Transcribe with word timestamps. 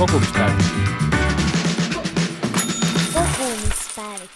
kogumispäevik. 0.00 0.64
kogumispäevik. 3.14 4.30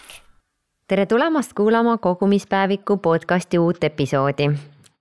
tere 0.89 1.07
tulemast 1.07 1.53
kuulama 1.53 1.99
Kogumispäeviku 1.99 2.97
podcasti 2.97 3.59
uut 3.59 3.85
episoodi. 3.85 4.51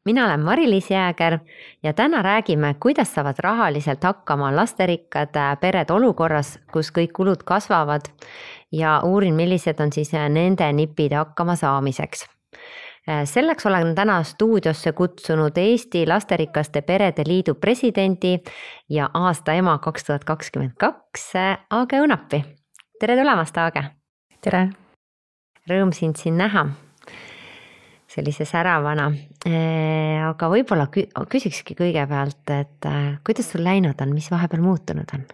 mina 0.06 0.26
olen 0.26 0.40
Mari-Liis 0.40 0.92
Jääger 0.92 1.40
ja 1.84 1.94
täna 1.94 2.22
räägime, 2.22 2.76
kuidas 2.80 3.14
saavad 3.14 3.36
rahaliselt 3.40 4.04
hakkama 4.04 4.56
lasterikkad 4.56 5.58
pered 5.60 5.90
olukorras, 5.90 6.60
kus 6.74 6.92
kõik 6.92 7.12
kulud 7.14 7.44
kasvavad 7.46 8.02
ja 8.72 9.02
uurin, 9.04 9.34
millised 9.34 9.80
on 9.80 9.94
siis 9.94 10.12
nende 10.12 10.74
nipid 10.74 11.14
hakkama 11.14 11.56
saamiseks 11.56 12.26
selleks 13.26 13.66
olen 13.66 13.96
täna 13.96 14.24
stuudiosse 14.24 14.92
kutsunud 14.92 15.58
Eesti 15.58 16.06
Lasterikaste 16.08 16.82
Perede 16.82 17.24
Liidu 17.28 17.56
presidendi 17.56 18.40
ja 18.90 19.10
aasta 19.14 19.54
ema 19.54 19.78
kaks 19.78 20.04
tuhat 20.04 20.24
kakskümmend 20.24 20.78
kaks, 20.80 21.34
Aage 21.70 22.00
Õunapi. 22.02 22.44
tere 23.00 23.18
tulemast, 23.20 23.58
Aage. 23.58 23.84
tere. 24.42 24.70
Rõõm 25.70 25.94
sind 25.96 26.16
siin 26.16 26.38
näha 26.38 26.68
sellise 28.08 28.46
säravana. 28.46 29.12
aga 30.30 30.50
võib-olla 30.50 30.88
küsikski 31.30 31.76
kõigepealt, 31.76 32.44
et 32.56 32.90
kuidas 33.26 33.52
sul 33.52 33.64
läinud 33.64 34.02
on, 34.02 34.14
mis 34.14 34.32
vahepeal 34.32 34.62
muutunud 34.62 35.16
on? 35.18 35.26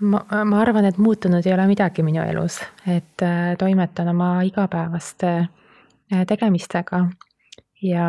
Ma, 0.00 0.24
ma 0.44 0.60
arvan, 0.60 0.84
et 0.84 0.98
muutunud 0.98 1.46
ei 1.46 1.54
ole 1.54 1.66
midagi 1.70 2.04
minu 2.06 2.22
elus, 2.24 2.60
et 2.86 3.22
äh, 3.24 3.54
toimetan 3.58 4.08
oma 4.12 4.40
igapäevaste 4.46 5.32
äh, 5.36 6.26
tegemistega. 6.26 7.06
Ja, 7.82 8.08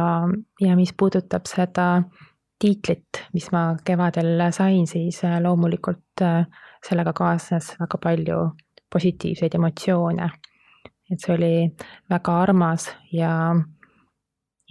ja 0.61 0.75
mis 0.75 0.93
puudutab 0.97 1.45
seda 1.47 2.03
tiitlit, 2.59 3.21
mis 3.33 3.49
ma 3.51 3.75
kevadel 3.85 4.41
sain, 4.55 4.87
siis 4.87 5.23
äh, 5.27 5.39
loomulikult 5.43 6.23
sellega 6.87 7.13
kaasnes 7.13 7.73
väga 7.79 7.99
palju 8.03 8.37
positiivseid 8.93 9.55
emotsioone. 9.55 10.29
et 11.11 11.23
see 11.23 11.33
oli 11.35 11.53
väga 12.09 12.33
armas 12.41 12.89
ja, 13.11 13.55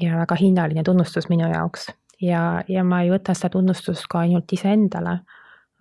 ja 0.01 0.19
väga 0.19 0.37
hinnaline 0.37 0.83
tunnustus 0.85 1.29
minu 1.29 1.49
jaoks. 1.49 1.87
Ja, 2.21 2.63
ja 2.69 2.85
ma 2.85 3.03
ei 3.03 3.11
võta 3.11 3.35
seda 3.35 3.55
tunnustust 3.57 4.05
ka 4.09 4.25
ainult 4.25 4.53
iseendale 4.53 5.19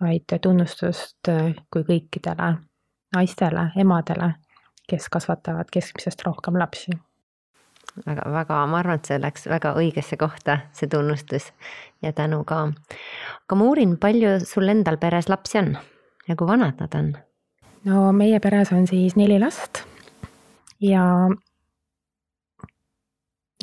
vaid 0.00 0.38
tunnustust 0.42 1.28
äh, 1.28 1.54
kui 1.72 1.84
kõikidele 1.84 2.56
naistele, 3.16 3.70
emadele, 3.80 4.32
kes 4.88 5.08
kasvatavad 5.12 5.70
keskmisest 5.72 6.22
rohkem 6.26 6.58
lapsi. 6.58 6.92
väga, 8.06 8.30
väga, 8.32 8.66
ma 8.66 8.78
arvan, 8.78 9.00
et 9.00 9.08
see 9.08 9.18
läks 9.20 9.46
väga 9.48 9.72
õigesse 9.78 10.18
kohta, 10.20 10.58
see 10.76 10.88
tunnustus 10.88 11.52
ja 12.02 12.12
tänu 12.12 12.44
ka. 12.44 12.66
aga 13.46 13.56
ma 13.56 13.64
uurin, 13.64 13.96
palju 13.96 14.38
sul 14.44 14.68
endal 14.68 14.98
peres 15.00 15.28
lapsi 15.28 15.58
on 15.58 15.76
ja 16.28 16.36
kui 16.36 16.46
vanad 16.46 16.80
nad 16.80 16.94
on? 16.94 17.12
no 17.84 18.12
meie 18.12 18.40
peres 18.40 18.72
on 18.72 18.86
siis 18.86 19.16
neli 19.16 19.38
last 19.40 19.84
ja 20.80 21.28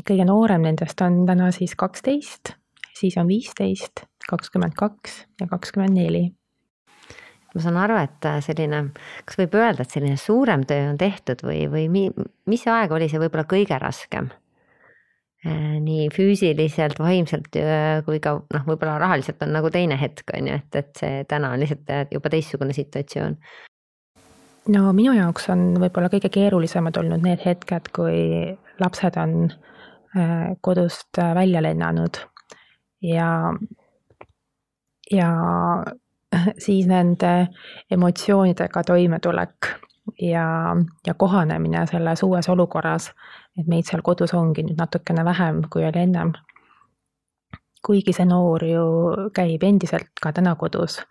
kõige 0.03 0.25
noorem 0.25 0.65
nendest 0.65 1.01
on 1.01 1.23
täna 1.27 1.51
siis 1.51 1.75
kaksteist, 1.79 2.55
siis 2.97 3.17
on 3.17 3.27
viisteist 3.27 4.07
kakskümmend 4.29 4.75
kaks 4.77 5.23
ja 5.41 5.47
kakskümmend 5.51 5.97
neli. 5.97 6.23
ma 7.53 7.61
saan 7.61 7.75
aru, 7.77 7.97
et 8.01 8.25
äh, 8.25 8.39
selline, 8.41 8.79
kas 9.29 9.37
võib 9.37 9.57
öelda, 9.59 9.83
et 9.83 9.91
selline 9.93 10.17
suurem 10.17 10.63
töö 10.65 10.87
on 10.89 10.97
tehtud 10.97 11.43
või, 11.45 11.67
või 11.69 11.83
mi, 11.91 12.07
mis 12.49 12.63
aeg 12.65 12.95
oli 12.95 13.09
see 13.11 13.21
võib-olla 13.21 13.45
kõige 13.49 13.77
raskem? 13.81 14.31
Äh, 15.45 15.75
nii 15.83 16.07
füüsiliselt, 16.15 16.97
vaimselt 17.03 17.53
äh, 17.59 17.99
kui 18.07 18.17
ka 18.23 18.39
noh, 18.41 18.65
võib-olla 18.65 18.95
rahaliselt 19.03 19.43
on 19.45 19.53
nagu 19.53 19.69
teine 19.73 19.99
hetk 20.01 20.33
on 20.33 20.49
ju, 20.49 20.57
et, 20.63 20.79
et 20.81 21.03
see 21.03 21.21
täna 21.29 21.53
on 21.53 21.61
lihtsalt 21.61 22.15
juba 22.15 22.33
teistsugune 22.33 22.73
situatsioon 22.73 23.37
no 24.73 24.89
minu 24.95 25.13
jaoks 25.13 25.49
on 25.53 25.73
võib-olla 25.83 26.09
kõige 26.09 26.31
keerulisemad 26.33 26.97
olnud 27.03 27.25
need 27.27 27.43
hetked, 27.43 27.91
kui 27.93 28.55
lapsed 28.79 29.19
on 29.19 29.51
kodust 30.63 31.17
välja 31.17 31.61
lennanud 31.65 32.17
ja 33.03 33.27
ja 35.11 35.31
siis 36.65 36.87
nende 36.87 37.47
emotsioonidega 37.91 38.83
toimetulek 38.83 39.73
ja, 40.21 40.75
ja 41.07 41.13
kohanemine 41.13 41.87
selles 41.87 42.23
uues 42.23 42.49
olukorras, 42.49 43.11
et 43.59 43.67
meid 43.67 43.87
seal 43.87 44.01
kodus 44.03 44.33
ongi 44.33 44.65
nüüd 44.65 44.79
natukene 44.79 45.25
vähem, 45.25 45.63
kui 45.71 45.85
oli 45.85 46.07
ennem. 46.07 46.33
kuigi 47.83 48.13
see 48.15 48.25
noor 48.25 48.63
ju 48.63 48.83
käib 49.35 49.63
endiselt 49.67 50.07
ka 50.21 50.31
täna 50.31 50.55
kodus 50.55 51.01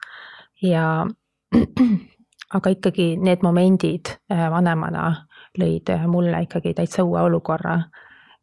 ja 0.62 1.04
aga 2.56 2.70
ikkagi 2.70 3.16
need 3.20 3.44
momendid 3.44 4.08
äh, 4.32 4.46
vanemana 4.50 5.26
lõid 5.60 5.92
mulle 6.08 6.40
ikkagi 6.46 6.72
täitsa 6.74 7.04
uue 7.04 7.20
olukorra 7.20 7.76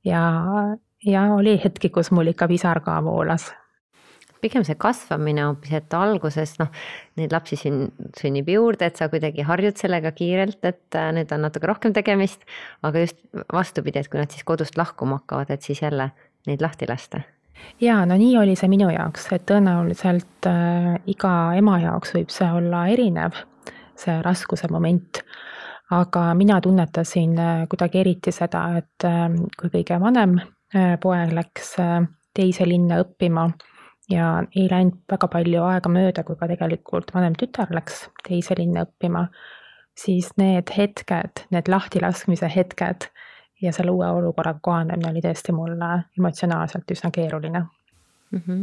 ja, 0.06 0.22
ja 1.06 1.24
oli 1.34 1.58
hetki, 1.64 1.90
kus 1.90 2.12
mul 2.12 2.30
ikka 2.30 2.48
pisar 2.48 2.84
ka 2.86 3.00
voolas 3.04 3.50
pigem 4.42 4.64
see 4.68 4.78
kasvamine 4.80 5.44
hoopis, 5.48 5.74
et 5.80 5.96
alguses 5.98 6.56
noh, 6.62 6.70
neid 7.20 7.34
lapsi 7.36 7.58
sünn-, 7.60 7.90
sünnib 8.18 8.50
juurde, 8.52 8.88
et 8.90 9.00
sa 9.00 9.10
kuidagi 9.12 9.46
harjud 9.48 9.80
sellega 9.80 10.12
kiirelt, 10.16 10.62
et 10.68 10.98
äh, 10.98 11.10
nüüd 11.16 11.32
on 11.36 11.46
natuke 11.48 11.70
rohkem 11.70 11.96
tegemist. 11.96 12.46
aga 12.84 13.06
just 13.06 13.20
vastupidi, 13.54 14.00
et 14.00 14.10
kui 14.10 14.22
nad 14.22 14.32
siis 14.32 14.46
kodust 14.48 14.78
lahkuma 14.80 15.22
hakkavad, 15.22 15.52
et 15.54 15.66
siis 15.66 15.82
jälle 15.82 16.12
neid 16.48 16.62
lahti 16.62 16.88
lasta. 16.90 17.22
ja 17.82 18.06
no 18.06 18.16
nii 18.18 18.38
oli 18.40 18.56
see 18.56 18.72
minu 18.72 18.90
jaoks, 18.94 19.28
et 19.36 19.46
tõenäoliselt 19.50 20.48
äh, 20.48 20.96
iga 21.12 21.34
ema 21.60 21.80
jaoks 21.84 22.16
võib 22.16 22.32
see 22.34 22.48
olla 22.48 22.88
erinev, 22.88 23.44
see 24.00 24.22
raskuse 24.24 24.72
moment 24.72 25.24
aga 25.92 26.30
mina 26.38 26.62
tunnetasin 26.62 27.40
äh, 27.40 27.66
kuidagi 27.70 28.00
eriti 28.04 28.32
seda, 28.32 28.64
et 28.80 29.08
äh, 29.08 29.28
kui 29.60 29.74
kõige 29.80 30.00
vanem 30.00 30.40
poeg 31.02 31.32
läks 31.34 31.72
teise 32.38 32.66
linna 32.70 33.00
õppima 33.02 33.48
ja 34.10 34.44
ei 34.56 34.68
läinud 34.72 34.98
väga 35.12 35.30
palju 35.32 35.64
aega 35.70 35.92
mööda, 35.92 36.24
kui 36.26 36.38
ka 36.40 36.50
tegelikult 36.50 37.14
vanem 37.16 37.36
tütar 37.40 37.72
läks 37.76 38.08
teise 38.28 38.58
linna 38.58 38.86
õppima, 38.88 39.28
siis 39.98 40.32
need 40.42 40.72
hetked, 40.76 41.46
need 41.54 41.72
lahtilaskmise 41.72 42.50
hetked 42.56 43.10
ja 43.62 43.74
selle 43.76 43.92
uue 43.92 44.08
olukorraga 44.20 44.62
kohanemine 44.64 45.12
oli 45.12 45.24
tõesti 45.24 45.56
mulle 45.56 45.92
emotsionaalselt 46.18 46.92
üsna 46.96 47.12
keeruline 47.12 47.66
mm. 48.32 48.42
-hmm. 48.46 48.62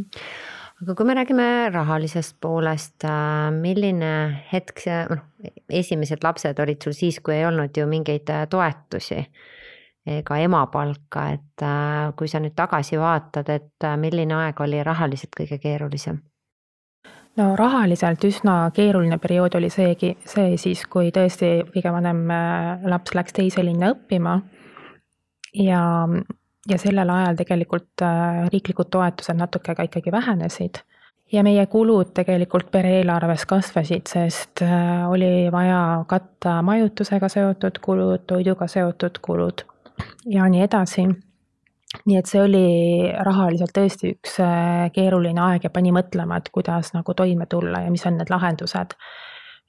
aga 0.83 0.95
kui 0.95 1.07
me 1.07 1.15
räägime 1.15 1.49
rahalisest 1.73 2.37
poolest, 2.41 3.05
äh, 3.05 3.51
milline 3.53 4.13
hetk 4.53 4.81
see, 4.81 5.03
noh, 5.11 5.25
esimesed 5.69 6.25
lapsed 6.25 6.59
olid 6.59 6.83
sul 6.83 6.97
siis, 6.97 7.21
kui 7.21 7.35
ei 7.35 7.47
olnud 7.47 7.77
ju 7.77 7.87
mingeid 7.87 8.31
äh, 8.31 8.49
toetusi 8.49 9.27
ega 10.07 10.39
emapalka, 10.39 11.27
et 11.35 11.63
äh, 11.63 12.15
kui 12.17 12.31
sa 12.31 12.41
nüüd 12.43 12.55
tagasi 12.57 12.99
vaatad, 13.01 13.51
et 13.51 13.85
äh, 13.85 13.97
milline 13.99 14.37
aeg 14.39 14.61
oli 14.63 14.83
rahaliselt 14.87 15.35
kõige 15.37 15.59
keerulisem? 15.63 16.23
no 17.37 17.51
rahaliselt 17.59 18.23
üsna 18.25 18.71
keeruline 18.73 19.19
periood 19.21 19.59
oli 19.59 19.69
seegi, 19.71 20.15
see 20.25 20.55
siis, 20.57 20.87
kui 20.89 21.11
tõesti 21.13 21.51
kõige 21.75 21.93
vanem 21.93 22.23
äh, 22.33 22.87
laps 22.89 23.17
läks 23.19 23.37
teise 23.37 23.65
linna 23.67 23.91
õppima. 23.97 24.41
ja, 25.59 25.83
ja 26.71 26.79
sellel 26.79 27.11
ajal 27.11 27.43
tegelikult 27.43 28.07
riiklikud 28.53 28.91
toetused 28.91 29.37
natuke 29.37 29.75
ka 29.75 29.89
ikkagi 29.89 30.13
vähenesid 30.13 30.85
ja 31.33 31.43
meie 31.43 31.67
kulud 31.67 32.15
tegelikult 32.15 32.71
pere 32.71 33.01
eelarves 33.01 33.43
kasvasid, 33.51 34.07
sest 34.07 34.63
oli 35.11 35.49
vaja 35.53 36.05
katta 36.07 36.61
majutusega 36.63 37.29
seotud 37.29 37.81
kulud, 37.83 38.23
toiduga 38.31 38.69
seotud 38.71 39.19
kulud 39.19 39.67
ja 40.31 40.49
nii 40.49 40.63
edasi. 40.67 41.07
nii 42.07 42.17
et 42.19 42.29
see 42.29 42.43
oli 42.43 42.65
rahaliselt 43.25 43.73
tõesti 43.77 44.13
üks 44.17 44.41
äh, 44.45 44.89
keeruline 44.93 45.41
aeg 45.41 45.65
ja 45.65 45.71
pani 45.73 45.95
mõtlema, 45.97 46.41
et 46.41 46.51
kuidas 46.53 46.93
nagu 46.95 47.15
toime 47.15 47.47
tulla 47.47 47.87
ja 47.87 47.91
mis 47.91 48.05
on 48.07 48.19
need 48.21 48.31
lahendused. 48.31 48.97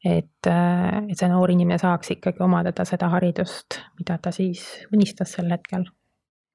et, 0.06 0.48
äh, 0.48 1.04
et 1.10 1.18
see 1.18 1.30
noor 1.30 1.52
inimene 1.52 1.80
saaks 1.82 2.12
ikkagi 2.18 2.44
omandada 2.44 2.86
seda 2.86 3.10
haridust, 3.14 3.82
mida 4.00 4.18
ta 4.22 4.32
siis 4.32 4.66
unistas 4.94 5.34
sel 5.38 5.50
hetkel 5.52 5.88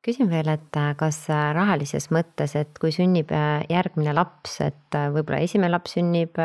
küsin 0.02 0.31
veel, 0.31 0.49
et 0.50 0.76
äh, 0.78 0.93
kas 0.99 1.19
äh, 1.31 1.50
rahalises 1.54 2.08
mõttes, 2.14 2.56
et 2.58 2.78
kui 2.82 2.90
sünnib 2.94 3.31
äh, 3.34 3.62
järgmine 3.70 4.14
laps, 4.16 4.56
et 4.64 4.96
võib-olla 5.14 5.38
esimene 5.44 5.70
laps 5.72 5.94
sünnib, 5.96 6.40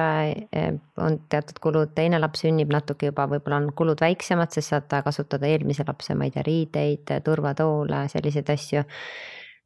on 1.02 1.18
teatud 1.32 1.60
kulud, 1.64 1.92
teine 1.98 2.20
laps 2.22 2.46
sünnib 2.46 2.72
natuke 2.74 3.10
juba, 3.10 3.26
võib-olla 3.32 3.60
on 3.64 3.72
kulud 3.78 4.02
väiksemad, 4.04 4.54
sest 4.54 4.74
saad 4.74 4.94
kasutada 5.04 5.50
eelmise 5.50 5.88
lapse, 5.88 6.16
ma 6.16 6.30
ei 6.30 6.36
tea, 6.36 6.46
riideid, 6.48 7.18
turvatoole, 7.26 8.06
selliseid 8.14 8.54
asju. 8.54 8.86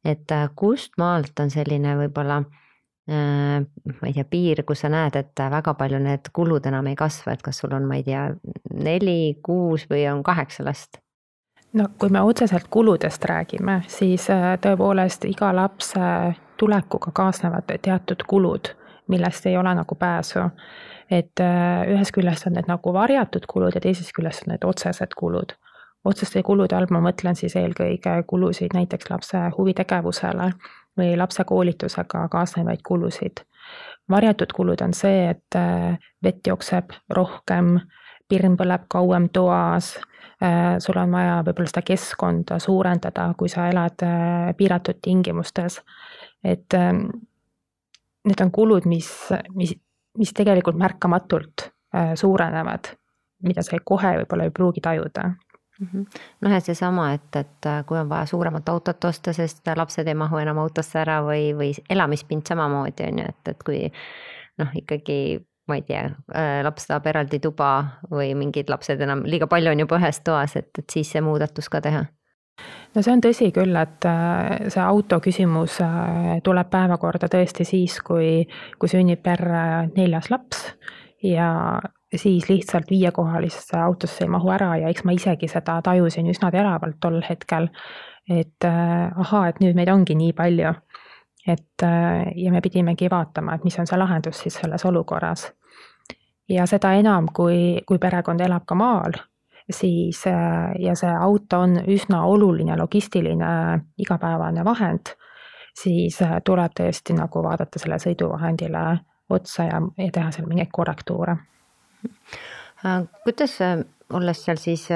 et 0.08 0.34
kust 0.58 0.98
maalt 0.98 1.38
on 1.38 1.52
selline 1.52 1.94
võib-olla 2.00 2.40
ma 3.12 4.08
ei 4.08 4.14
tea, 4.14 4.24
piir, 4.30 4.64
kus 4.66 4.82
sa 4.82 4.90
näed, 4.90 5.16
et 5.18 5.44
väga 5.52 5.74
palju 5.78 5.98
need 6.02 6.32
kulud 6.34 6.66
enam 6.70 6.86
ei 6.90 6.98
kasva, 6.98 7.34
et 7.34 7.42
kas 7.42 7.58
sul 7.62 7.74
on, 7.74 7.86
ma 7.86 7.98
ei 7.98 8.06
tea, 8.06 8.28
neli, 8.72 9.38
kuus 9.42 9.86
või 9.90 10.06
on 10.10 10.22
kaheksa 10.26 10.66
last? 10.66 11.01
No 11.72 11.88
kui 11.98 12.08
me 12.08 12.20
otseselt 12.20 12.66
kuludest 12.70 13.24
räägime, 13.24 13.82
siis 13.88 14.30
äh, 14.30 14.54
tõepoolest 14.60 15.24
iga 15.28 15.52
lapse 15.56 16.00
tulekuga 16.60 17.12
kaasnevad 17.14 17.70
teatud 17.82 18.24
kulud, 18.28 18.72
millest 19.08 19.46
ei 19.46 19.56
ole 19.56 19.74
nagu 19.74 19.94
pääsu. 19.94 20.50
et 21.10 21.40
äh, 21.40 21.88
ühest 21.92 22.12
küljest 22.16 22.46
on 22.46 22.54
need 22.56 22.68
nagu 22.68 22.92
varjatud 22.92 23.46
kulud 23.46 23.74
ja 23.74 23.80
teisest 23.80 24.12
küljest 24.16 24.46
on 24.46 24.52
need 24.52 24.64
otsesed 24.64 25.14
kulud. 25.16 25.52
otseste 26.04 26.42
kulude 26.42 26.76
all 26.76 26.86
ma 26.90 27.00
mõtlen 27.00 27.36
siis 27.36 27.56
eelkõige 27.56 28.22
kulusid 28.26 28.74
näiteks 28.74 29.10
lapse 29.10 29.38
huvitegevusele 29.56 30.52
või 30.98 31.16
lapse 31.16 31.44
koolitusega 31.44 32.28
kaasnevaid 32.28 32.82
kulusid. 32.84 33.44
varjatud 34.10 34.52
kulud 34.52 34.80
on 34.80 34.94
see, 34.94 35.30
et 35.30 35.56
äh, 35.56 35.98
vett 36.22 36.46
jookseb 36.46 36.92
rohkem, 37.10 37.78
pirn 38.32 38.56
põleb 38.56 38.88
kauem 38.88 39.28
toas 39.28 39.92
Äh, 40.42 40.78
sul 40.78 40.96
on 40.98 41.12
vaja 41.12 41.36
võib-olla 41.46 41.70
seda 41.70 41.84
keskkonda 41.86 42.56
suurendada, 42.58 43.28
kui 43.38 43.50
sa 43.52 43.68
elad 43.70 44.02
äh, 44.02 44.48
piiratud 44.58 44.98
tingimustes. 45.02 45.82
et 46.44 46.74
ähm, 46.74 47.04
need 48.26 48.40
on 48.42 48.50
kulud, 48.50 48.88
mis, 48.90 49.06
mis, 49.54 49.76
mis 50.18 50.32
tegelikult 50.34 50.80
märkamatult 50.80 51.68
äh, 51.94 52.14
suurenevad, 52.18 52.90
mida 53.46 53.62
sa 53.62 53.78
kohe 53.84 54.16
võib-olla 54.16 54.48
ei 54.48 54.50
pruugi 54.50 54.82
tajuda 54.82 55.28
mhm. 55.28 56.08
noh, 56.42 56.56
et 56.56 56.66
seesama, 56.66 57.12
et, 57.14 57.38
et 57.38 57.70
kui 57.86 58.00
on 58.00 58.10
vaja 58.10 58.26
suuremat 58.32 58.74
autot 58.74 59.04
osta, 59.04 59.36
sest 59.36 59.70
lapsed 59.76 60.08
ei 60.10 60.18
mahu 60.18 60.42
enam 60.42 60.58
autosse 60.64 60.98
ära 61.04 61.20
või, 61.22 61.52
või 61.54 61.70
elamispind 61.90 62.50
samamoodi 62.50 63.06
on 63.12 63.22
ju, 63.22 63.28
et, 63.28 63.54
et 63.54 63.62
kui 63.62 63.84
noh, 64.58 64.74
ikkagi 64.82 65.20
ma 65.68 65.78
ei 65.78 65.82
tea, 65.86 66.06
äh, 66.34 66.60
laps 66.64 66.88
tahab 66.88 67.06
eraldi 67.12 67.38
tuba 67.42 67.68
või 68.10 68.32
mingid 68.38 68.70
lapsed 68.72 69.00
enam, 69.04 69.22
liiga 69.28 69.46
palju 69.50 69.70
on 69.72 69.84
juba 69.84 70.00
ühes 70.00 70.18
toas, 70.26 70.56
et, 70.58 70.72
et 70.78 70.90
siis 70.90 71.12
see 71.14 71.22
muudatus 71.24 71.70
ka 71.72 71.82
teha? 71.84 72.04
no 72.92 73.02
see 73.02 73.14
on 73.14 73.22
tõsi 73.24 73.48
küll, 73.54 73.76
et 73.78 74.06
äh, 74.08 74.68
see 74.72 74.82
auto 74.82 75.20
küsimus 75.24 75.78
äh, 75.84 76.36
tuleb 76.44 76.70
päevakorda 76.72 77.30
tõesti 77.32 77.66
siis, 77.68 78.00
kui, 78.04 78.42
kui 78.78 78.90
sünnib 78.90 79.22
perre 79.24 79.88
neljas 79.94 80.30
laps 80.34 80.66
ja 81.22 81.48
siis 82.12 82.48
lihtsalt 82.50 82.90
viiekohalisesse 82.90 83.78
autosse 83.78 84.26
ei 84.26 84.32
mahu 84.34 84.50
ära 84.52 84.74
ja 84.82 84.90
eks 84.92 85.06
ma 85.08 85.14
isegi 85.16 85.48
seda 85.48 85.78
tajusin 85.84 86.28
üsna 86.28 86.50
teravalt 86.52 86.98
tol 87.00 87.22
hetkel. 87.24 87.70
et 88.30 88.64
ahaa, 88.64 89.48
et 89.48 89.56
nüüd 89.58 89.74
meid 89.74 89.88
ongi 89.90 90.14
nii 90.14 90.34
palju 90.36 90.74
et 91.46 91.84
ja 92.36 92.52
me 92.52 92.60
pidimegi 92.60 93.10
vaatama, 93.10 93.54
et 93.54 93.64
mis 93.64 93.78
on 93.78 93.86
see 93.86 93.98
lahendus 93.98 94.44
siis 94.44 94.54
selles 94.60 94.84
olukorras. 94.84 95.52
ja 96.48 96.66
seda 96.66 96.92
enam, 96.92 97.28
kui, 97.34 97.82
kui 97.86 97.98
perekond 97.98 98.40
elab 98.40 98.66
ka 98.66 98.74
maal, 98.74 99.16
siis 99.70 100.24
ja 100.78 100.94
see 100.98 101.10
auto 101.10 101.62
on 101.66 101.78
üsna 101.88 102.24
oluline 102.26 102.76
logistiline 102.78 103.80
igapäevane 103.98 104.64
vahend, 104.64 105.14
siis 105.74 106.18
tuleb 106.44 106.74
tõesti 106.80 107.16
nagu 107.16 107.42
vaadata 107.42 107.80
selle 107.80 107.98
sõiduvahendile 108.02 108.84
otsa 109.32 109.68
ja, 109.68 109.80
ja 109.98 110.10
teha 110.12 110.30
seal 110.34 110.48
mingeid 110.48 110.70
korrektuure. 110.72 111.36
kuidas 113.24 113.58
olles 114.12 114.44
seal 114.44 114.58
siis 114.60 114.88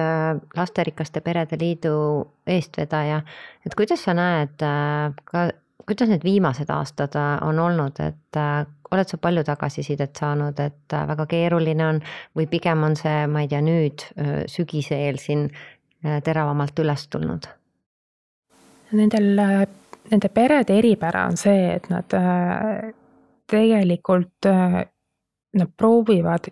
Lasterikaste 0.56 1.20
Perede 1.20 1.56
Liidu 1.60 2.26
eestvedaja, 2.46 3.22
et 3.66 3.75
kuidas 3.75 4.04
sa 4.04 4.14
näed 4.14 4.60
ka 5.25 5.46
kuidas 5.84 6.08
need 6.08 6.25
viimased 6.25 6.70
aastad 6.73 7.17
äh, 7.17 7.37
on 7.46 7.58
olnud, 7.58 8.00
et 8.00 8.38
äh, 8.40 8.67
oled 8.90 9.11
sa 9.11 9.19
palju 9.19 9.44
tagasisidet 9.44 10.17
saanud, 10.19 10.58
et 10.62 10.94
äh, 10.94 11.06
väga 11.08 11.26
keeruline 11.31 11.87
on 11.87 12.00
või 12.37 12.49
pigem 12.50 12.84
on 12.87 12.96
see, 12.96 13.26
ma 13.31 13.44
ei 13.44 13.50
tea, 13.50 13.62
nüüd 13.64 14.06
sügise 14.50 14.99
eel 15.08 15.20
siin 15.23 15.49
teravamalt 16.02 16.78
üles 16.78 17.06
tulnud? 17.11 17.49
Nendel, 18.94 19.40
nende 20.12 20.28
perede 20.31 20.76
eripära 20.78 21.25
on 21.26 21.38
see, 21.40 21.73
et 21.75 21.88
nad 21.90 22.12
tegelikult, 23.50 24.46
nad 24.46 25.72
proovivad 25.76 26.46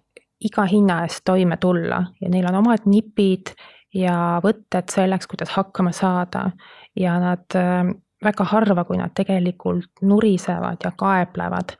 iga 0.44 0.64
hinna 0.66 1.04
eest 1.04 1.22
toime 1.28 1.56
tulla 1.62 2.00
ja 2.20 2.30
neil 2.32 2.48
on 2.50 2.58
omad 2.64 2.88
nipid 2.90 3.54
ja 3.94 4.40
võtted 4.42 4.90
selleks, 4.90 5.28
kuidas 5.30 5.54
hakkama 5.54 5.92
saada 5.94 6.48
ja 6.98 7.14
nad 7.22 7.54
väga 8.24 8.46
harva, 8.50 8.84
kui 8.84 8.98
nad 8.98 9.14
tegelikult 9.16 10.02
nurisevad 10.02 10.84
ja 10.84 10.92
kaeblevad. 10.98 11.76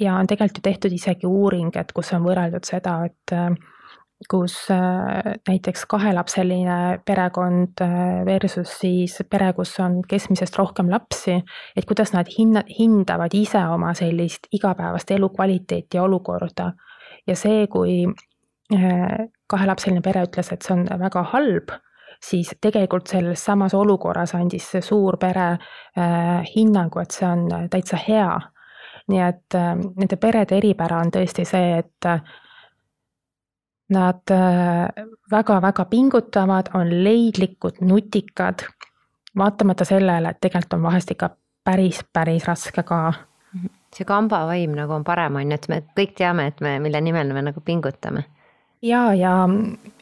ja 0.00 0.14
on 0.14 0.26
tegelikult 0.26 0.58
ju 0.58 0.62
tehtud 0.62 0.92
isegi 0.92 1.26
uuring, 1.26 1.76
et 1.76 1.92
kus 1.92 2.12
on 2.12 2.24
võrreldud 2.26 2.64
seda, 2.68 2.98
et 3.06 3.32
äh, 3.32 3.54
kus 4.28 4.56
äh, 4.70 5.36
näiteks 5.48 5.86
kahelapseline 5.88 6.98
perekond 7.04 7.80
äh, 7.80 8.24
versus 8.26 8.74
siis 8.80 9.16
pere, 9.30 9.52
kus 9.56 9.72
on 9.80 10.02
keskmisest 10.08 10.58
rohkem 10.58 10.90
lapsi, 10.92 11.38
et 11.76 11.88
kuidas 11.88 12.12
nad 12.12 12.28
hinna, 12.38 12.62
hindavad 12.78 13.34
ise 13.34 13.64
oma 13.72 13.94
sellist 13.94 14.50
igapäevast 14.52 15.10
elukvaliteeti 15.10 15.96
ja 15.96 16.02
olukorda. 16.02 16.72
ja 17.26 17.36
see, 17.36 17.66
kui 17.66 18.04
kahelapseline 19.46 20.02
pere 20.02 20.24
ütles, 20.26 20.52
et 20.52 20.62
see 20.62 20.74
on 20.74 20.86
väga 21.00 21.22
halb 21.32 21.70
siis 22.22 22.50
tegelikult 22.60 23.06
selles 23.06 23.44
samas 23.44 23.74
olukorras 23.74 24.34
andis 24.34 24.70
see 24.70 24.82
suur 24.82 25.16
pere 25.20 25.46
äh, 25.52 26.42
hinnangu, 26.56 27.00
et 27.00 27.10
see 27.10 27.28
on 27.28 27.46
täitsa 27.70 28.00
hea. 28.08 28.40
nii 29.06 29.20
et 29.22 29.54
äh, 29.54 29.74
nende 29.76 30.16
perede 30.16 30.56
eripära 30.58 30.98
on 30.98 31.12
tõesti 31.14 31.44
see, 31.46 31.78
et 31.78 32.06
äh, 32.10 32.20
nad 33.94 34.32
väga-väga 35.30 35.84
pingutavad, 35.86 36.72
on 36.74 36.90
leidlikud, 37.04 37.78
nutikad, 37.86 38.64
vaatamata 39.38 39.84
sellele, 39.86 40.32
et 40.32 40.40
tegelikult 40.42 40.74
on 40.74 40.82
vahest 40.88 41.12
ikka 41.14 41.28
päris, 41.64 42.00
päris 42.12 42.48
raske 42.48 42.82
ka 42.82 42.98
see 43.96 44.04
kamba 44.04 44.44
vaim 44.46 44.74
nagu 44.76 44.92
on 44.92 45.04
parem, 45.04 45.36
on 45.36 45.50
ju, 45.50 45.58
et 45.58 45.68
me 45.72 45.80
kõik 45.96 46.16
teame, 46.18 46.48
et 46.50 46.60
me, 46.64 46.76
mille 46.82 47.00
nimel 47.00 47.32
me 47.34 47.44
nagu 47.48 47.62
pingutame. 47.64 48.26
Ja, 48.82 49.14
ja 49.14 49.48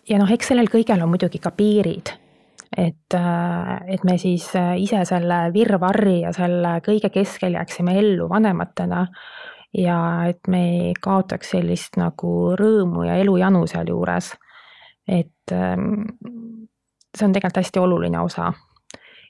ja 0.08 0.20
noh, 0.20 0.30
eks 0.30 0.52
sellel 0.52 0.68
kõigel 0.72 1.02
on 1.04 1.12
muidugi 1.12 1.40
ka 1.42 1.52
piirid. 1.56 2.12
et, 2.76 3.14
äh, 3.14 3.82
et 3.86 4.04
me 4.04 4.16
siis 4.18 4.48
äh, 4.58 4.74
ise 4.82 5.04
selle 5.06 5.52
virvarri 5.54 6.20
ja 6.24 6.32
selle 6.34 6.80
kõige 6.82 7.10
keskel 7.14 7.54
jääksime 7.54 7.94
ellu 7.98 8.28
vanematena 8.28 9.06
ja 9.78 9.98
et 10.26 10.48
me 10.48 10.62
ei 10.70 10.94
kaotaks 11.00 11.54
sellist 11.54 11.96
nagu 11.96 12.54
rõõmu 12.58 13.06
ja 13.06 13.14
elujanu 13.22 13.66
sealjuures. 13.66 14.34
et 15.08 15.52
ähm, 15.52 16.02
see 17.14 17.26
on 17.26 17.32
tegelikult 17.32 17.62
hästi 17.62 17.78
oluline 17.78 18.20
osa 18.20 18.52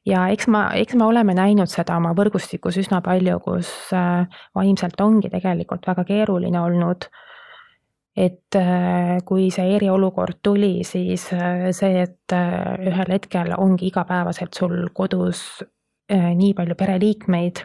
ja 0.06 0.29
eks 0.29 0.49
ma, 0.49 0.70
eks 0.75 0.94
me 0.94 1.05
oleme 1.05 1.35
näinud 1.35 1.69
seda 1.69 1.97
oma 1.97 2.14
võrgustikus 2.17 2.78
üsna 2.80 3.02
palju, 3.02 3.40
kus 3.45 3.69
äh, 3.92 4.25
vaimselt 4.54 5.00
ongi 5.00 5.28
tegelikult 5.30 5.87
väga 5.87 6.04
keeruline 6.04 6.61
olnud 6.61 7.11
et 8.16 8.56
äh, 8.56 9.18
kui 9.26 9.49
see 9.50 9.75
eriolukord 9.76 10.38
tuli, 10.42 10.85
siis 10.87 11.26
äh, 11.35 11.71
see, 11.75 12.04
et 12.06 12.35
äh, 12.35 12.76
ühel 12.87 13.14
hetkel 13.16 13.54
ongi 13.59 13.90
igapäevaselt 13.90 14.54
sul 14.54 14.90
kodus 14.94 15.62
nii 16.04 16.50
palju 16.52 16.75
pereliikmeid, 16.76 17.62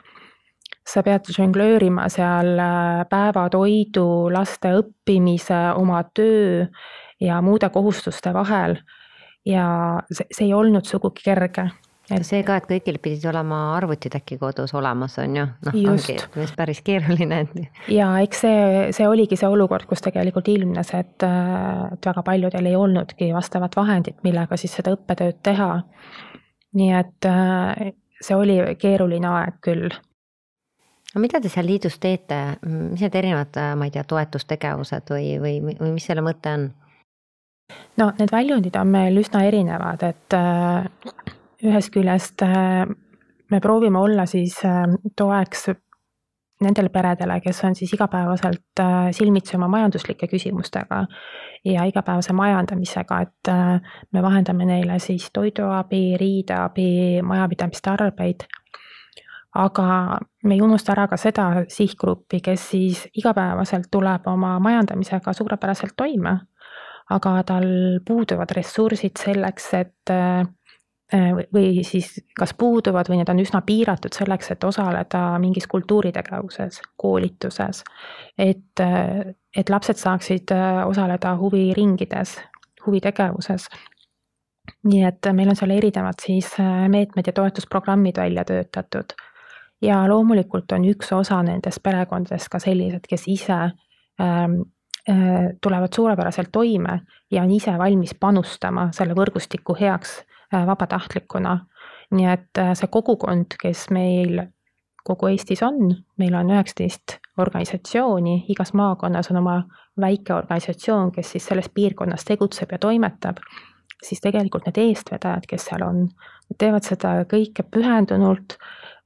sa 0.88 1.02
pead 1.04 1.28
žonglöörima 1.36 2.06
seal 2.08 2.54
päevatoidu, 3.12 4.06
laste 4.32 4.72
õppimise, 4.80 5.58
oma 5.76 6.00
töö 6.16 6.64
ja 7.20 7.42
muude 7.44 7.68
kohustuste 7.70 8.32
vahel. 8.34 8.78
ja 9.46 9.66
see, 10.08 10.26
see 10.32 10.46
ei 10.48 10.54
olnud 10.56 10.88
sugugi 10.88 11.26
kerge 11.26 11.68
see 12.26 12.42
ka, 12.46 12.58
et 12.60 12.68
kõigil 12.70 12.98
pidid 13.02 13.26
olema 13.30 13.60
arvutid 13.76 14.16
äkki 14.18 14.40
kodus 14.42 14.74
olemas, 14.78 15.18
on 15.22 15.38
ju, 15.38 15.46
noh, 15.68 15.78
ongi 15.94 16.18
päris 16.58 16.82
keeruline. 16.86 17.44
ja 18.00 18.10
eks 18.24 18.44
see, 18.46 18.66
see 18.96 19.08
oligi 19.08 19.38
see 19.40 19.50
olukord, 19.50 19.86
kus 19.90 20.04
tegelikult 20.06 20.50
ilmnes, 20.52 20.94
et, 20.98 21.28
et 21.94 22.12
väga 22.12 22.26
paljudel 22.26 22.70
ei 22.72 22.76
olnudki 22.80 23.32
vastavat 23.36 23.78
vahendit, 23.80 24.20
millega 24.26 24.58
siis 24.58 24.76
seda 24.80 24.96
õppetööd 24.98 25.42
teha. 25.46 25.72
nii 26.80 26.92
et 26.94 27.30
see 28.22 28.36
oli 28.36 28.60
keeruline 28.78 29.28
aeg 29.30 29.58
küll 29.66 29.90
no 31.14 31.22
mida 31.24 31.42
te 31.42 31.50
seal 31.50 31.66
liidus 31.66 31.98
teete, 32.02 32.60
mis 32.66 33.02
need 33.02 33.16
erinevad, 33.18 33.58
ma 33.78 33.88
ei 33.88 33.94
tea, 33.96 34.04
toetustegevused 34.06 35.10
või, 35.14 35.34
või, 35.42 35.58
või 35.80 35.96
mis 35.96 36.06
selle 36.10 36.26
mõte 36.26 36.54
on? 36.54 36.70
no 38.02 38.12
need 38.18 38.32
väljundid 38.34 38.78
on 38.80 38.94
meil 38.94 39.18
üsna 39.22 39.44
erinevad, 39.48 40.04
et 40.06 40.38
ühest 41.66 41.92
küljest 41.94 42.42
äh, 42.46 42.88
me 43.52 43.60
proovime 43.60 44.00
olla 44.00 44.26
siis 44.26 44.60
äh, 44.66 44.86
toeks 45.16 45.70
nendele 46.64 46.90
peredele, 46.92 47.40
kes 47.40 47.64
on 47.64 47.76
siis 47.76 47.94
igapäevaselt 47.96 48.80
äh, 48.80 49.10
silmitsi 49.16 49.56
oma 49.56 49.68
majanduslike 49.72 50.28
küsimustega 50.28 51.06
ja 51.66 51.84
igapäevase 51.88 52.34
majandamisega, 52.34 53.20
et 53.22 53.50
me 54.12 54.22
vahendame 54.24 54.66
neile 54.66 55.00
siis 55.00 55.28
toiduabi, 55.34 56.18
riideabi, 56.20 57.22
majapidamistarbeid. 57.24 58.46
aga 59.56 60.18
me 60.44 60.54
ei 60.54 60.62
unusta 60.62 60.92
ära 60.92 61.08
ka 61.08 61.18
seda 61.18 61.66
sihtgruppi, 61.68 62.40
kes 62.40 62.70
siis 62.70 63.08
igapäevaselt 63.18 63.88
tuleb 63.92 64.28
oma 64.28 64.60
majandamisega 64.60 65.34
suurepäraselt 65.34 65.98
toime, 65.98 66.38
aga 67.10 67.44
tal 67.44 67.68
puuduvad 68.08 68.52
ressursid 68.56 69.18
selleks, 69.20 69.74
et 69.74 70.16
või 71.54 71.84
siis 71.84 72.20
kas 72.38 72.54
puuduvad 72.54 73.10
või 73.10 73.18
need 73.20 73.30
on 73.30 73.42
üsna 73.42 73.62
piiratud 73.66 74.14
selleks, 74.14 74.52
et 74.54 74.64
osaleda 74.64 75.40
mingis 75.42 75.68
kultuuritegevuses, 75.68 76.82
koolituses. 76.98 77.84
et, 78.38 78.84
et 79.58 79.70
lapsed 79.70 79.98
saaksid 79.98 80.54
osaleda 80.86 81.36
huviringides, 81.38 82.38
huvitegevuses. 82.86 83.70
nii 84.84 85.04
et 85.04 85.26
meil 85.34 85.50
on 85.50 85.56
seal 85.56 85.72
erinevad 85.74 86.22
siis 86.22 86.54
meetmed 86.88 87.28
ja 87.28 87.34
toetusprogrammid 87.34 88.18
välja 88.18 88.46
töötatud. 88.46 89.14
ja 89.82 90.08
loomulikult 90.08 90.72
on 90.72 90.86
üks 90.86 91.14
osa 91.14 91.42
nendest 91.44 91.84
perekondadest 91.84 92.50
ka 92.50 92.60
sellised, 92.60 93.08
kes 93.10 93.28
ise 93.28 93.60
ähm, 94.22 94.62
tulevad 95.62 95.94
suurepäraselt 95.96 96.50
toime 96.52 97.02
ja 97.32 97.42
on 97.42 97.52
ise 97.52 97.78
valmis 97.78 98.14
panustama 98.20 98.92
selle 98.94 99.16
võrgustiku 99.16 99.74
heaks 99.80 100.20
Äh, 100.20 100.29
vabatahtlikuna. 100.52 101.66
nii 102.12 102.26
et 102.26 102.58
äh, 102.58 102.72
see 102.74 102.88
kogukond, 102.90 103.54
kes 103.62 103.90
meil 103.94 104.40
kogu 105.06 105.28
Eestis 105.30 105.62
on, 105.64 105.92
meil 106.18 106.34
on 106.36 106.50
üheksateist 106.50 107.20
organisatsiooni, 107.38 108.46
igas 108.50 108.74
maakonnas 108.74 109.30
on 109.32 109.38
oma 109.38 109.56
väike 110.02 110.34
organisatsioon, 110.34 111.12
kes 111.12 111.32
siis 111.32 111.46
selles 111.46 111.70
piirkonnas 111.74 112.26
tegutseb 112.26 112.72
ja 112.72 112.80
toimetab, 112.82 113.38
siis 114.04 114.22
tegelikult 114.22 114.66
need 114.68 114.80
eestvedajad, 114.82 115.46
kes 115.50 115.70
seal 115.70 115.86
on, 115.86 116.08
teevad 116.58 116.88
seda 116.88 117.14
kõike 117.30 117.66
pühendunult, 117.70 118.58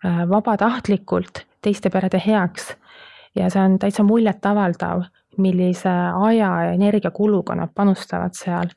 äh, 0.05 0.23
vabatahtlikult, 0.29 1.45
teiste 1.61 1.89
perede 1.89 2.21
heaks. 2.25 2.73
ja 3.35 3.49
see 3.49 3.61
on 3.61 3.79
täitsa 3.81 4.03
muljetavaldav, 4.05 5.07
millise 5.41 5.89
aja 6.29 6.49
ja 6.65 6.73
energiakuluga 6.73 7.55
nad 7.55 7.71
panustavad 7.75 8.35
seal. 8.37 8.69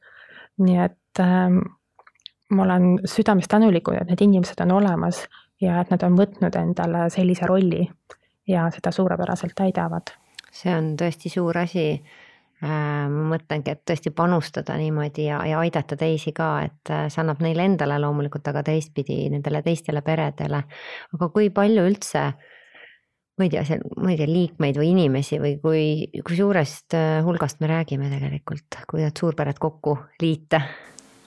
nii 0.58 0.78
et 0.80 1.20
ähm, 1.20 1.58
ma 2.50 2.62
olen 2.62 3.00
südamest 3.04 3.50
tänulik, 3.50 3.88
et 3.94 4.10
need 4.10 4.22
inimesed 4.22 4.60
on 4.62 4.76
olemas 4.78 5.24
ja 5.60 5.80
et 5.80 5.90
nad 5.90 6.02
on 6.06 6.18
võtnud 6.18 6.54
endale 6.60 7.08
sellise 7.10 7.46
rolli 7.48 7.86
ja 8.48 8.68
seda 8.74 8.92
suurepäraselt 8.92 9.56
täidavad. 9.56 10.14
see 10.52 10.72
on 10.72 10.94
tõesti 10.96 11.28
suur 11.28 11.58
asi. 11.58 12.02
Äh, 12.64 12.70
ma 13.12 13.26
mõtlengi, 13.34 13.68
et 13.68 13.82
tõesti 13.84 14.08
panustada 14.16 14.78
niimoodi 14.80 15.26
ja, 15.26 15.42
ja 15.44 15.58
aidata 15.60 15.92
teisi 16.00 16.32
ka, 16.32 16.62
et 16.64 16.88
äh, 16.88 17.02
see 17.12 17.20
annab 17.20 17.42
neile 17.44 17.66
endale 17.68 17.98
loomulikult, 18.00 18.48
aga 18.48 18.62
teistpidi 18.64 19.26
nendele 19.28 19.60
teistele 19.62 20.00
peredele. 20.00 20.62
aga 21.12 21.28
kui 21.34 21.50
palju 21.52 21.84
üldse 21.84 22.22
ma 23.36 23.44
ei 23.44 23.52
tea, 23.52 23.64
seal, 23.68 23.84
ma 24.00 24.14
ei 24.14 24.16
tea, 24.16 24.28
liikmeid 24.30 24.80
või 24.80 24.94
inimesi 24.94 25.36
või 25.42 25.58
kui, 25.60 25.84
kui 26.24 26.38
suurest 26.38 26.96
äh, 26.96 27.20
hulgast 27.26 27.60
me 27.60 27.68
räägime 27.68 28.08
tegelikult, 28.08 28.80
kui 28.88 29.04
need 29.04 29.20
suurpered 29.20 29.60
kokku 29.60 29.98
liita? 30.22 30.62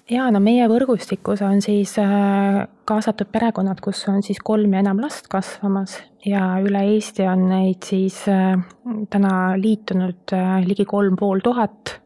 Ja 0.10 0.28
no 0.34 0.42
meie 0.44 0.66
võrgustikus 0.70 1.42
on 1.46 1.62
siis 1.64 1.96
äh, 2.02 2.64
kaasatud 2.90 3.30
perekonnad, 3.32 3.82
kus 3.84 4.02
on 4.12 4.24
siis 4.26 4.42
kolm 4.44 4.74
ja 4.74 4.84
enam 4.84 5.02
last 5.04 5.30
kasvamas 5.32 5.98
ja 6.26 6.58
üle 6.64 6.82
Eesti 6.96 7.28
on 7.30 7.46
neid 7.52 7.86
siis 7.88 8.22
äh, 8.32 8.58
täna 9.12 9.34
liitunud 9.60 10.36
äh, 10.36 10.60
ligi 10.68 10.88
kolm 10.90 11.18
pool 11.20 11.44
tuhat. 11.46 12.00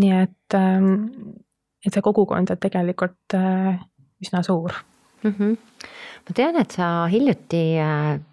nii 0.00 0.12
et, 0.14 0.54
ähm, 0.54 1.08
et 1.82 1.90
see 1.90 2.02
kogukond 2.02 2.52
on 2.52 2.58
tegelikult 2.62 3.34
üsna 3.34 4.42
suur 4.46 4.70
mm. 5.24 5.32
-hmm. 5.32 5.56
ma 6.28 6.34
tean, 6.34 6.56
et 6.60 6.70
sa 6.70 7.08
hiljuti 7.10 7.62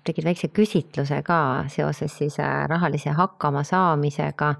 tegid 0.06 0.26
väikse 0.26 0.48
küsitluse 0.54 1.24
ka 1.26 1.66
seoses 1.68 2.18
siis 2.18 2.38
rahalise 2.70 3.10
hakkamasaamisega 3.10 4.54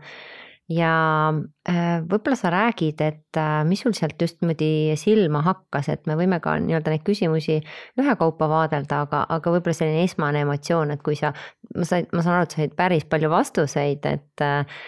ja 0.70 1.32
äh, 1.70 2.02
võib-olla 2.04 2.36
sa 2.36 2.52
räägid, 2.52 3.02
et 3.02 3.40
äh, 3.40 3.64
mis 3.68 3.82
sul 3.86 3.96
sealt 3.96 4.20
just 4.22 4.42
niimoodi 4.42 4.98
silma 5.00 5.42
hakkas, 5.46 5.90
et 5.94 6.08
me 6.10 6.18
võime 6.20 6.42
ka 6.44 6.58
nii-öelda 6.60 6.92
neid 6.92 7.06
küsimusi 7.08 7.62
ühekaupa 8.00 8.50
vaadelda, 8.52 9.02
aga, 9.08 9.24
aga 9.38 9.54
võib-olla 9.56 9.78
selline 9.78 10.04
esmane 10.08 10.44
emotsioon, 10.44 10.92
et 10.92 11.04
kui 11.04 11.16
sa, 11.20 11.32
ma 11.76 11.88
sain, 11.88 12.08
ma 12.12 12.24
saan 12.26 12.42
aru, 12.42 12.50
et 12.50 12.56
sa 12.56 12.64
said 12.64 12.80
päris 12.80 13.08
palju 13.10 13.34
vastuseid, 13.34 14.08
et. 14.14 14.46
Äh, 14.46 14.80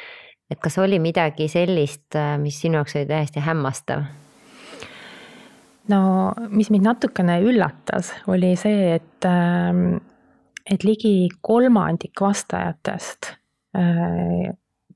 et 0.50 0.57
kas 0.57 0.79
oli 0.81 0.98
midagi 0.98 1.45
sellist, 1.45 2.15
mis 2.41 2.55
sinu 2.57 2.79
jaoks 2.79 2.95
oli 2.98 3.05
täiesti 3.05 3.43
hämmastav? 3.45 4.00
no 5.93 6.00
mis 6.50 6.71
mind 6.74 6.88
natukene 6.88 7.36
üllatas, 7.45 8.09
oli 8.25 8.55
see, 8.57 8.95
et, 8.95 9.27
ähm, 9.29 10.00
et 10.65 10.81
ligi 10.81 11.29
kolmandik 11.45 12.17
vastajatest 12.25 13.29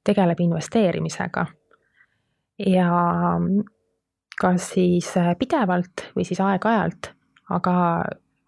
tegeleb 0.04 0.40
investeerimisega. 0.40 1.46
ja 2.60 2.90
kas 4.40 4.70
siis 4.76 5.14
pidevalt 5.40 6.08
või 6.16 6.26
siis 6.26 6.40
aeg-ajalt, 6.42 7.10
aga 7.54 7.74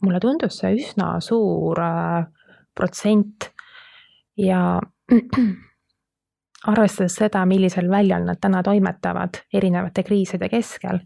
mulle 0.06 0.20
tundus 0.20 0.60
see 0.62 0.76
üsna 0.78 1.16
suur 1.24 1.80
äh, 1.82 2.26
protsent 2.76 3.50
ja 4.38 4.80
arvestades 6.72 7.18
seda, 7.20 7.46
millisel 7.50 7.90
väljal 7.92 8.26
nad 8.28 8.42
täna 8.42 8.64
toimetavad 8.66 9.42
erinevate 9.54 10.04
kriiside 10.04 10.50
keskel, 10.52 11.02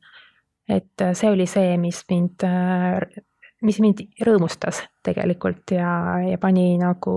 et 0.69 1.07
see 1.13 1.31
oli 1.31 1.47
see, 1.49 1.75
mis 1.81 2.01
mind, 2.09 2.45
äh, 2.47 3.21
mis 3.65 3.79
mind 3.83 4.05
rõõmustas 4.25 4.83
tegelikult 5.05 5.75
ja, 5.75 5.91
ja 6.25 6.39
pani 6.41 6.71
nagu 6.81 7.15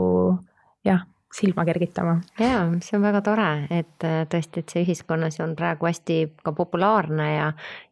jah, 0.87 1.07
silma 1.33 1.65
kergitama. 1.65 2.17
jaa, 2.39 2.65
see 2.85 2.97
on 2.99 3.05
väga 3.05 3.23
tore, 3.25 3.49
et 3.73 4.05
äh, 4.07 4.23
tõesti, 4.31 4.62
et 4.62 4.73
see 4.73 4.83
ühiskonnas 4.85 5.39
on 5.45 5.55
praegu 5.57 5.89
hästi 5.89 6.19
ka 6.45 6.53
populaarne 6.57 7.29
ja, 7.31 7.47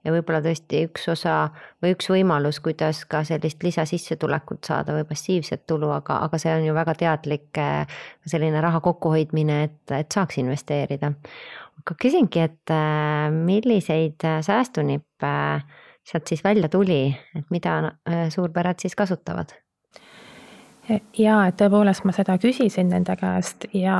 ja 0.05 0.15
võib-olla 0.15 0.43
tõesti 0.45 0.85
üks 0.89 1.09
osa 1.13 1.37
või 1.83 1.95
üks 1.97 2.11
võimalus, 2.13 2.61
kuidas 2.65 3.03
ka 3.11 3.23
sellist 3.29 3.65
lisasissetulekut 3.65 4.69
saada 4.69 4.97
või 4.97 5.07
passiivset 5.09 5.65
tulu, 5.71 5.93
aga, 5.97 6.21
aga 6.27 6.41
see 6.43 6.53
on 6.53 6.69
ju 6.69 6.77
väga 6.77 6.97
teadlik 7.01 7.63
äh, 7.63 8.03
selline 8.29 8.61
raha 8.61 8.83
kokkuhoidmine, 8.85 9.63
et, 9.71 9.97
et 9.97 10.13
saaks 10.13 10.41
investeerida. 10.43 11.15
aga 11.81 11.97
küsingi, 12.03 12.45
et 12.45 12.77
äh, 12.77 13.31
milliseid 13.33 14.21
säästunippe 14.21 15.35
sealt 16.11 16.29
siis 16.29 16.45
välja 16.45 16.69
tuli, 16.69 17.07
et 17.37 17.51
mida 17.53 17.95
suurpered 18.33 18.81
siis 18.83 18.97
kasutavad? 18.99 19.53
Jaa, 21.19 21.41
et 21.49 21.57
tõepoolest 21.61 22.05
ma 22.05 22.15
seda 22.15 22.37
küsisin 22.41 22.91
nende 22.93 23.17
käest 23.19 23.67
ja 23.77 23.97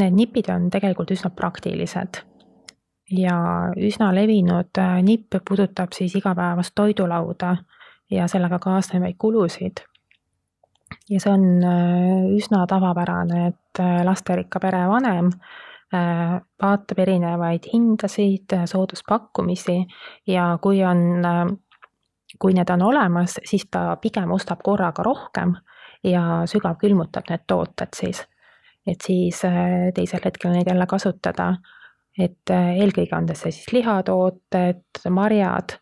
need 0.00 0.16
nipid 0.16 0.50
on 0.52 0.70
tegelikult 0.72 1.12
üsna 1.14 1.30
praktilised. 1.34 2.22
ja 3.10 3.36
üsna 3.78 4.08
levinud 4.14 4.78
äh, 4.82 4.96
nipp 5.02 5.36
puudutab 5.48 5.92
siis 5.94 6.16
igapäevast 6.18 6.74
toidulauda 6.74 7.56
ja 8.10 8.26
sellega 8.28 8.58
kaasnevaid 8.58 9.14
kulusid. 9.18 9.84
ja 11.10 11.20
see 11.20 11.32
on 11.32 11.46
äh, 11.62 12.26
üsna 12.36 12.66
tavapärane, 12.66 13.46
et 13.46 13.80
äh, 13.80 14.02
lasterikka 14.04 14.60
pere 14.60 14.86
vanem 14.88 15.30
vaatab 15.92 16.98
erinevaid 16.98 17.68
hindasid, 17.72 18.50
sooduspakkumisi 18.66 19.76
ja 20.26 20.58
kui 20.60 20.80
on, 20.84 21.22
kui 22.42 22.56
need 22.58 22.72
on 22.74 22.82
olemas, 22.82 23.36
siis 23.46 23.68
ta 23.70 23.94
pigem 24.02 24.32
ostab 24.34 24.64
korraga 24.66 25.04
rohkem 25.06 25.54
ja 26.06 26.22
sügavkülmutab 26.46 27.30
need 27.30 27.44
tooted 27.46 27.94
siis. 27.96 28.22
et 28.86 29.02
siis 29.02 29.44
äh, 29.44 29.90
teisel 29.94 30.22
hetkel 30.24 30.52
neid 30.54 30.68
jälle 30.70 30.86
kasutada. 30.86 31.56
et 32.18 32.50
äh, 32.50 32.76
eelkõige 32.80 33.16
on 33.16 33.28
see 33.34 33.52
siis 33.52 33.72
lihatooted, 33.72 34.84
marjad, 35.10 35.76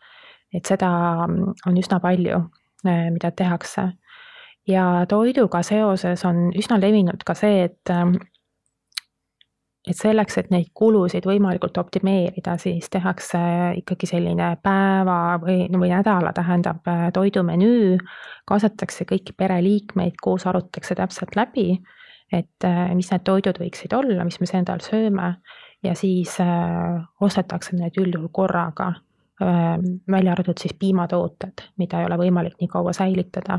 et 0.54 0.66
seda 0.66 0.90
mm, 1.26 1.52
on 1.66 1.78
üsna 1.78 2.00
palju, 2.00 2.40
äh, 2.86 3.10
mida 3.10 3.30
tehakse. 3.30 3.92
ja 4.68 5.06
toiduga 5.08 5.62
seoses 5.62 6.24
on 6.24 6.50
üsna 6.56 6.80
levinud 6.80 7.24
ka 7.24 7.34
see, 7.34 7.64
et 7.64 7.90
et 9.84 9.96
selleks, 9.98 10.38
et 10.40 10.50
neid 10.52 10.70
kulusid 10.76 11.26
võimalikult 11.28 11.76
optimeerida, 11.80 12.56
siis 12.60 12.88
tehakse 12.92 13.40
ikkagi 13.80 14.08
selline 14.08 14.54
päeva 14.64 15.36
või, 15.42 15.66
või 15.68 15.90
nädala, 15.92 16.32
tähendab 16.36 16.86
toidumenüü, 17.14 17.98
kaasatakse 18.48 19.04
kõiki 19.10 19.36
pereliikmeid, 19.36 20.16
koos 20.22 20.46
arutatakse 20.48 20.96
täpselt 20.96 21.36
läbi, 21.36 21.82
et 22.32 22.68
mis 22.96 23.10
need 23.12 23.24
toidud 23.26 23.60
võiksid 23.60 23.92
olla, 23.96 24.24
mis 24.24 24.40
me 24.40 24.48
endal 24.58 24.80
sööme. 24.84 25.34
Ja 25.84 25.92
siis 25.92 26.38
äh, 26.40 27.02
ostetakse 27.20 27.76
need 27.76 27.98
üldjuhul 28.00 28.30
korraga 28.32 28.86
äh,, 29.42 29.74
välja 30.08 30.32
arvatud 30.32 30.56
siis 30.56 30.72
piimatooted, 30.80 31.60
mida 31.76 32.00
ei 32.00 32.08
ole 32.08 32.16
võimalik 32.22 32.56
nii 32.56 32.70
kaua 32.72 32.94
säilitada 32.96 33.58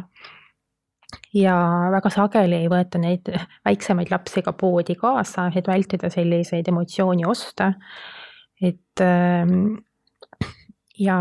ja 1.34 1.56
väga 1.92 2.10
sageli 2.14 2.64
ei 2.64 2.70
võeta 2.72 3.00
neid 3.02 3.30
väiksemaid 3.66 4.12
lapsi 4.12 4.42
ka 4.46 4.54
poodi 4.54 4.96
kaasa, 5.00 5.50
et 5.56 5.68
vältida 5.68 6.10
selliseid 6.10 6.68
emotsioonioste. 6.72 7.74
et 8.62 9.02
ähm, 9.02 9.76
ja, 11.00 11.20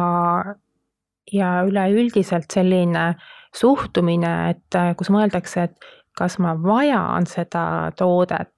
ja 1.32 1.50
üleüldiselt 1.66 2.50
selline 2.52 3.14
suhtumine, 3.54 4.34
et 4.50 4.78
kus 4.98 5.10
mõeldakse, 5.10 5.68
et 5.68 5.88
kas 6.16 6.38
ma 6.38 6.54
vajan 6.62 7.26
seda 7.26 7.90
toodet 7.98 8.50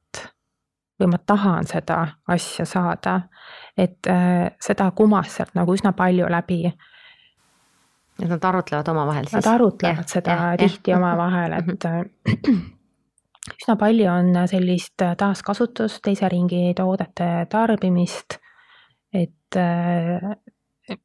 või 1.00 1.10
ma 1.12 1.18
tahan 1.26 1.66
seda 1.68 1.98
asja 2.28 2.64
saada, 2.68 3.20
et 3.76 4.08
äh, 4.08 4.48
seda 4.60 4.90
kumas 4.96 5.34
sealt 5.36 5.56
nagu 5.56 5.74
üsna 5.76 5.92
palju 5.96 6.28
läbi 6.32 6.62
et 8.22 8.28
nad 8.30 8.48
arutlevad 8.50 8.88
omavahel 8.88 9.28
siis? 9.28 9.38
Nad 9.38 9.50
arutlevad 9.54 10.04
ja, 10.04 10.08
seda 10.16 10.38
ja, 10.38 10.56
tihti 10.60 10.92
ja. 10.92 10.98
omavahel, 11.00 11.58
et 11.60 11.86
mhm. 11.88 12.64
üsna 13.60 13.76
palju 13.78 14.10
on 14.10 14.32
sellist 14.50 15.04
taaskasutust, 15.18 16.02
teise 16.04 16.28
ringi 16.32 16.72
toodete 16.76 17.46
tarbimist, 17.50 18.38
et 19.14 19.58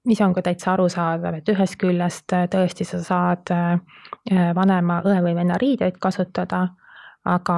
mis 0.09 0.21
on 0.21 0.33
ka 0.33 0.41
täitsa 0.45 0.73
arusaadav, 0.73 1.37
et 1.37 1.49
ühest 1.53 1.77
küljest 1.81 2.33
tõesti 2.53 2.85
sa 2.87 3.01
saad 3.05 3.53
vanema 4.57 5.01
õe 5.05 5.21
või 5.21 5.35
venna 5.37 5.59
riideid 5.61 6.01
kasutada 6.01 6.65
aga 7.25 7.55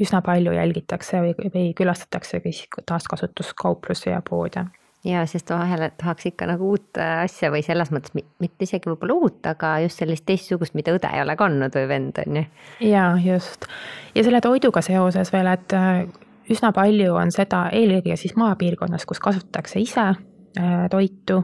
üsna 0.00 0.20
palju 0.24 0.52
jälgitakse 0.52 1.22
või, 1.24 1.50
või 1.54 1.72
külastatakse 1.76 2.42
taaskasutuskauplusi 2.86 4.10
ja 4.10 4.20
poode 4.28 4.66
ja 5.04 5.24
sest 5.26 5.50
vahel 5.50 5.88
tahaks 5.98 6.26
ikka 6.30 6.46
nagu 6.50 6.72
uut 6.74 6.98
äh, 7.00 7.22
asja 7.24 7.50
või 7.54 7.64
selles 7.66 7.90
mõttes 7.94 8.14
mitte 8.14 8.66
isegi 8.66 8.90
võib-olla 8.90 9.16
uut, 9.18 9.40
aga 9.50 9.76
just 9.84 10.02
sellist 10.02 10.26
teistsugust, 10.28 10.76
mida 10.78 10.94
õde 10.94 11.10
ei 11.10 11.22
ole 11.24 11.36
kandnud 11.36 11.74
või 11.78 11.88
vend 11.90 12.20
on 12.22 12.40
ju. 12.40 12.44
ja 12.88 13.06
just 13.22 13.66
ja 14.14 14.24
selle 14.24 14.40
toiduga 14.44 14.82
seoses 14.84 15.32
veel, 15.32 15.50
et 15.52 15.76
äh, 15.78 16.04
üsna 16.52 16.72
palju 16.76 17.16
on 17.18 17.34
seda 17.34 17.66
eelkõige 17.72 18.16
siis 18.20 18.36
maapiirkonnas, 18.38 19.06
kus 19.06 19.22
kasutatakse 19.22 19.82
ise 19.82 20.08
äh, 20.12 20.86
toitu 20.90 21.42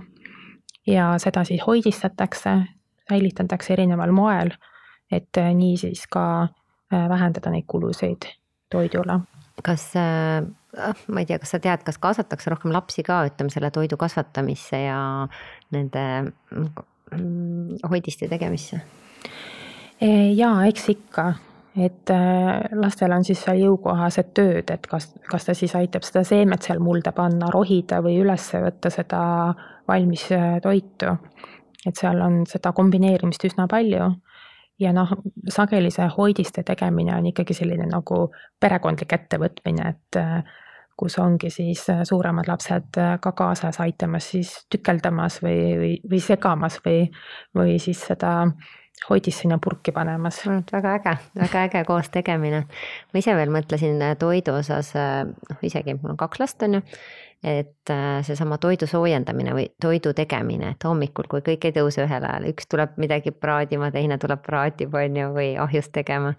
ja 0.86 1.10
seda 1.18 1.44
siis 1.44 1.64
hoidistatakse, 1.66 2.54
säilitatakse 3.08 3.74
erineval 3.74 4.12
moel, 4.12 4.54
et 5.12 5.36
nii 5.36 5.76
siis 5.80 6.06
ka 6.08 6.24
Äh, 6.92 7.08
vähendada 7.08 7.50
neid 7.50 7.66
kulusid 7.66 8.24
toidule. 8.72 9.20
kas 9.62 9.92
ma 10.76 11.22
ei 11.22 11.26
tea, 11.28 11.38
kas 11.40 11.54
sa 11.54 11.60
tead, 11.62 11.82
kas 11.87 11.98
kaasatakse 12.02 12.52
rohkem 12.52 12.72
lapsi 12.75 13.04
ka, 13.06 13.22
ütleme 13.30 13.52
selle 13.52 13.70
toidu 13.75 13.96
kasvatamisse 14.00 14.82
ja 14.84 15.00
nende 15.75 16.04
mm, 16.28 17.78
hoidiste 17.88 18.28
tegemisse? 18.28 18.80
Äh, 20.02 20.32
jaa, 20.37 20.66
eks 20.68 20.88
ikka, 20.92 21.26
et 21.80 22.12
äh, 22.12 22.68
lastel 22.76 23.16
on 23.16 23.25
siis 23.26 23.40
seal 23.46 23.62
jõukohased 23.64 24.34
tööd, 24.37 24.70
et 24.75 24.87
kas, 24.90 25.10
kas 25.30 25.48
ta 25.48 25.56
siis 25.56 25.75
aitab 25.78 26.06
seda 26.06 26.22
seemet 26.28 26.68
seal 26.68 26.82
mulda 26.84 27.14
panna, 27.16 27.50
rohida 27.54 28.02
või 28.04 28.20
üles 28.22 28.50
võtta 28.52 28.92
seda 28.92 29.22
valmis 29.88 30.28
toitu. 30.62 31.16
et 31.87 31.96
seal 31.96 32.20
on 32.20 32.42
seda 32.46 32.75
kombineerimist 32.76 33.44
üsna 33.48 33.64
palju 33.70 34.10
ja 34.78 34.92
noh, 34.94 35.12
sageli 35.50 35.90
see 35.94 36.06
hoidiste 36.16 36.62
tegemine 36.66 37.16
on 37.16 37.28
ikkagi 37.32 37.56
selline 37.56 37.88
nagu 37.90 38.28
perekondlik 38.61 39.12
ettevõtmine, 39.16 39.92
et 39.94 40.18
äh, 40.20 40.40
kus 40.99 41.18
ongi 41.23 41.50
siis 41.54 41.85
äh, 41.92 42.02
suuremad 42.08 42.50
lapsed 42.50 42.99
äh, 42.99 43.14
ka 43.23 43.32
kaasas 43.38 43.80
aitamas 43.82 44.32
siis 44.35 44.54
tükeldamas 44.73 45.40
või, 45.44 45.61
või, 45.78 45.94
või 46.11 46.23
segamas 46.25 46.80
või, 46.85 47.06
või 47.56 47.78
siis 47.82 48.04
seda 48.11 48.35
hoidist 49.08 49.44
sinna 49.44 49.61
purki 49.62 49.92
panemas. 49.94 50.40
väga 50.73 50.97
äge, 50.99 51.14
väga 51.38 51.61
äge 51.68 51.85
koos 51.87 52.11
tegemine. 52.11 52.64
ma 53.12 53.20
ise 53.23 53.35
veel 53.38 53.52
mõtlesin 53.54 54.02
toidu 54.18 54.58
osas, 54.58 54.90
noh 54.94 55.62
isegi 55.62 55.94
mul 55.94 56.16
on 56.16 56.18
kaks 56.18 56.42
last, 56.42 56.62
on 56.66 56.80
ju 56.80 56.82
et 57.42 57.90
äh, 57.90 58.25
seesama 58.26 58.59
toidu 58.59 58.87
soojendamine 58.87 59.52
või 59.54 59.68
toidu 59.80 60.12
tegemine, 60.16 60.73
et 60.75 60.85
hommikul, 60.85 61.28
kui 61.30 61.45
kõik 61.47 61.68
ei 61.68 61.76
tõuse 61.76 62.02
ühel 62.02 62.25
ajal, 62.26 62.49
üks 62.50 62.66
tuleb 62.71 62.99
midagi 62.99 63.30
praadima, 63.30 63.92
teine 63.95 64.18
tuleb 64.18 64.42
praatib, 64.42 64.95
on 64.95 65.23
ju, 65.23 65.30
või 65.37 65.54
ahjust 65.59 65.95
tegema. 65.95 66.35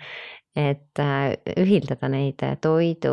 et 0.59 0.99
äh, 0.99 1.37
ühildada 1.61 2.09
neid 2.09 2.41
toidu 2.59 3.11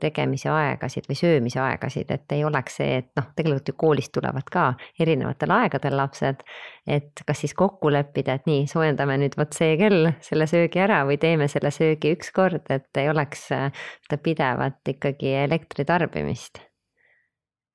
tegemise 0.00 0.48
aegasid 0.50 1.04
või 1.06 1.18
söömise 1.20 1.60
aegasid, 1.60 2.10
et 2.10 2.32
ei 2.32 2.44
oleks 2.44 2.78
see, 2.80 2.96
et 3.02 3.10
noh, 3.16 3.26
tegelikult 3.36 3.68
ju 3.68 3.74
koolist 3.76 4.12
tulevad 4.12 4.48
ka 4.50 4.72
erinevatel 4.98 5.52
aegadel 5.52 5.96
lapsed. 5.96 6.42
et 6.86 7.22
kas 7.26 7.44
siis 7.44 7.54
kokku 7.54 7.92
leppida, 7.92 8.34
et 8.34 8.46
nii, 8.50 8.66
soojendame 8.66 9.18
nüüd 9.20 9.36
vot 9.38 9.52
see 9.52 9.76
kell 9.78 10.10
selle 10.20 10.48
söögi 10.50 10.80
ära 10.80 11.04
või 11.06 11.20
teeme 11.20 11.46
selle 11.48 11.70
söögi 11.70 12.16
üks 12.16 12.32
kord, 12.32 12.64
et 12.70 12.88
ei 12.96 13.12
oleks 13.12 13.52
äh, 13.52 13.70
seda 14.08 14.18
pidevat 14.22 14.96
ikkagi 14.96 15.36
elektri 15.44 15.84
tarbimist 15.84 16.67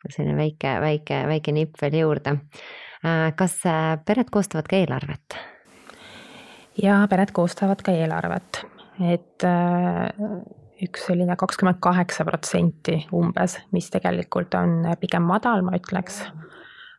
selline 0.09 0.35
väike, 0.37 0.77
väike, 0.83 1.23
väike 1.29 1.53
nipp 1.55 1.79
veel 1.81 1.99
juurde. 2.01 2.37
Äh, 3.03 3.29
kas 3.35 3.59
äh, 3.67 3.97
pered 4.05 4.31
koostavad 4.31 4.69
ka 4.69 4.79
eelarvet? 4.79 5.39
ja 6.81 7.03
pered 7.05 7.29
koostavad 7.35 7.83
ka 7.85 7.93
eelarvet, 7.93 8.63
et 9.05 9.45
äh, 9.45 10.07
üks 10.83 11.03
selline 11.05 11.35
kakskümmend 11.37 11.77
kaheksa 11.83 12.25
protsenti 12.25 12.95
umbes, 13.13 13.59
mis 13.71 13.91
tegelikult 13.93 14.55
on 14.57 14.87
pigem 14.99 15.27
madal, 15.29 15.61
ma 15.61 15.77
ütleks. 15.77 16.23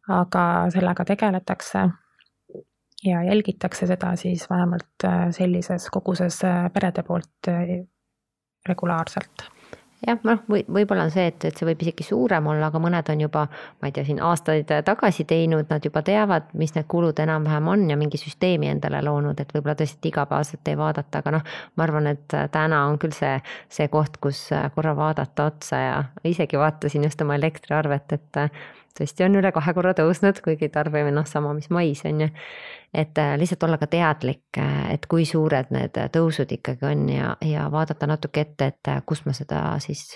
aga 0.08 0.44
sellega 0.70 1.04
tegeletakse 1.08 1.82
ja 3.04 3.22
jälgitakse 3.24 3.86
seda 3.88 4.12
siis 4.20 4.44
vähemalt 4.50 5.06
sellises 5.32 5.88
koguses 5.90 6.38
perede 6.74 7.02
poolt 7.02 7.48
regulaarselt 8.68 9.48
jah, 10.06 10.18
noh, 10.26 10.42
või 10.50 10.64
võib-olla 10.76 11.06
on 11.08 11.12
see, 11.14 11.26
et, 11.30 11.44
et 11.48 11.56
see 11.56 11.66
võib 11.68 11.82
isegi 11.84 12.06
suurem 12.06 12.46
olla, 12.52 12.68
aga 12.70 12.80
mõned 12.82 13.10
on 13.12 13.24
juba, 13.24 13.44
ma 13.80 13.88
ei 13.90 13.94
tea, 13.96 14.04
siin 14.08 14.20
aastaid 14.24 14.70
tagasi 14.86 15.26
teinud, 15.28 15.66
nad 15.70 15.84
juba 15.84 16.02
teavad, 16.06 16.50
mis 16.60 16.74
need 16.76 16.88
kulud 16.90 17.20
enam-vähem 17.24 17.70
on 17.72 17.86
ja 17.90 17.98
mingi 18.00 18.20
süsteemi 18.20 18.70
endale 18.72 19.02
loonud, 19.04 19.40
et 19.40 19.54
võib-olla 19.54 19.76
tõesti 19.80 20.12
igapäevaselt 20.12 20.72
ei 20.72 20.78
vaadata, 20.80 21.24
aga 21.24 21.36
noh, 21.38 21.50
ma 21.76 21.86
arvan, 21.88 22.10
et 22.14 22.38
täna 22.54 22.84
on 22.90 23.00
küll 23.02 23.16
see, 23.16 23.36
see 23.72 23.88
koht, 23.92 24.20
kus 24.22 24.46
korra 24.76 24.94
vaadata 24.98 25.50
otsa 25.50 25.82
ja 25.82 25.98
isegi 26.24 26.60
vaatasin 26.60 27.08
just 27.08 27.20
oma 27.24 27.38
elektriarvet, 27.40 28.18
et 28.18 28.42
tõesti 28.98 29.24
on 29.26 29.36
üle 29.40 29.50
kahe 29.54 29.74
korra 29.74 29.92
tõusnud, 29.96 30.38
kuigi 30.44 30.68
tarbime 30.72 31.10
noh, 31.14 31.26
sama, 31.28 31.52
mis 31.56 31.70
mais 31.74 32.02
on 32.08 32.24
ju. 32.24 32.28
et 32.94 33.18
äh, 33.18 33.34
lihtsalt 33.38 33.66
olla 33.66 33.78
ka 33.78 33.88
teadlik, 33.90 34.44
äh, 34.58 34.92
et 34.94 35.06
kui 35.10 35.26
suured 35.26 35.72
need 35.74 35.98
tõusud 36.14 36.52
ikkagi 36.54 36.86
on 36.86 37.08
ja, 37.10 37.34
ja 37.42 37.66
vaadata 37.72 38.06
natuke 38.06 38.44
ette, 38.46 38.70
et 38.72 38.92
äh, 38.92 39.02
kust 39.06 39.26
ma 39.26 39.34
seda 39.34 39.62
siis 39.82 40.06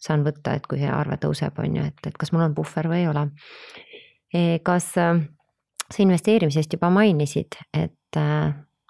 saan 0.00 0.24
võtta, 0.24 0.56
et 0.56 0.66
kui 0.66 0.80
see 0.80 0.90
arve 0.90 1.18
tõuseb, 1.20 1.60
on 1.60 1.76
ju, 1.76 1.86
et, 1.92 2.06
et 2.08 2.18
kas 2.18 2.32
mul 2.32 2.46
on 2.46 2.56
puhver 2.56 2.88
või 2.88 3.02
ei 3.02 3.08
ole. 3.12 3.26
E, 4.32 4.42
kas 4.64 4.92
sa 4.96 5.98
investeerimisest 6.00 6.72
juba 6.72 6.88
mainisid, 6.90 7.58
et 7.76 8.16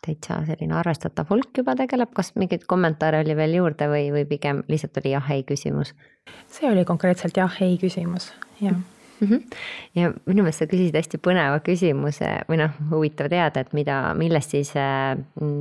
täitsa 0.02 0.40
selline 0.46 0.74
arvestatav 0.78 1.30
hulk 1.30 1.62
juba 1.62 1.74
tegeleb, 1.78 2.10
kas 2.14 2.32
mingeid 2.38 2.66
kommentaare 2.70 3.22
oli 3.22 3.36
veel 3.38 3.58
juurde 3.58 3.90
või, 3.90 4.08
või 4.14 4.24
pigem 4.30 4.62
lihtsalt 4.70 5.02
oli 5.02 5.14
jah-ei 5.16 5.44
küsimus? 5.46 5.94
see 6.50 6.70
oli 6.70 6.86
konkreetselt 6.86 7.38
jah-ei 7.38 7.78
küsimus, 7.82 8.30
jah 8.60 8.74
mm. 8.74 8.91
-hmm. 9.22 9.40
ja 9.94 10.12
minu 10.26 10.42
meelest 10.42 10.62
sa 10.62 10.68
küsisid 10.70 10.96
hästi 10.98 11.20
põneva 11.22 11.60
küsimuse 11.64 12.30
või 12.48 12.58
noh, 12.62 12.74
huvitav 12.90 13.30
teada, 13.30 13.60
et 13.62 13.72
mida, 13.72 14.14
millest 14.18 14.54
siis 14.56 14.72
äh, 14.76 15.16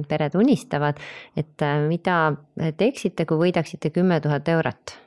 pered 0.08 0.36
unistavad. 0.36 1.00
et 1.38 1.62
äh, 1.62 1.82
mida 1.88 2.34
teeksite, 2.78 3.26
kui 3.26 3.38
võidaksite 3.38 3.89
kümme 3.89 4.19
tuhat 4.21 4.47
eurot? 4.47 4.97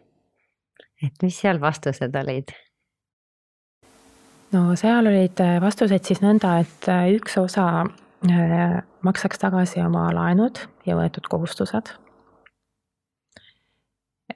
et 1.02 1.22
mis 1.22 1.40
seal 1.40 1.60
vastused 1.60 2.14
olid? 2.16 2.54
no 4.52 4.76
seal 4.76 5.06
olid 5.06 5.40
äh, 5.40 5.60
vastused 5.60 6.04
siis 6.04 6.22
nõnda, 6.22 6.60
et 6.60 6.90
üks 7.16 7.38
osa 7.38 7.84
maksaks 9.04 9.38
tagasi 9.38 9.82
oma 9.84 10.08
laenud 10.14 10.58
ja 10.86 10.96
võetud 10.96 11.26
kohustused. 11.28 11.90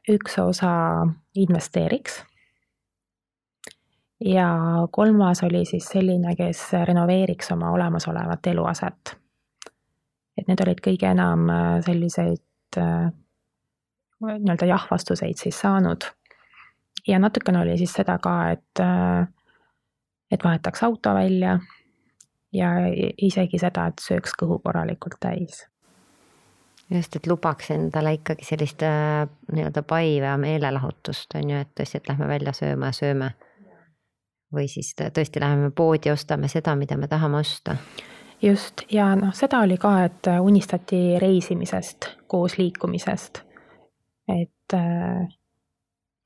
üks 0.09 0.39
osa 0.39 1.07
investeeriks 1.35 2.23
ja 4.25 4.49
kolmas 4.91 5.43
oli 5.43 5.65
siis 5.65 5.87
selline, 5.87 6.37
kes 6.37 6.63
renoveeriks 6.85 7.53
oma 7.53 7.71
olemasolevat 7.71 8.47
eluaset. 8.47 9.17
et 10.39 10.47
need 10.49 10.61
olid 10.63 10.81
kõige 10.83 11.11
enam 11.11 11.49
äh, 11.51 11.81
selliseid 11.87 12.79
äh, 12.79 13.09
nii-öelda 14.23 14.67
jah-vastuseid 14.67 15.39
siis 15.39 15.61
saanud. 15.61 16.05
ja 17.09 17.19
natukene 17.19 17.61
oli 17.61 17.79
siis 17.79 17.93
seda 17.93 18.19
ka, 18.19 18.51
et, 18.51 18.81
äh, 18.81 19.27
et 20.31 20.45
vahetaks 20.45 20.83
auto 20.83 21.15
välja 21.15 21.59
ja 22.53 22.71
isegi 23.23 23.59
seda, 23.59 23.87
et 23.87 24.03
sööks 24.03 24.35
kõhu 24.43 24.59
korralikult 24.59 25.21
täis 25.21 25.67
just, 26.91 27.17
et 27.17 27.27
lubaks 27.27 27.71
endale 27.71 28.15
ikkagi 28.19 28.45
sellist 28.45 28.83
nii-öelda 28.83 29.83
paiva 29.83 30.37
meelelahutust, 30.41 31.35
on 31.37 31.51
ju, 31.51 31.59
et 31.61 31.71
tõesti, 31.77 32.01
et 32.01 32.09
lähme 32.09 32.29
välja 32.29 32.53
sööma 32.57 32.91
ja 32.91 32.97
sööme 32.97 33.35
või 34.55 34.69
siis 34.69 34.95
tõesti 34.99 35.41
läheme 35.41 35.71
poodi, 35.71 36.13
ostame 36.13 36.49
seda, 36.49 36.77
mida 36.77 36.97
me 36.97 37.09
tahame 37.09 37.41
osta. 37.43 37.77
just, 38.43 38.85
ja 38.93 39.15
noh, 39.17 39.35
seda 39.35 39.61
oli 39.67 39.77
ka, 39.77 39.95
et 40.05 40.31
unistati 40.41 41.19
reisimisest, 41.19 42.15
koos 42.27 42.59
liikumisest. 42.59 43.43
et 44.29 44.75
äh, 44.75 45.27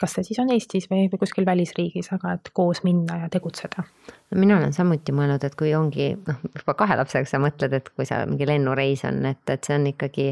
kas 0.03 0.17
see 0.17 0.27
siis 0.27 0.41
on 0.43 0.51
Eestis 0.51 0.89
või, 0.91 1.07
või 1.13 1.21
kuskil 1.23 1.47
välisriigis, 1.47 2.11
aga 2.15 2.37
et 2.39 2.51
koos 2.55 2.83
minna 2.87 3.23
ja 3.25 3.31
tegutseda. 3.33 3.85
no 4.31 4.41
mina 4.41 4.59
olen 4.59 4.75
samuti 4.75 5.15
mõelnud, 5.15 5.45
et 5.47 5.55
kui 5.59 5.75
ongi 5.79 6.13
noh, 6.27 6.43
juba 6.59 6.75
kahe 6.79 6.99
lapsega 6.99 7.29
sa 7.29 7.41
mõtled, 7.43 7.79
et 7.79 7.91
kui 7.95 8.09
seal 8.09 8.27
mingi 8.31 8.49
lennureis 8.49 9.05
on, 9.09 9.23
et, 9.31 9.43
et 9.51 9.65
see 9.65 9.79
on 9.79 9.89
ikkagi, 9.93 10.29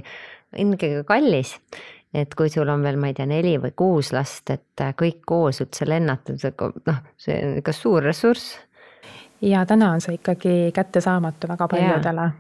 ikkagi 0.67 1.05
kallis 1.09 1.55
et 2.15 2.35
kui 2.35 2.51
sul 2.51 2.69
on 2.69 2.83
veel, 2.83 2.99
ma 3.01 3.11
ei 3.11 3.17
tea, 3.17 3.27
neli 3.31 3.55
või 3.63 3.73
kuus 3.77 4.13
last, 4.15 4.51
et 4.51 4.83
äh, 4.83 4.95
kõik 4.99 5.23
koos 5.27 5.63
üldse 5.65 5.89
lennata, 5.89 6.37
noh, 6.87 7.01
see 7.21 7.39
on 7.47 7.59
ikka 7.63 7.75
suur 7.77 8.05
ressurss. 8.07 8.59
ja 9.41 9.65
täna 9.67 9.93
on 9.97 10.01
see 10.01 10.19
ikkagi 10.19 10.73
kättesaamatu 10.75 11.49
väga 11.49 11.69
paljudele. 11.69 12.31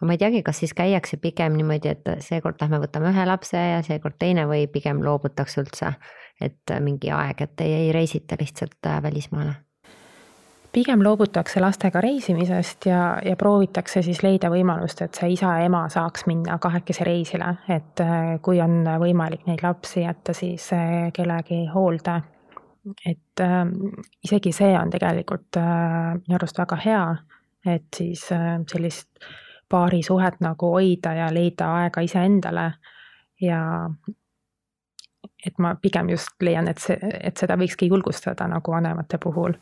ma 0.00 0.12
ei 0.12 0.18
teagi, 0.18 0.42
kas 0.42 0.62
siis 0.62 0.74
käiakse 0.74 1.16
pigem 1.16 1.56
niimoodi, 1.58 1.88
et 1.96 2.12
seekord 2.20 2.60
lähme 2.60 2.82
võtame 2.84 3.10
ühe 3.14 3.26
lapse 3.26 3.58
ja 3.58 3.82
seekord 3.82 4.18
teine 4.18 4.46
või 4.46 4.66
pigem 4.66 5.02
loobutakse 5.04 5.64
üldse, 5.64 5.94
et 6.40 6.78
mingi 6.80 7.10
aeg, 7.10 7.42
et 7.42 7.66
ei, 7.66 7.74
ei 7.86 7.92
reisita 7.92 8.38
lihtsalt 8.40 8.86
äh, 8.86 9.02
välismaale 9.02 9.58
pigem 10.72 11.02
loobutakse 11.02 11.60
lastega 11.60 12.00
reisimisest 12.00 12.86
ja, 12.86 13.18
ja 13.24 13.36
proovitakse 13.36 14.02
siis 14.02 14.22
leida 14.22 14.50
võimalust, 14.52 15.02
et 15.02 15.18
see 15.18 15.32
isa 15.34 15.54
ja 15.58 15.66
ema 15.66 15.84
saaks 15.90 16.26
minna 16.30 16.58
kahekesi 16.62 17.06
reisile, 17.06 17.54
et 17.68 18.02
äh, 18.04 18.36
kui 18.42 18.60
on 18.62 18.84
võimalik 19.02 19.46
neid 19.48 19.64
lapsi 19.66 20.04
jätta 20.04 20.34
siis 20.36 20.70
äh, 20.76 21.10
kellegi 21.16 21.64
hoolde. 21.74 22.20
et 23.06 23.40
äh, 23.40 23.66
isegi 24.24 24.52
see 24.52 24.78
on 24.78 24.90
tegelikult 24.90 25.56
äh, 25.56 26.14
minu 26.20 26.38
arust 26.38 26.58
väga 26.58 26.78
hea, 26.84 27.04
et 27.66 27.88
siis 27.96 28.30
äh, 28.32 28.60
sellist 28.70 29.08
paarisuhet 29.70 30.40
nagu 30.40 30.72
hoida 30.74 31.12
ja 31.14 31.28
leida 31.34 31.74
aega 31.82 32.00
iseendale. 32.00 32.72
Ja 33.40 33.88
et 35.46 35.58
ma 35.58 35.74
pigem 35.80 36.10
just 36.10 36.42
leian, 36.42 36.68
et 36.68 36.78
see, 36.78 36.98
et 37.00 37.36
seda 37.40 37.56
võikski 37.56 37.88
julgustada 37.88 38.44
nagu 38.50 38.72
vanemate 38.74 39.18
puhul 39.22 39.54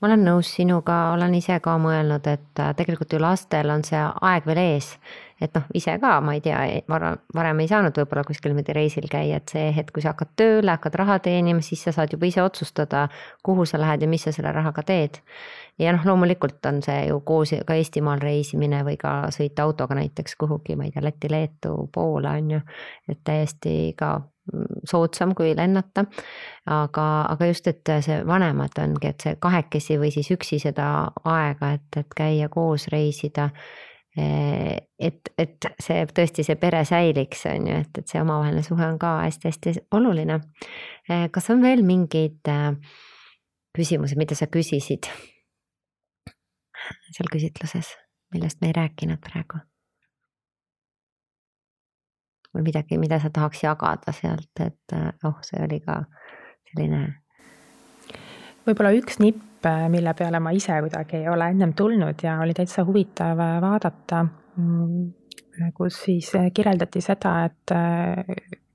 ma 0.00 0.10
olen 0.10 0.26
nõus 0.26 0.50
sinuga, 0.58 0.96
olen 1.14 1.34
ise 1.38 1.56
ka 1.64 1.76
mõelnud, 1.80 2.26
et 2.28 2.60
äh, 2.60 2.72
tegelikult 2.76 3.14
ju 3.16 3.20
lastel 3.22 3.70
on 3.72 3.84
see 3.86 4.00
aeg 4.00 4.48
veel 4.48 4.60
ees. 4.60 4.96
et 5.40 5.52
noh, 5.52 5.64
ise 5.76 5.92
ka, 6.00 6.14
ma 6.24 6.32
ei 6.32 6.40
tea, 6.40 6.58
varem, 6.88 7.18
varem 7.36 7.58
ei 7.60 7.68
saanud 7.68 7.96
võib-olla 8.00 8.22
kuskil 8.24 8.54
niimoodi 8.54 8.72
reisil 8.72 9.04
käia, 9.12 9.36
et 9.36 9.52
see 9.52 9.66
hetk, 9.76 9.92
kui 9.92 10.04
sa 10.04 10.14
hakkad 10.14 10.30
tööle, 10.40 10.70
hakkad 10.72 10.96
raha 10.96 11.18
teenima, 11.26 11.60
siis 11.64 11.82
sa 11.84 11.92
saad 11.92 12.12
juba 12.12 12.28
ise 12.28 12.40
otsustada, 12.40 13.06
kuhu 13.44 13.66
sa 13.68 13.80
lähed 13.80 14.04
ja 14.04 14.08
mis 14.08 14.24
sa 14.24 14.32
selle 14.32 14.52
rahaga 14.56 14.84
teed. 14.84 15.20
ja 15.78 15.92
noh, 15.92 16.04
loomulikult 16.08 16.64
on 16.68 16.80
see 16.84 17.06
ju 17.10 17.20
koos 17.20 17.52
ka 17.68 17.76
Eestimaal 17.76 18.20
reisimine 18.20 18.80
või 18.84 18.96
ka 19.00 19.26
sõita 19.32 19.68
autoga 19.68 19.96
näiteks 20.00 20.36
kuhugi, 20.40 20.76
ma 20.76 20.88
ei 20.88 20.96
tea, 20.96 21.04
Lätti, 21.04 21.32
Leetu, 21.32 21.76
Poola 21.92 22.36
on 22.40 22.56
ju, 22.56 22.64
et 23.08 23.20
täiesti 23.24 23.92
ka 23.96 24.16
soodsam 24.86 25.34
kui 25.34 25.54
lennata. 25.56 26.04
aga, 26.66 27.06
aga 27.30 27.46
just, 27.46 27.66
et 27.70 27.92
see 28.04 28.20
vanemad 28.26 28.78
ongi, 28.82 29.10
et 29.10 29.22
see 29.22 29.36
kahekesi 29.40 29.98
või 30.02 30.12
siis 30.14 30.30
üksi 30.34 30.58
seda 30.62 30.86
aega, 31.24 31.72
et, 31.78 32.00
et 32.00 32.16
käia 32.16 32.48
koos, 32.48 32.88
reisida. 32.92 33.50
et, 34.16 35.28
et 35.38 35.66
see 35.82 36.06
tõesti 36.16 36.44
see 36.46 36.56
pere 36.56 36.84
säiliks, 36.88 37.44
on 37.50 37.66
ju, 37.68 37.80
et, 37.84 37.98
et 37.98 38.08
see 38.08 38.22
omavaheline 38.22 38.62
suhe 38.64 38.86
on 38.86 38.98
ka 38.98 39.18
hästi-hästi 39.26 39.74
oluline. 39.92 40.40
kas 41.30 41.50
on 41.52 41.62
veel 41.62 41.84
mingeid 41.84 42.48
äh, 42.48 42.72
küsimusi, 43.76 44.16
mida 44.16 44.38
sa 44.38 44.48
küsisid 44.48 45.10
seal 47.12 47.30
küsitluses, 47.32 47.94
millest 48.34 48.60
me 48.62 48.70
ei 48.70 48.76
rääkinud 48.76 49.20
praegu? 49.24 49.60
Või 52.54 52.66
midagi, 52.66 52.98
mida 52.98 53.18
sa 53.22 53.30
tahaks 53.32 53.62
jagada 53.64 54.14
sealt, 54.14 54.52
et 54.60 54.94
äh, 54.94 55.10
oh, 55.24 55.38
see 55.46 55.62
oli 55.64 55.80
ka 55.84 56.00
selline. 56.70 57.02
võib-olla 58.66 58.92
üks 58.96 59.20
nipp, 59.22 59.66
mille 59.90 60.12
peale 60.14 60.38
ma 60.40 60.52
ise 60.54 60.76
kuidagi 60.84 61.22
ei 61.22 61.28
ole 61.28 61.48
ennem 61.50 61.72
tulnud 61.74 62.22
ja 62.22 62.36
oli 62.42 62.54
täitsa 62.54 62.84
huvitav 62.86 63.40
äh, 63.42 63.56
vaadata, 63.62 64.22
mm, 64.56 65.72
kus 65.74 66.02
siis 66.04 66.30
kirjeldati 66.54 67.00
seda, 67.00 67.32
et 67.48 67.72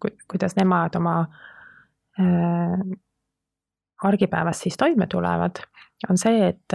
kuidas 0.02 0.56
nemad 0.58 0.96
oma 0.98 1.16
äh, 2.20 2.78
argipäevas 4.04 4.64
siis 4.66 4.78
toime 4.78 5.08
tulevad, 5.08 5.62
on 6.10 6.18
see, 6.18 6.48
et 6.48 6.74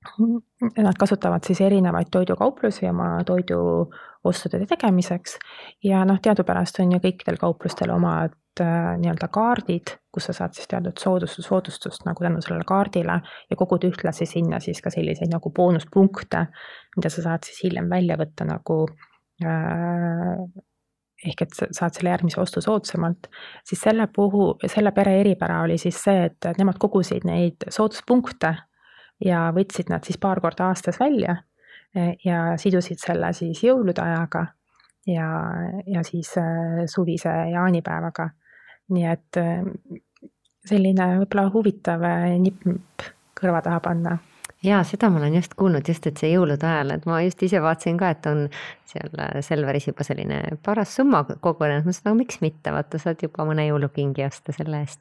Nad 0.00 0.96
kasutavad 0.98 1.44
siis 1.44 1.60
erinevaid 1.60 2.08
toidukauplusi 2.10 2.86
oma 2.88 3.18
toiduostude 3.28 4.62
tegemiseks. 4.66 5.34
Ja 5.84 6.06
noh, 6.08 6.16
teadupärast 6.24 6.80
on 6.80 6.94
ju 6.94 7.00
kõikidel 7.04 7.36
kauplustel 7.40 7.92
omad 7.92 8.32
äh, 8.64 8.94
nii-öelda 9.02 9.28
kaardid, 9.32 9.92
kus 10.12 10.30
sa 10.30 10.36
saad 10.38 10.56
siis 10.56 10.70
teatud 10.70 10.96
soodustus, 11.02 11.44
soodustust 11.50 12.06
nagu 12.08 12.24
tänu 12.24 12.40
sellele 12.40 12.64
kaardile 12.68 13.18
ja 13.50 13.58
kogud 13.60 13.84
ühtlasi 13.90 14.28
sinna 14.28 14.62
siis 14.64 14.80
ka 14.80 14.92
selliseid 14.94 15.28
nagu 15.32 15.52
boonuspunkte, 15.52 16.46
mida 16.96 17.12
sa 17.12 17.26
saad 17.28 17.44
siis 17.44 17.60
hiljem 17.66 17.92
välja 17.92 18.16
võtta 18.20 18.48
nagu 18.48 18.78
äh, 19.44 20.40
ehk 21.28 21.44
et 21.44 21.54
sa 21.60 21.68
saad 21.76 21.98
selle 21.98 22.14
järgmise 22.14 22.40
ostu 22.40 22.64
soodsamalt, 22.64 23.28
siis 23.68 23.84
selle 23.84 24.08
puhul, 24.16 24.54
selle 24.64 24.96
pere 24.96 25.18
eripära 25.20 25.60
oli 25.66 25.76
siis 25.78 26.00
see, 26.08 26.24
et 26.30 26.50
nemad 26.56 26.80
kogusid 26.80 27.28
neid 27.28 27.68
sooduspunkte 27.68 28.54
ja 29.24 29.50
võtsid 29.54 29.90
nad 29.92 30.04
siis 30.06 30.18
paar 30.20 30.40
korda 30.40 30.70
aastas 30.70 31.00
välja 31.00 31.36
eh, 31.94 32.16
ja 32.24 32.56
sidusid 32.60 33.00
selle 33.02 33.32
siis 33.36 33.62
jõulude 33.64 34.02
ajaga 34.02 34.46
ja, 35.06 35.28
ja 35.86 36.04
siis 36.06 36.32
eh, 36.40 36.84
suvise 36.90 37.32
jaanipäevaga. 37.52 38.30
nii 38.90 39.06
et 39.06 39.40
eh, 39.40 39.62
selline 40.66 41.06
võib-olla 41.22 41.48
huvitav 41.52 42.02
nipp 42.40 43.06
kõrva 43.40 43.62
taha 43.64 43.80
panna 43.80 44.18
jaa, 44.64 44.80
seda 44.84 45.08
ma 45.10 45.20
olen 45.20 45.34
just 45.38 45.54
kuulnud, 45.58 45.86
just 45.88 46.04
et 46.08 46.20
see 46.20 46.30
jõulude 46.34 46.66
ajal, 46.68 46.92
et 46.92 47.06
ma 47.08 47.20
just 47.24 47.40
ise 47.46 47.60
vaatasin 47.64 47.96
ka, 48.00 48.10
et 48.12 48.26
on 48.28 48.42
seal 48.90 49.20
äh, 49.22 49.38
Selveris 49.44 49.86
juba 49.88 50.04
selline 50.04 50.40
paras 50.64 50.92
summa 50.98 51.22
kogunenud, 51.24 51.86
ma 51.86 51.88
mõtlesin, 51.88 52.08
aga 52.10 52.16
miks 52.18 52.40
mitte, 52.44 52.72
vaata, 52.74 53.00
saad 53.00 53.22
juba 53.24 53.46
mõne 53.48 53.64
jõulukingi 53.68 54.26
osta 54.26 54.52
selle 54.56 54.82
eest. 54.84 55.00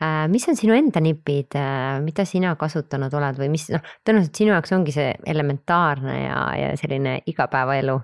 Äh, 0.00 0.24
mis 0.32 0.46
on 0.48 0.56
sinu 0.58 0.76
enda 0.76 1.02
nipid, 1.04 1.56
äh, 1.60 1.98
mida 2.04 2.24
sina 2.28 2.54
kasutanud 2.60 3.12
oled 3.20 3.40
või 3.42 3.50
mis 3.52 3.66
noh, 3.74 3.84
tõenäoliselt 4.06 4.40
sinu 4.40 4.54
jaoks 4.54 4.72
ongi 4.76 4.94
see 4.94 5.10
elementaarne 5.34 6.14
ja, 6.22 6.38
ja 6.60 6.70
selline 6.80 7.18
igapäevaelu. 7.30 7.98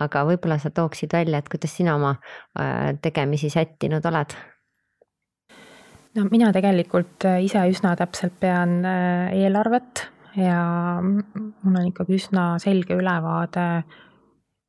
aga 0.00 0.22
võib-olla 0.24 0.56
sa 0.62 0.70
tooksid 0.72 1.12
välja, 1.12 1.38
et 1.42 1.48
kuidas 1.50 1.74
sina 1.76 1.96
oma 1.98 2.14
tegemisi 3.02 3.50
sättinud 3.52 4.06
oled 4.06 4.32
no 6.16 6.24
mina 6.30 6.52
tegelikult 6.54 7.26
ise 7.42 7.66
üsna 7.68 7.92
täpselt 7.98 8.38
pean 8.40 8.78
eelarvet 8.86 10.06
ja 10.36 11.00
mul 11.02 11.76
on 11.76 11.88
ikkagi 11.88 12.14
üsna 12.18 12.44
selge 12.62 12.94
ülevaade, 12.98 13.82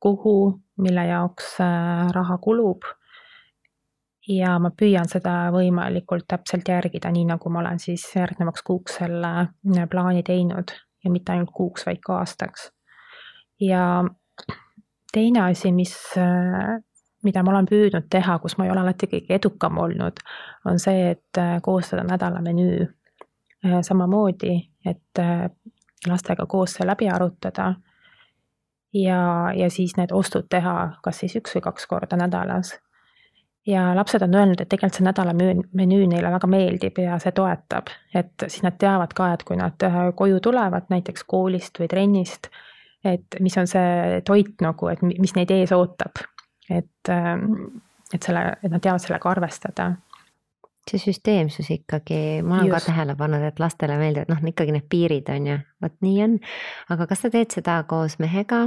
kuhu, 0.02 0.36
mille 0.82 1.06
jaoks 1.06 1.56
äh, 1.60 2.10
raha 2.14 2.38
kulub. 2.38 2.82
ja 4.28 4.52
ma 4.62 4.70
püüan 4.70 5.08
seda 5.10 5.50
võimalikult 5.50 6.28
täpselt 6.30 6.68
järgida, 6.70 7.10
nii 7.10 7.24
nagu 7.26 7.50
ma 7.50 7.58
olen 7.58 7.80
siis 7.82 8.04
järgnevaks 8.14 8.62
kuuks 8.62 9.00
selle 9.00 9.32
äh, 9.42 9.88
plaani 9.90 10.22
teinud 10.22 10.74
ja 11.04 11.10
mitte 11.10 11.32
ainult 11.32 11.50
kuuks, 11.54 11.86
vaid 11.86 12.02
ka 12.02 12.20
aastaks. 12.22 12.70
ja 13.60 14.04
teine 15.12 15.44
asi, 15.50 15.72
mis, 15.72 15.94
äh, 16.18 16.78
mida 17.22 17.42
ma 17.42 17.54
olen 17.54 17.70
püüdnud 17.70 18.10
teha, 18.10 18.38
kus 18.38 18.58
ma 18.58 18.66
ei 18.66 18.74
ole 18.74 18.82
alati 18.82 19.06
kõige 19.06 19.38
edukam 19.38 19.78
olnud, 19.78 20.18
on 20.66 20.78
see, 20.82 21.14
et 21.14 21.42
koostada 21.62 22.02
nädala 22.06 22.42
menüü 22.42 22.88
samamoodi 23.62 24.71
et 24.86 25.18
äh, 25.18 25.48
lastega 26.08 26.46
koos 26.46 26.76
see 26.76 26.86
läbi 26.86 27.08
arutada. 27.08 27.74
ja, 28.94 29.52
ja 29.56 29.70
siis 29.70 29.96
need 29.96 30.10
ostud 30.12 30.50
teha 30.52 30.74
kas 31.02 31.22
siis 31.22 31.36
üks 31.38 31.54
või 31.56 31.62
kaks 31.64 31.86
korda 31.86 32.16
nädalas. 32.16 32.74
ja 33.66 33.94
lapsed 33.96 34.22
on 34.22 34.34
öelnud, 34.34 34.60
et 34.60 34.68
tegelikult 34.68 34.98
see 34.98 35.06
nädala 35.06 35.32
menüü 35.34 36.06
neile 36.06 36.32
väga 36.34 36.46
meeldib 36.46 36.98
ja 36.98 37.18
see 37.22 37.32
toetab, 37.32 37.92
et 38.14 38.46
siis 38.48 38.62
nad 38.62 38.78
teavad 38.78 39.14
ka, 39.14 39.32
et 39.32 39.44
kui 39.44 39.56
nad 39.56 39.86
äh, 39.86 40.02
koju 40.16 40.40
tulevad 40.40 40.90
näiteks 40.90 41.24
koolist 41.24 41.78
või 41.80 41.88
trennist, 41.88 42.50
et 43.04 43.40
mis 43.40 43.56
on 43.58 43.66
see 43.66 44.20
toit 44.26 44.60
nagu, 44.62 44.88
et 44.88 45.02
mis 45.02 45.34
neid 45.38 45.50
ees 45.50 45.72
ootab. 45.72 46.24
et, 46.70 47.08
ähm, 47.08 47.82
et 48.14 48.22
selle, 48.22 48.56
et 48.62 48.70
nad 48.70 48.80
teavad 48.80 49.00
sellega 49.00 49.30
arvestada 49.30 49.92
see 50.90 50.98
süsteemsus 50.98 51.68
ikkagi, 51.70 52.42
ma 52.42 52.56
olen 52.56 52.70
Just. 52.70 52.86
ka 52.86 52.90
tähele 52.90 53.14
pannud, 53.18 53.44
et 53.46 53.60
lastele 53.62 53.94
meeldivad 54.00 54.32
noh, 54.32 54.40
ikkagi 54.50 54.74
need 54.74 54.88
piirid 54.90 55.28
on 55.30 55.46
ju, 55.46 55.58
vot 55.84 55.94
nii 56.02 56.16
on. 56.24 56.34
aga 56.90 57.06
kas 57.10 57.22
sa 57.22 57.30
teed 57.30 57.54
seda 57.54 57.76
koos 57.90 58.18
mehega 58.22 58.64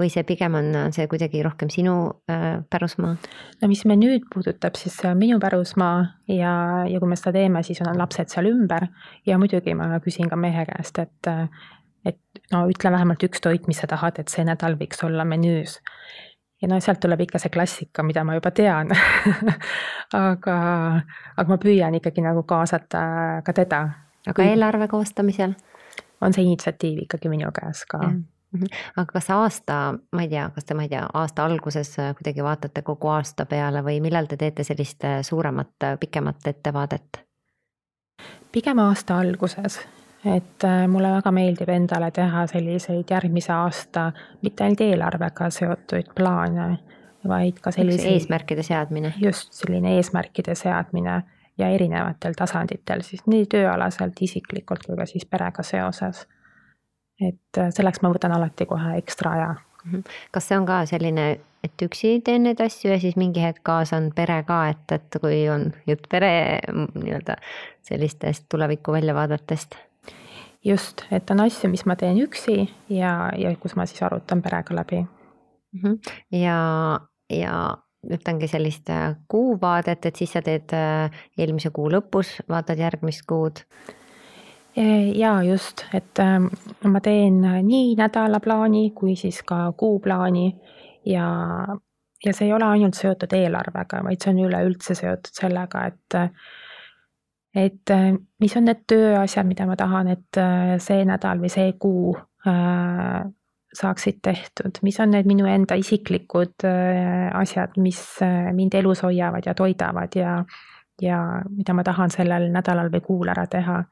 või 0.00 0.10
see 0.10 0.26
pigem 0.26 0.58
on, 0.58 0.72
see 0.96 1.06
kuidagi 1.10 1.44
rohkem 1.46 1.70
sinu 1.70 1.94
äh, 2.30 2.58
pärusmaa? 2.70 3.14
no 3.62 3.70
mis 3.70 3.84
menüüd 3.86 4.26
puudutab, 4.34 4.80
siis 4.80 4.98
see 4.98 5.12
on 5.12 5.20
minu 5.20 5.38
pärusmaa 5.42 6.02
ja, 6.32 6.56
ja 6.90 7.02
kui 7.02 7.12
me 7.12 7.20
seda 7.20 7.36
teeme, 7.38 7.62
siis 7.66 7.82
on 7.86 8.02
lapsed 8.02 8.34
seal 8.34 8.50
ümber 8.50 8.88
ja 9.28 9.38
muidugi 9.38 9.78
ma 9.78 9.92
küsin 10.02 10.30
ka 10.32 10.40
mehe 10.40 10.66
käest, 10.70 10.98
et 11.06 11.32
et 12.04 12.18
no 12.52 12.66
ütle 12.68 12.90
vähemalt 12.92 13.22
üks 13.24 13.40
toit, 13.40 13.68
mis 13.70 13.78
sa 13.80 13.88
tahad, 13.88 14.18
et 14.20 14.28
see 14.28 14.44
nädal 14.44 14.74
võiks 14.80 15.00
olla 15.06 15.24
menüüs 15.24 15.78
ja 16.64 16.68
no 16.70 16.80
sealt 16.80 17.00
tuleb 17.00 17.20
ikka 17.26 17.38
see 17.40 17.52
klassika, 17.52 18.02
mida 18.02 18.24
ma 18.24 18.36
juba 18.38 18.50
tean 18.56 18.92
aga, 20.28 20.58
aga 21.36 21.48
ma 21.50 21.58
püüan 21.60 21.96
ikkagi 22.00 22.24
nagu 22.24 22.42
kaasata 22.48 23.00
ka 23.44 23.52
teda. 23.52 23.80
aga 24.26 24.36
Kui... 24.40 24.52
eelarve 24.52 24.88
koostamisel? 24.88 25.52
on 26.24 26.32
see 26.32 26.46
initsiatiiv 26.46 27.02
ikkagi 27.04 27.28
minu 27.28 27.50
käes 27.52 27.84
ka. 27.90 27.98
Mhm. 27.98 28.70
aga 28.96 29.06
kas 29.12 29.28
aasta, 29.34 29.80
ma 30.12 30.24
ei 30.24 30.30
tea, 30.30 30.46
kas 30.54 30.64
te, 30.64 30.76
ma 30.78 30.86
ei 30.86 30.92
tea, 30.92 31.02
aasta 31.20 31.44
alguses 31.44 31.90
kuidagi 31.98 32.44
vaatate 32.46 32.82
kogu 32.86 33.10
aasta 33.12 33.46
peale 33.50 33.82
või 33.84 34.00
millal 34.00 34.30
te 34.30 34.38
teete 34.40 34.64
sellist 34.64 35.04
suuremat, 35.22 35.90
pikemat 36.00 36.48
ettevaadet? 36.54 37.20
pigem 38.54 38.78
aasta 38.78 39.18
alguses 39.18 39.80
et 40.24 40.64
äh, 40.64 40.88
mulle 40.88 41.10
väga 41.12 41.30
meeldib 41.34 41.68
endale 41.68 42.10
teha 42.14 42.46
selliseid 42.48 43.10
järgmise 43.10 43.52
aasta 43.52 44.10
mitte 44.42 44.64
ainult 44.64 44.80
eelarvega 44.86 45.50
seotuid 45.52 46.12
plaane, 46.16 46.68
vaid 47.28 47.60
ka 47.60 47.72
selliseid. 47.74 48.12
eesmärkide 48.12 48.62
seadmine. 48.62 49.12
just, 49.20 49.52
selline 49.52 49.96
eesmärkide 49.96 50.54
seadmine 50.54 51.22
ja 51.58 51.68
erinevatel 51.68 52.34
tasanditel 52.36 53.02
siis 53.02 53.26
nii 53.26 53.46
tööalaselt, 53.46 54.18
isiklikult 54.20 54.86
kui 54.86 54.96
ka 54.96 55.06
siis 55.06 55.26
perega 55.26 55.62
seoses. 55.62 56.26
et 57.20 57.58
äh, 57.58 57.70
selleks 57.70 58.02
ma 58.02 58.10
võtan 58.10 58.32
alati 58.34 58.66
kohe 58.66 58.96
ekstra 58.98 59.36
aja. 59.38 59.54
Mhm. 59.84 60.00
kas 60.32 60.48
see 60.48 60.56
on 60.56 60.66
ka 60.66 60.86
selline, 60.88 61.24
et 61.64 61.82
üksi 61.84 62.20
teen 62.24 62.42
neid 62.48 62.60
asju 62.60 62.90
ja 62.90 63.00
siis 63.00 63.16
mingi 63.20 63.42
hetk 63.44 63.60
kaasan 63.62 64.12
pere 64.16 64.42
ka, 64.48 64.68
et, 64.72 64.92
et 64.92 65.18
kui 65.20 65.48
on 65.52 65.72
jutt 65.86 66.08
pere 66.08 66.60
nii-öelda 66.72 67.36
sellistest 67.84 68.48
tuleviku 68.48 68.96
väljavaadetest? 68.96 69.76
Just, 70.64 71.04
et 71.10 71.30
on 71.30 71.44
asju, 71.44 71.70
mis 71.72 71.84
ma 71.86 71.96
teen 71.96 72.18
üksi 72.24 72.64
ja, 72.92 73.30
ja 73.38 73.54
kus 73.60 73.76
ma 73.76 73.86
siis 73.86 74.02
arutan 74.02 74.42
perega 74.42 74.74
läbi 74.74 75.02
mm. 75.02 75.80
-hmm. 75.82 75.98
ja, 76.40 77.00
ja 77.30 77.76
ütlengi 78.10 78.48
sellist 78.48 78.90
äh, 78.90 79.16
kuuvaadet, 79.28 80.06
et 80.06 80.16
siis 80.16 80.32
sa 80.32 80.42
teed 80.42 80.72
äh, 80.72 81.10
eelmise 81.38 81.70
kuu 81.70 81.90
lõpus, 81.90 82.40
vaatad 82.48 82.78
järgmist 82.78 83.24
kuud? 83.26 83.64
E, 84.76 84.84
ja 85.14 85.42
just, 85.42 85.84
et 85.94 86.18
ähm, 86.18 86.46
ma 86.84 87.00
teen 87.00 87.40
nii 87.62 87.94
nädalaplaani 87.96 88.90
kui 88.90 89.16
siis 89.16 89.42
ka 89.42 89.72
kuuplaani 89.72 90.48
ja, 91.06 91.28
ja 92.24 92.32
see 92.32 92.48
ei 92.48 92.52
ole 92.52 92.64
ainult 92.64 92.98
seotud 92.98 93.32
eelarvega, 93.32 94.02
vaid 94.04 94.20
see 94.20 94.32
on 94.34 94.42
üleüldse 94.48 94.94
seotud 94.98 95.30
sellega, 95.40 95.86
et 95.86 96.18
et 97.54 97.90
mis 98.40 98.56
on 98.56 98.64
need 98.66 98.80
tööasjad, 98.90 99.46
mida 99.46 99.66
ma 99.66 99.76
tahan, 99.78 100.08
et 100.10 100.38
see 100.82 101.04
nädal 101.06 101.38
või 101.38 101.50
see 101.52 101.72
kuu 101.78 102.16
äh, 102.46 103.24
saaksid 103.74 104.18
tehtud, 104.22 104.78
mis 104.82 105.00
on 105.00 105.10
need 105.14 105.26
minu 105.26 105.46
enda 105.50 105.76
isiklikud 105.78 106.64
äh, 106.68 107.28
asjad, 107.34 107.78
mis 107.82 108.00
äh, 108.22 108.52
mind 108.54 108.74
elus 108.78 109.02
hoiavad 109.02 109.46
ja 109.46 109.54
toidavad 109.54 110.14
ja, 110.18 110.36
ja 111.02 111.20
mida 111.50 111.74
ma 111.74 111.84
tahan 111.86 112.14
sellel 112.14 112.50
nädalal 112.54 112.92
või 112.92 113.04
kuul 113.06 113.32
ära 113.34 113.46
teha. 113.50 113.84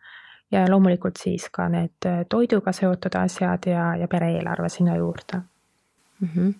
ja 0.52 0.66
loomulikult 0.68 1.16
siis 1.16 1.48
ka 1.50 1.68
need 1.72 2.06
äh, 2.06 2.24
toiduga 2.28 2.72
seotud 2.72 3.14
asjad 3.16 3.66
ja, 3.66 3.94
ja 3.96 4.08
pere-eelarve 4.08 4.68
sinna 4.68 4.96
juurde 4.96 5.40
mm. 6.20 6.28
-hmm. 6.28 6.54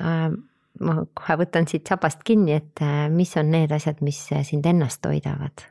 Äh, 0.00 0.30
ma 0.80 0.94
kohe 1.14 1.36
võtan 1.36 1.66
siit 1.68 1.86
sabast 1.86 2.22
kinni, 2.24 2.52
et 2.52 2.80
mis 3.10 3.36
on 3.36 3.50
need 3.50 3.72
asjad, 3.72 3.96
mis 4.00 4.28
sind 4.42 4.66
ennast 4.66 5.02
toidavad, 5.02 5.66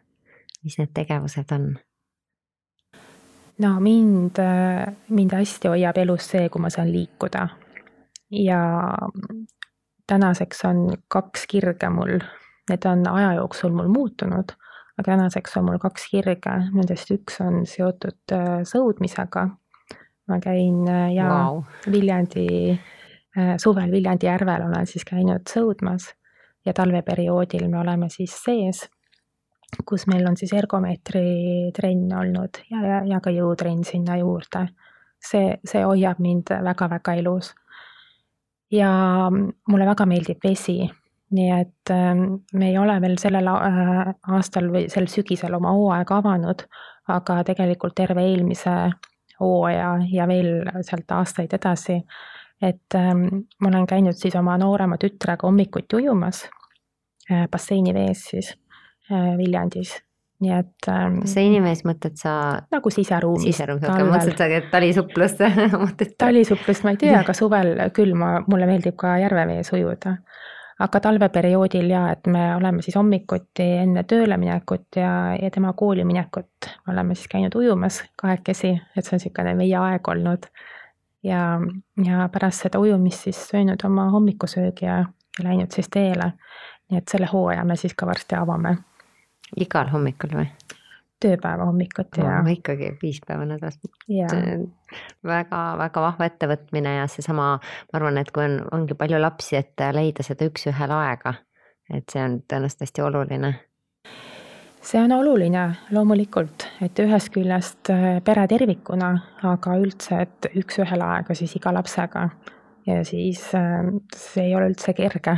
mis 0.64 0.78
need 0.78 0.92
tegevused 0.94 1.52
on? 1.56 1.72
no 3.60 3.80
mind, 3.80 4.40
mind 5.10 5.34
hästi 5.36 5.68
hoiab 5.68 5.98
elus 5.98 6.30
see, 6.32 6.50
kui 6.50 6.62
ma 6.62 6.70
saan 6.70 6.92
liikuda. 6.92 7.48
ja 8.32 8.60
tänaseks 10.10 10.66
on 10.66 10.94
kaks 11.08 11.48
kirge 11.48 11.90
mul, 11.90 12.20
need 12.70 12.86
on 12.86 13.08
aja 13.08 13.34
jooksul 13.34 13.74
mul 13.76 13.88
muutunud, 13.94 14.54
aga 14.98 15.06
tänaseks 15.12 15.58
on 15.58 15.68
mul 15.70 15.82
kaks 15.82 16.08
kirge, 16.12 16.56
nendest 16.74 17.12
üks 17.14 17.42
on 17.46 17.66
seotud 17.70 18.36
äh, 18.36 18.62
sõudmisega. 18.68 19.50
ma 20.30 20.38
käin 20.40 20.88
äh, 20.88 21.10
ja 21.14 21.30
wow. 21.30 21.64
Viljandi, 21.92 22.48
äh, 23.38 23.56
suvel 23.58 23.92
Viljandi 23.92 24.30
järvel 24.30 24.66
olen 24.68 24.88
siis 24.88 25.06
käinud 25.06 25.50
sõudmas 25.50 26.12
ja 26.66 26.74
talveperioodil 26.74 27.68
me 27.70 27.80
oleme 27.80 28.10
siis 28.14 28.36
sees 28.44 28.84
kus 29.86 30.08
meil 30.08 30.28
on 30.28 30.38
siis 30.38 30.54
ergomeetri 30.58 31.72
trenn 31.76 32.14
olnud 32.18 32.62
ja, 32.72 32.82
ja, 32.84 33.02
ja 33.06 33.20
ka 33.24 33.34
jõutrenn 33.34 33.84
sinna 33.88 34.18
juurde. 34.20 34.68
see, 35.20 35.58
see 35.68 35.84
hoiab 35.84 36.20
mind 36.20 36.54
väga-väga 36.64 37.14
elus. 37.20 37.54
ja 38.72 38.92
mulle 39.30 39.86
väga 39.86 40.06
meeldib 40.06 40.44
vesi, 40.44 40.90
nii 41.36 41.52
et 41.54 41.92
ähm, 41.94 42.42
me 42.54 42.70
ei 42.70 42.78
ole 42.78 43.00
veel 43.02 43.18
sellel 43.18 43.48
äh, 43.48 44.14
aastal 44.36 44.70
või 44.74 44.90
sel 44.90 45.08
sügisel 45.08 45.54
oma 45.54 45.74
hooaega 45.78 46.18
avanud, 46.18 46.66
aga 47.08 47.44
tegelikult 47.44 47.96
terve 47.96 48.26
eelmise 48.26 48.76
hooaja 49.40 49.96
ja 50.12 50.28
veel 50.28 50.70
sealt 50.82 51.12
aastaid 51.16 51.54
edasi, 51.54 52.00
et 52.62 52.96
ähm, 52.96 53.46
ma 53.62 53.70
olen 53.70 53.88
käinud 53.88 54.18
siis 54.18 54.36
oma 54.36 54.58
noorema 54.58 54.98
tütrega 54.98 55.48
hommikuti 55.48 56.02
ujumas 56.02 56.48
äh, 57.32 57.48
basseini 57.52 57.94
vees 57.94 58.26
siis 58.32 58.54
Viljandis, 59.10 59.96
nii 60.40 60.52
et 60.56 60.88
ähm,. 60.88 61.20
see 61.28 61.48
inimes 61.50 61.82
mõtled 61.88 62.16
sa? 62.20 62.34
nagu 62.72 62.92
siseruumis. 62.94 63.48
siseruumis, 63.50 63.88
okei, 63.90 64.06
ma 64.06 64.16
mõtlesin, 64.16 64.56
et 64.60 64.70
talisuplust 64.72 65.42
talisuplust 66.22 66.84
ma 66.86 66.94
ei 66.94 67.02
tea, 67.02 67.18
aga 67.20 67.36
suvel 67.36 67.74
küll 67.96 68.16
ma, 68.18 68.38
mulle 68.48 68.70
meeldib 68.70 68.96
ka 69.00 69.18
järvevees 69.20 69.74
ujuda. 69.76 70.16
aga 70.86 71.02
talveperioodil 71.04 71.90
ja, 71.92 72.06
et 72.16 72.28
me 72.32 72.44
oleme 72.56 72.86
siis 72.86 72.96
hommikuti 72.96 73.66
enne 73.84 74.06
tööle 74.08 74.38
minekut 74.40 75.02
ja, 75.02 75.14
ja 75.42 75.52
tema 75.52 75.74
kooli 75.74 76.06
minekut 76.08 76.70
oleme 76.88 77.18
siis 77.18 77.32
käinud 77.32 77.56
ujumas 77.60 78.04
kahekesi, 78.16 78.76
et 78.96 79.06
see 79.06 79.18
on 79.18 79.24
niisugune 79.24 79.56
meie 79.60 79.78
aeg 79.78 80.08
olnud. 80.08 80.52
ja, 81.24 81.48
ja 82.06 82.30
pärast 82.32 82.68
seda 82.68 82.80
ujumist 82.80 83.28
siis 83.28 83.42
söönud 83.50 83.84
oma 83.84 84.12
hommikusöögi 84.14 84.86
ja, 84.86 85.02
ja 85.40 85.50
läinud 85.50 85.76
siis 85.76 85.90
teele. 85.90 86.36
nii 86.90 87.02
et 87.02 87.12
selle 87.12 87.28
hooaja 87.34 87.66
me 87.66 87.76
siis 87.76 87.98
ka 87.98 88.08
varsti 88.08 88.40
avame 88.40 88.78
igal 89.58 89.90
hommikul 89.94 90.36
või? 90.42 90.50
tööpäeva 91.20 91.66
hommikuti 91.68 92.22
ja. 92.24 92.38
ikkagi 92.48 92.94
viis 93.02 93.18
päeva 93.28 93.44
nädalas. 93.44 93.76
väga-väga 95.28 96.04
vahva 96.06 96.28
ettevõtmine 96.30 96.94
ja 96.96 97.08
seesama, 97.12 97.58
ma 97.60 98.00
arvan, 98.00 98.22
et 98.22 98.32
kui 98.32 98.46
on, 98.46 98.62
ongi 98.72 98.96
palju 98.96 99.20
lapsi, 99.20 99.58
et 99.60 99.84
leida 99.96 100.24
seda 100.24 100.48
üks-ühele 100.48 100.96
aega, 100.96 101.34
et 101.92 102.08
see 102.08 102.24
on 102.24 102.40
tõenäoliselt 102.48 102.88
hästi 102.88 103.04
oluline 103.04 103.52
see 104.82 105.02
on 105.02 105.12
oluline 105.12 105.66
loomulikult, 105.92 106.66
et 106.82 107.00
ühest 107.04 107.32
küljest 107.36 107.92
äh, 107.94 108.20
pere 108.26 108.46
tervikuna, 108.50 109.12
aga 109.50 109.76
üldse, 109.82 110.24
et 110.26 110.50
üks-ühele 110.56 111.06
aega 111.18 111.36
siis 111.36 111.56
iga 111.60 111.74
lapsega. 111.76 112.30
ja 112.88 113.04
siis 113.06 113.44
äh, 113.54 113.92
see 114.16 114.48
ei 114.48 114.56
ole 114.56 114.72
üldse 114.72 114.96
kerge. 114.98 115.38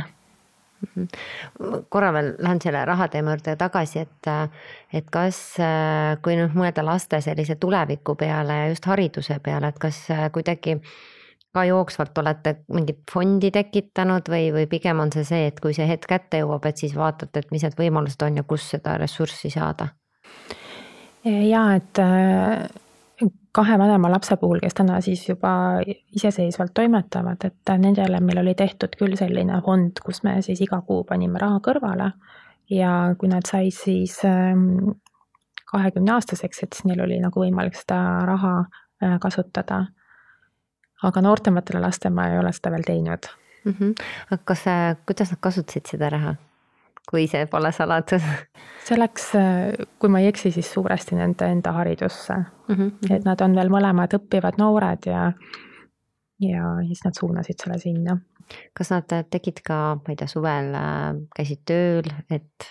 Korra 1.88 2.12
veel 2.12 2.32
lähen 2.42 2.60
selle 2.62 2.84
rahateema 2.88 3.36
juurde 3.36 3.56
tagasi, 3.60 4.02
et, 4.02 4.30
et 4.92 5.08
kas, 5.12 5.38
kui 6.24 6.36
nüüd 6.38 6.56
mõelda 6.58 6.84
laste 6.86 7.20
sellise 7.24 7.56
tuleviku 7.60 8.16
peale 8.18 8.58
ja 8.64 8.68
just 8.72 8.86
hariduse 8.90 9.38
peale, 9.44 9.72
et 9.72 9.80
kas 9.82 10.04
kuidagi 10.34 10.78
ka 11.52 11.64
jooksvalt 11.68 12.18
olete 12.18 12.54
mingit 12.72 13.02
fondi 13.12 13.50
tekitanud 13.52 14.28
või, 14.32 14.48
või 14.54 14.68
pigem 14.70 15.02
on 15.04 15.12
see 15.12 15.24
see, 15.28 15.48
et 15.50 15.58
kui 15.60 15.74
see 15.76 15.88
hetk 15.88 16.08
kätte 16.08 16.40
jõuab, 16.40 16.64
et 16.68 16.80
siis 16.80 16.94
vaatate, 16.96 17.44
et 17.44 17.52
mis 17.52 17.64
need 17.66 17.76
võimalused 17.78 18.24
on 18.24 18.40
ja 18.40 18.46
kust 18.48 18.72
seda 18.76 18.96
ressurssi 19.00 19.52
saada? 19.52 19.92
ja 21.22 21.66
et 21.76 21.98
kahe 23.52 23.78
vanema 23.78 24.10
lapse 24.10 24.36
puhul, 24.40 24.60
kes 24.62 24.74
täna 24.74 25.00
siis 25.04 25.22
juba 25.28 25.52
iseseisvalt 26.16 26.72
toimetavad, 26.74 27.44
et 27.44 27.72
nendele 27.78 28.20
meil 28.24 28.40
oli 28.40 28.54
tehtud 28.56 28.96
küll 28.98 29.16
selline 29.20 29.60
fond, 29.64 30.00
kus 30.04 30.22
me 30.24 30.38
siis 30.42 30.60
iga 30.64 30.80
kuu 30.86 31.04
panime 31.08 31.40
raha 31.42 31.60
kõrvale 31.64 32.12
ja 32.72 32.92
kui 33.18 33.28
nad 33.28 33.48
said 33.48 33.74
siis 33.76 34.18
ähm, 34.24 34.94
kahekümne 35.72 36.14
aastaseks, 36.16 36.62
et 36.64 36.72
siis 36.72 36.88
neil 36.88 37.04
oli 37.04 37.18
nagu 37.20 37.44
võimalik 37.44 37.76
seda 37.76 37.98
raha 38.28 38.54
äh, 38.62 39.18
kasutada. 39.20 39.86
aga 41.02 41.20
noortematele 41.20 41.80
lastele 41.82 42.14
ma 42.14 42.28
ei 42.30 42.38
ole 42.38 42.52
seda 42.52 42.70
veel 42.70 42.84
teinud 42.86 43.26
mm. 43.64 43.74
-hmm. 43.78 43.94
aga 44.30 44.42
kas, 44.44 44.64
kuidas 45.06 45.30
nad 45.30 45.40
kasutasid 45.40 45.86
seda 45.86 46.10
raha? 46.10 46.34
Kui 47.10 47.26
see 47.30 47.46
pole 47.50 47.72
saladus? 47.74 48.24
see 48.86 48.98
läks, 48.98 49.30
kui 49.98 50.10
ma 50.10 50.22
ei 50.22 50.30
eksi, 50.32 50.52
siis 50.54 50.72
suuresti 50.74 51.18
nende 51.18 51.48
enda 51.54 51.72
haridusse 51.78 52.34
mm. 52.34 52.74
-hmm. 52.74 53.14
et 53.14 53.24
nad 53.24 53.40
on 53.40 53.56
veel 53.58 53.70
mõlemad 53.72 54.18
õppivad 54.18 54.58
noored 54.58 55.06
ja, 55.06 55.30
ja 56.42 56.76
siis 56.86 57.02
nad 57.04 57.18
suunasid 57.18 57.62
selle 57.62 57.78
sinna. 57.78 58.18
kas 58.78 58.90
nad 58.90 59.10
tegid 59.30 59.62
ka, 59.64 59.96
ma 59.96 60.14
ei 60.14 60.16
tea, 60.16 60.28
suvel 60.28 60.74
äh, 60.74 61.10
käisid 61.36 61.62
tööl, 61.66 62.08
et 62.30 62.70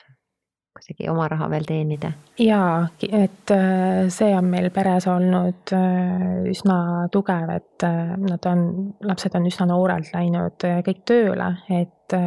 kuidagi 0.76 1.10
oma 1.10 1.28
raha 1.28 1.50
veel 1.50 1.67
teenida? 1.67 2.12
jaa, 2.39 2.88
et 3.12 3.52
äh, 3.56 4.10
see 4.10 4.36
on 4.38 4.52
meil 4.52 4.70
peres 4.70 5.08
olnud 5.08 5.76
äh, 5.76 6.44
üsna 6.52 7.08
tugev, 7.12 7.56
et 7.56 7.88
nad 8.17 8.52
on, 8.52 8.67
lapsed 9.02 9.36
on 9.36 9.48
üsna 9.48 9.65
noorelt 9.72 10.12
läinud 10.13 10.67
kõik 10.86 11.02
tööle, 11.08 11.56
et 11.70 12.20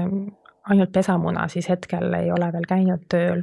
ainult 0.70 0.92
pesamuna 0.92 1.48
siis 1.48 1.68
hetkel 1.68 2.12
ei 2.16 2.30
ole 2.32 2.52
veel 2.52 2.68
käinud 2.68 3.04
tööl. 3.08 3.42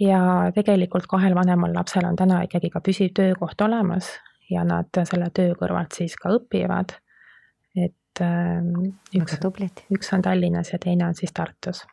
ja 0.00 0.20
tegelikult 0.54 1.06
kahel 1.06 1.34
vanemal 1.34 1.74
lapsel 1.74 2.06
on 2.08 2.16
täna 2.16 2.42
ikkagi 2.46 2.70
ka 2.70 2.80
püsiv 2.80 3.12
töökoht 3.14 3.60
olemas 3.60 4.10
ja 4.50 4.64
nad 4.64 4.90
selle 5.04 5.30
töö 5.34 5.54
kõrvalt 5.58 5.94
siis 5.96 6.16
ka 6.16 6.32
õpivad. 6.36 6.96
et 7.76 8.22
ähm, 8.24 8.92
üks, 9.14 9.38
üks 9.94 10.12
on 10.14 10.22
Tallinnas 10.22 10.72
ja 10.72 10.78
teine 10.82 11.06
on 11.06 11.14
siis 11.14 11.32
Tartus. 11.32 11.84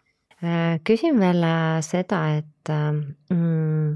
Äh, 0.43 0.79
küsin 0.85 1.19
veel 1.19 1.41
äh, 1.43 1.79
seda, 1.81 2.21
et 2.37 2.69
ähm, 2.69 2.99
mm, 3.33 3.95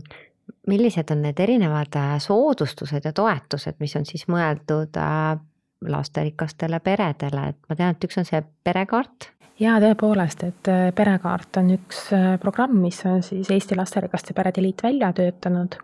millised 0.67 1.12
on 1.13 1.21
need 1.25 1.39
erinevad 1.39 1.97
äh, 1.97 2.15
soodustused 2.21 3.05
ja 3.05 3.13
toetused, 3.13 3.77
mis 3.79 3.93
on 3.99 4.07
siis 4.10 4.25
mõeldud 4.29 4.97
lasterikastele 5.81 6.79
peredele, 6.81 7.51
et 7.53 7.69
ma 7.69 7.77
tean, 7.77 7.93
et 7.93 8.10
üks 8.10 8.17
on 8.21 8.25
see 8.25 8.41
perekaart. 8.65 9.31
Ja 9.59 9.77
tõepoolest, 9.83 10.43
et 10.43 10.69
perekaart 10.95 11.57
on 11.61 11.73
üks 11.75 12.07
programm, 12.41 12.79
mis 12.81 13.01
on 13.05 13.23
siis 13.23 13.49
Eesti 13.51 13.75
Lasterikaste 13.75 14.33
Perede 14.33 14.61
Liit 14.61 14.83
välja 14.83 15.13
töötanud 15.13 15.75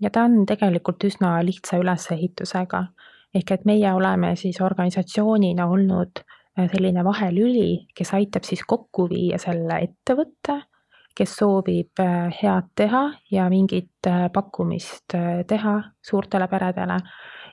ja 0.00 0.10
ta 0.10 0.24
on 0.24 0.46
tegelikult 0.46 1.04
üsna 1.04 1.38
lihtsa 1.44 1.78
ülesehitusega. 1.78 2.84
ehk 3.34 3.50
et 3.50 3.64
meie 3.64 3.92
oleme 3.92 4.36
siis 4.36 4.60
organisatsioonina 4.60 5.66
olnud 5.66 6.24
selline 6.56 7.04
vahelüli, 7.04 7.86
kes 7.94 8.14
aitab 8.14 8.44
siis 8.44 8.64
kokku 8.66 9.08
viia 9.08 9.38
selle 9.38 9.78
ettevõtte 9.84 10.62
kes 11.20 11.36
soovib 11.36 12.00
äh, 12.00 12.30
head 12.42 12.70
teha 12.74 13.02
ja 13.30 13.48
mingit 13.52 14.06
äh, 14.06 14.28
pakkumist 14.32 15.14
äh, 15.14 15.44
teha 15.46 15.76
suurtele 16.02 16.48
peredele 16.48 16.96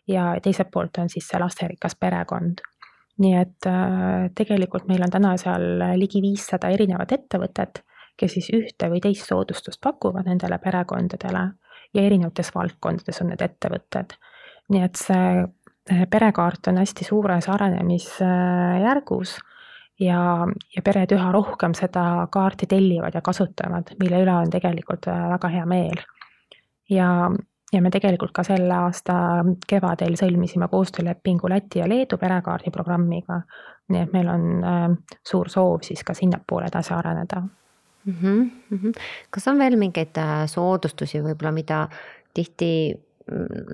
ja 0.08 0.30
teiselt 0.44 0.72
poolt 0.72 1.02
on 1.02 1.10
siis 1.10 1.28
see 1.28 1.40
lasterikas 1.42 1.98
perekond. 2.00 2.64
Nii 3.18 3.34
et 3.34 3.68
tegelikult 4.38 4.86
meil 4.90 5.02
on 5.02 5.10
täna 5.14 5.32
seal 5.42 5.64
ligi 5.98 6.22
viissada 6.22 6.70
erinevat 6.70 7.16
ettevõtet, 7.16 7.82
kes 8.18 8.36
siis 8.38 8.50
ühte 8.54 8.90
või 8.92 9.02
teist 9.02 9.26
soodustust 9.30 9.82
pakuvad 9.82 10.30
nendele 10.30 10.60
perekondadele 10.62 11.44
ja 11.94 12.04
erinevates 12.04 12.52
valdkondades 12.56 13.22
on 13.24 13.32
need 13.34 13.42
ettevõtted. 13.42 14.14
nii 14.70 14.84
et 14.84 15.00
see 15.00 15.46
perekaart 16.12 16.68
on 16.68 16.78
hästi 16.82 17.06
suures 17.08 17.50
arenemisjärgus 17.50 19.38
ja, 20.00 20.22
ja 20.76 20.84
pered 20.84 21.14
üha 21.16 21.32
rohkem 21.34 21.76
seda 21.78 22.28
kaarti 22.32 22.68
tellivad 22.70 23.16
ja 23.16 23.22
kasutavad, 23.26 23.94
mille 24.02 24.22
üle 24.24 24.34
on 24.36 24.52
tegelikult 24.54 25.08
äh, 25.12 25.28
väga 25.34 25.54
hea 25.54 25.66
meel. 25.70 26.04
ja, 26.90 27.10
ja 27.74 27.82
me 27.82 27.90
tegelikult 27.92 28.32
ka 28.32 28.44
selle 28.48 28.74
aasta 28.74 29.14
kevadel 29.68 30.16
sõlmisime 30.20 30.70
koostöölepingu 30.72 31.50
Läti 31.50 31.80
ja 31.80 31.90
Leedu 31.90 32.18
perekaardi 32.18 32.72
programmiga. 32.72 33.42
nii 33.90 34.02
et 34.04 34.14
meil 34.14 34.28
on 34.28 34.64
äh, 34.64 34.90
suur 35.24 35.50
soov 35.50 35.82
siis 35.82 36.04
ka 36.04 36.14
sinnapoole 36.14 36.68
edasi 36.68 36.94
areneda 36.94 37.42
mm 38.08 38.14
-hmm. 38.72 38.92
kas 39.30 39.48
on 39.48 39.58
veel 39.60 39.78
mingeid 39.78 40.18
äh, 40.18 40.46
soodustusi 40.46 41.22
võib-olla, 41.24 41.52
mida 41.52 41.88
tihti 42.34 43.00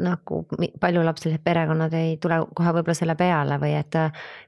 nagu 0.03 0.39
paljulapselised 0.81 1.43
perekonnad 1.45 1.93
ei 1.97 2.17
tule 2.21 2.39
kohe 2.55 2.73
võib-olla 2.73 2.97
selle 2.97 3.15
peale 3.19 3.59
või 3.61 3.75
et, 3.77 3.97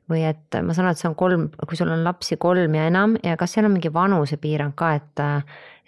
või 0.10 0.24
et 0.26 0.58
ma 0.65 0.74
saan 0.74 0.89
aru, 0.89 0.98
et 0.98 1.02
see 1.04 1.10
on 1.12 1.18
kolm, 1.20 1.48
kui 1.62 1.78
sul 1.78 1.94
on 1.94 2.04
lapsi 2.06 2.39
kolm 2.41 2.78
ja 2.78 2.88
enam 2.89 3.15
ja 3.24 3.38
kas 3.38 3.54
seal 3.56 3.70
on 3.70 3.76
mingi 3.78 3.94
vanusepiirang 3.94 4.76
ka, 4.78 4.96
et 4.98 5.26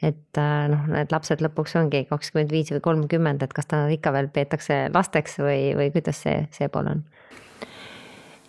et 0.06 0.38
noh, 0.70 0.84
need 0.94 1.10
lapsed 1.10 1.42
lõpuks 1.42 1.74
ongi 1.80 2.04
kakskümmend 2.06 2.52
viis 2.54 2.70
või 2.70 2.84
kolmkümmend, 2.86 3.42
et 3.42 3.54
kas 3.58 3.66
ta 3.66 3.80
ikka 3.90 4.14
veel 4.14 4.30
peetakse 4.30 4.84
lasteks 4.94 5.40
või, 5.42 5.72
või 5.80 5.90
kuidas 5.96 6.22
see, 6.22 6.44
see 6.54 6.70
pool 6.70 6.92
on? 6.92 7.02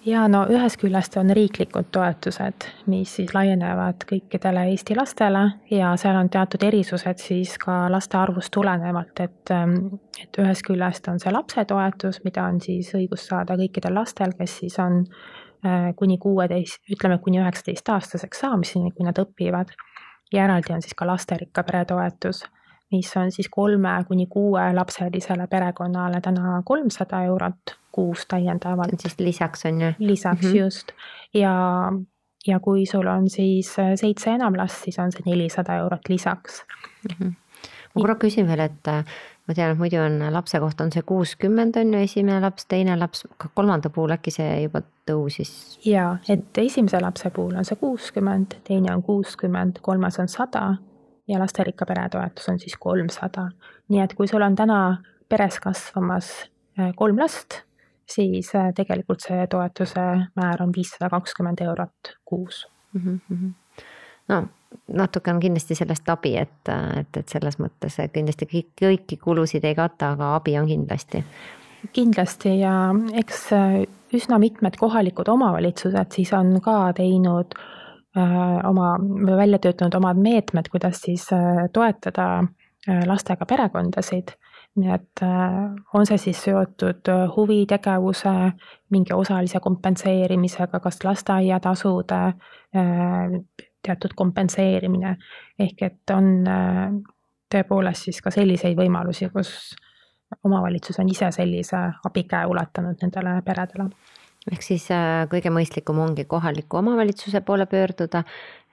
Ja 0.08 0.24
no 0.30 0.44
ühest 0.50 0.78
küljest 0.80 1.16
on 1.20 1.30
riiklikud 1.34 1.90
toetused, 1.94 2.66
mis 2.90 3.12
siis 3.18 3.32
laienevad 3.34 4.04
kõikidele 4.08 4.64
Eesti 4.72 4.96
lastele 4.98 5.44
ja 5.72 5.92
seal 6.00 6.16
on 6.18 6.30
teatud 6.32 6.64
erisused 6.68 7.20
siis 7.22 7.56
ka 7.60 7.86
laste 7.92 8.18
arvust 8.20 8.52
tulenevalt, 8.54 9.20
et, 9.24 9.52
ähm, 9.54 9.98
et 10.22 10.40
ühest 10.40 10.64
küljest 10.66 11.08
on 11.12 11.20
see 11.22 11.32
lapsetoetus, 11.34 12.22
mida 12.24 12.46
on 12.48 12.60
siis 12.64 12.92
õigus 12.96 13.26
saada 13.30 13.58
kõikidel 13.60 13.98
lastel, 14.00 14.34
kes 14.38 14.58
siis 14.62 14.78
on 14.82 15.02
äh, 15.04 15.90
kuni 15.96 16.18
kuueteist, 16.22 16.82
ütleme 16.92 17.20
kuni 17.24 17.42
üheksateistaastaseks 17.42 18.44
saamiseni, 18.46 18.94
kui 18.96 19.08
nad 19.08 19.18
õpivad. 19.24 19.74
ja 20.32 20.44
eraldi 20.44 20.74
on 20.74 20.82
siis 20.84 20.94
ka 20.94 21.06
lasterikka 21.08 21.62
pere 21.64 21.84
toetus, 21.88 22.44
mis 22.92 23.16
on 23.16 23.32
siis 23.32 23.48
kolme 23.50 24.04
kuni 24.08 24.26
kuuelapselisele 24.26 25.46
perekonnale 25.46 26.20
täna 26.20 26.62
kolmsada 26.64 27.22
eurot 27.24 27.76
kuus 27.92 28.26
täiendavalt. 28.28 29.00
siis 29.00 29.18
lisaks 29.18 29.66
on 29.66 29.80
ju? 29.80 29.92
lisaks 29.98 30.42
mm 30.42 30.50
-hmm. 30.50 30.56
just 30.56 30.92
ja, 31.34 31.52
ja 32.46 32.60
kui 32.60 32.86
sul 32.86 33.06
on 33.06 33.30
siis 33.30 33.78
äh, 33.78 33.92
seitse 33.94 34.30
enam 34.30 34.56
last, 34.56 34.84
siis 34.84 34.98
on 34.98 35.12
see 35.12 35.22
nelisada 35.26 35.76
eurot 35.76 36.08
lisaks 36.08 36.64
mm. 37.08 37.16
-hmm. 37.26 37.32
ma 37.94 38.00
korra 38.00 38.14
küsin 38.14 38.46
veel, 38.46 38.60
et 38.60 38.88
äh, 38.88 39.04
ma 39.48 39.54
tean, 39.54 39.72
et 39.72 39.78
muidu 39.78 39.96
on 39.96 40.32
lapse 40.32 40.60
kohta 40.60 40.84
on 40.84 40.92
see 40.92 41.02
kuuskümmend 41.02 41.76
on 41.76 41.94
ju 41.94 42.00
esimene 42.00 42.40
laps, 42.40 42.66
teine 42.66 42.96
laps, 42.96 43.26
kolmanda 43.54 43.90
puhul 43.90 44.10
äkki 44.10 44.30
see 44.30 44.62
juba 44.62 44.82
tõusis? 45.10 45.78
jaa, 45.84 46.18
et 46.28 46.58
esimese 46.58 47.00
lapse 47.00 47.30
puhul 47.30 47.56
on 47.56 47.64
see 47.64 47.76
kuuskümmend, 47.76 48.60
teine 48.64 48.94
on 48.94 49.02
kuuskümmend, 49.02 49.78
kolmas 49.82 50.18
on 50.18 50.28
sada 50.28 50.74
ja 51.28 51.38
lasterikka 51.38 51.86
pere 51.86 52.08
toetus 52.08 52.48
on 52.48 52.58
siis 52.58 52.76
kolmsada. 52.80 53.48
nii 53.88 54.00
et 54.00 54.14
kui 54.14 54.28
sul 54.28 54.42
on 54.42 54.56
täna 54.56 55.02
peres 55.28 55.60
kasvamas 55.60 56.30
äh, 56.80 56.92
kolm 56.96 57.18
last 57.18 57.62
siis 58.08 58.54
äh, 58.54 58.72
tegelikult 58.74 59.20
see 59.20 59.46
toetuse 59.46 60.04
määr 60.36 60.62
on 60.62 60.72
viissada 60.76 61.10
kakskümmend 61.10 61.60
eurot 61.60 62.14
kuus 62.24 62.66
mm. 62.92 63.20
-hmm. 63.30 63.52
no 64.28 64.44
natuke 64.92 65.30
on 65.30 65.40
kindlasti 65.40 65.74
sellest 65.74 66.08
abi, 66.08 66.36
et, 66.36 66.68
et, 66.96 67.16
et 67.16 67.28
selles 67.28 67.58
mõttes 67.58 67.96
kindlasti 68.12 68.46
kõik, 68.46 68.72
kõiki 68.82 69.16
kulusid 69.16 69.64
ei 69.64 69.74
kata, 69.74 70.12
aga 70.12 70.34
abi 70.34 70.58
on 70.58 70.66
kindlasti. 70.66 71.24
kindlasti 71.92 72.58
ja 72.60 72.94
eks 73.12 73.52
äh, 73.52 73.82
üsna 74.12 74.38
mitmed 74.38 74.76
kohalikud 74.76 75.28
omavalitsused 75.28 76.12
siis 76.12 76.32
on 76.32 76.60
ka 76.60 76.92
teinud 76.92 77.54
äh, 77.58 77.77
oma, 78.16 78.94
välja 79.36 79.58
töötanud 79.58 79.94
omad 79.94 80.20
meetmed, 80.22 80.70
kuidas 80.72 81.02
siis 81.04 81.26
toetada 81.72 82.28
lastega 83.06 83.46
perekondasid. 83.46 84.32
Nii 84.78 84.90
et 84.94 85.22
äh, 85.22 85.74
on 85.94 86.06
see 86.06 86.18
siis 86.22 86.40
seotud 86.44 87.08
äh, 87.10 87.24
huvitegevuse 87.34 88.34
mingi 88.94 89.14
osalise 89.16 89.60
kompenseerimisega, 89.60 90.80
kas 90.80 91.00
lasteaiatasude 91.04 92.20
äh, 92.28 93.34
teatud 93.82 94.14
kompenseerimine, 94.14 95.16
ehk 95.58 95.82
et 95.86 96.12
on 96.14 96.30
tõepoolest 97.54 98.08
siis 98.08 98.18
ka 98.22 98.30
selliseid 98.34 98.76
võimalusi, 98.78 99.30
kus 99.32 99.52
omavalitsus 100.44 100.98
on 101.00 101.08
ise 101.08 101.30
sellise 101.32 101.78
abikäe 102.04 102.46
ulatanud 102.50 102.98
nendele 103.02 103.38
peredele 103.46 103.88
ehk 104.52 104.62
siis 104.62 104.86
kõige 105.30 105.50
mõistlikum 105.52 105.98
ongi 105.98 106.24
kohaliku 106.24 106.78
omavalitsuse 106.80 107.40
poole 107.40 107.66
pöörduda. 107.66 108.24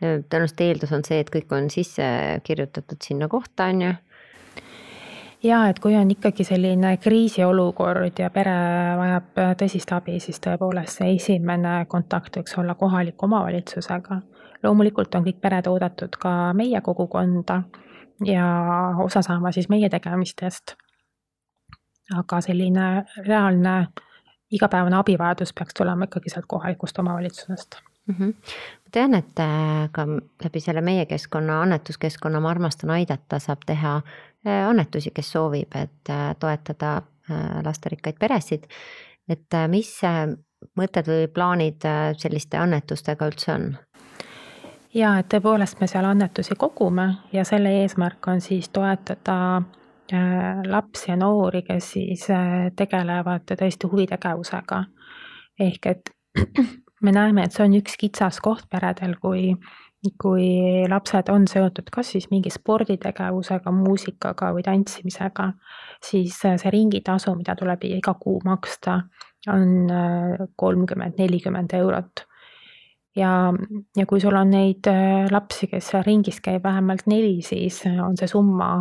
tõenäoliselt 0.02 0.62
eeldus 0.62 0.92
on 0.92 1.04
see, 1.04 1.20
et 1.20 1.30
kõik 1.32 1.52
on 1.56 1.70
sisse 1.70 2.04
kirjutatud 2.44 3.02
sinna 3.02 3.28
kohta, 3.28 3.66
on 3.72 3.82
ju 3.82 3.94
ja 5.46 5.68
et 5.70 5.80
kui 5.80 5.96
on 5.98 6.12
ikkagi 6.12 6.44
selline 6.48 6.96
kriisiolukord 7.02 8.20
ja 8.20 8.30
pere 8.34 8.56
vajab 9.00 9.42
tõsist 9.60 9.92
abi, 9.96 10.20
siis 10.24 10.40
tõepoolest 10.44 11.02
see 11.02 11.16
esimene 11.16 11.78
kontakt 11.92 12.38
võiks 12.40 12.58
olla 12.60 12.76
kohaliku 12.76 13.28
omavalitsusega. 13.30 14.22
loomulikult 14.64 15.16
on 15.16 15.26
kõik 15.26 15.42
pered 15.42 15.68
oodatud 15.68 16.16
ka 16.20 16.54
meie 16.54 16.82
kogukonda 16.82 17.62
ja 18.26 18.48
osa 19.04 19.22
saama 19.22 19.52
siis 19.52 19.70
meie 19.70 19.90
tegemistest. 19.90 20.76
aga 22.16 22.42
selline 22.42 23.06
reaalne 23.28 23.88
igapäevane 24.52 24.96
abivajadus 24.96 25.54
peaks 25.54 25.74
tulema 25.74 26.04
ikkagi 26.10 26.30
sealt 26.30 26.46
kohalikust 26.48 27.00
omavalitsusest 27.00 27.76
mm. 28.08 28.16
-hmm. 28.20 28.34
ma 28.84 28.90
tean, 28.92 29.14
et 29.14 29.40
äh, 29.40 29.90
ka 29.92 30.08
läbi 30.44 30.60
selle 30.60 30.82
meie 30.82 31.06
keskkonna, 31.06 31.62
annetuskeskkonna 31.62 32.40
Ma 32.40 32.50
armastan 32.50 32.90
aidata 32.90 33.40
saab 33.40 33.66
teha 33.66 33.96
äh, 34.48 34.68
annetusi, 34.70 35.12
kes 35.12 35.32
soovib, 35.32 35.76
et 35.76 36.10
äh, 36.10 36.36
toetada 36.40 37.02
lasterikkaid 37.66 38.16
peresid. 38.20 38.64
et 39.30 39.50
mis 39.68 40.02
mõtted 40.78 41.08
või 41.08 41.28
plaanid 41.28 41.82
selliste 42.18 42.58
annetustega 42.58 43.28
üldse 43.28 43.52
on? 43.52 43.78
ja 44.94 45.18
et 45.20 45.30
tõepoolest 45.34 45.80
me 45.82 45.88
seal 45.88 46.06
annetusi 46.06 46.56
kogume 46.56 47.08
ja 47.34 47.44
selle 47.44 47.72
eesmärk 47.82 48.28
on 48.28 48.42
siis 48.42 48.70
toetada 48.70 49.62
lapsi 50.12 51.12
ja 51.12 51.16
noori, 51.18 51.64
kes 51.66 51.92
siis 51.96 52.28
tegelevad 52.78 53.56
tõesti 53.58 53.90
huvitegevusega. 53.90 54.84
ehk 55.60 55.86
et 55.90 56.12
me 57.06 57.12
näeme, 57.12 57.46
et 57.46 57.56
see 57.56 57.66
on 57.66 57.76
üks 57.80 57.98
kitsaskoht 58.00 58.68
peredel, 58.72 59.16
kui, 59.22 59.54
kui 60.22 60.48
lapsed 60.90 61.30
on 61.34 61.48
seotud 61.50 61.90
kas 61.94 62.14
siis 62.16 62.30
mingi 62.32 62.52
sporditegevusega, 62.54 63.74
muusikaga 63.76 64.52
või 64.56 64.66
tantsimisega, 64.66 65.50
siis 66.04 66.38
see 66.42 66.74
ringitasu, 66.74 67.36
mida 67.38 67.56
tuleb 67.58 67.86
iga 67.90 68.16
kuu 68.20 68.40
maksta, 68.46 69.02
on 69.52 69.92
äh, 69.94 70.48
kolmkümmend, 70.58 71.20
nelikümmend 71.22 71.74
eurot. 71.78 72.26
ja, 73.16 73.54
ja 73.98 74.06
kui 74.06 74.22
sul 74.22 74.36
on 74.36 74.50
neid 74.52 74.88
äh, 74.92 75.28
lapsi, 75.32 75.70
kes 75.72 75.92
seal 75.92 76.06
ringis 76.06 76.42
käib 76.42 76.64
vähemalt 76.64 77.06
neli, 77.08 77.42
siis 77.46 77.84
on 77.86 78.18
see 78.18 78.28
summa 78.28 78.72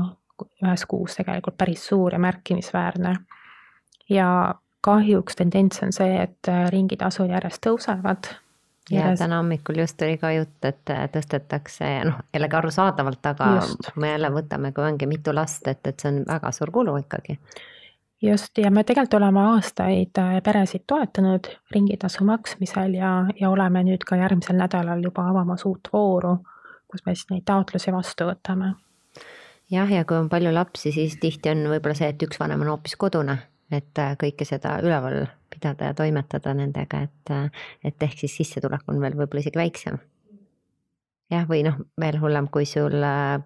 ühes 0.64 0.86
kuus 0.88 1.16
tegelikult 1.18 1.56
päris 1.56 1.86
suur 1.86 2.12
ja 2.12 2.18
märkimisväärne. 2.18 3.14
ja 4.10 4.54
kahjuks 4.84 5.36
tendents 5.36 5.82
on 5.82 5.92
see, 5.92 6.22
et 6.22 6.48
äh, 6.48 6.66
ringitasud 6.72 7.30
järjest 7.30 7.62
tõusevad 7.66 8.34
ja 8.90 9.00
Järjest- 9.00 9.18
täna 9.18 9.36
hommikul 9.36 9.78
just 9.78 9.96
tuli 9.96 10.18
ka 10.18 10.30
jutt, 10.32 10.64
et 10.64 10.90
äh, 10.90 11.06
tõstetakse, 11.08 11.90
noh 12.04 12.18
jällegi 12.34 12.56
arusaadavalt, 12.56 13.26
aga 13.26 13.54
Just. 13.54 13.92
me 13.96 14.10
jälle 14.10 14.30
võtame, 14.30 14.72
kui 14.72 14.84
ongi 14.84 15.06
mitu 15.06 15.34
last, 15.34 15.66
et, 15.68 15.86
et 15.86 16.00
see 16.00 16.12
on 16.12 16.24
väga 16.28 16.52
suur 16.52 16.70
kulu 16.70 16.96
ikkagi. 17.00 17.38
just, 18.22 18.58
ja 18.58 18.70
me 18.70 18.84
tegelikult 18.84 19.14
oleme 19.20 19.40
aastaid 19.54 20.18
äh, 20.20 20.40
peresid 20.44 20.84
toetanud 20.86 21.48
ringitasu 21.72 22.24
maksmisel 22.24 22.94
ja, 22.94 23.14
ja 23.40 23.50
oleme 23.50 23.84
nüüd 23.84 24.04
ka 24.04 24.16
järgmisel 24.16 24.56
nädalal 24.60 25.02
juba 25.02 25.28
avamas 25.30 25.64
uut 25.64 25.88
vooru, 25.92 26.36
kus 26.88 27.06
me 27.06 27.14
siis 27.14 27.30
neid 27.30 27.44
taotlusi 27.48 27.92
vastu 27.92 28.28
võtame. 28.28 28.74
Jah, 29.70 29.90
ja 29.90 30.04
kui 30.04 30.18
on 30.18 30.28
palju 30.32 30.52
lapsi, 30.54 30.92
siis 30.92 31.16
tihti 31.20 31.52
on 31.52 31.66
võib-olla 31.72 31.96
see, 31.98 32.10
et 32.12 32.22
üks 32.26 32.40
vanem 32.40 32.64
on 32.64 32.74
hoopis 32.74 32.96
kodune, 33.00 33.38
et 33.72 33.98
äh, 34.02 34.16
kõike 34.20 34.46
seda 34.48 34.78
üleval 34.84 35.24
pidada 35.52 35.90
ja 35.90 35.96
toimetada 35.96 36.54
nendega, 36.56 37.04
et, 37.08 37.32
äh, 37.32 37.66
et 37.84 38.02
ehk 38.02 38.18
siis 38.24 38.36
sissetulek 38.40 38.86
on 38.88 39.00
veel 39.02 39.16
võib-olla 39.18 39.44
isegi 39.44 39.60
väiksem. 39.60 39.98
jah, 41.32 41.46
või 41.48 41.64
noh, 41.66 41.78
veel 42.00 42.20
hullem, 42.20 42.48
kui 42.52 42.66
sul 42.68 43.00
äh, 43.02 43.40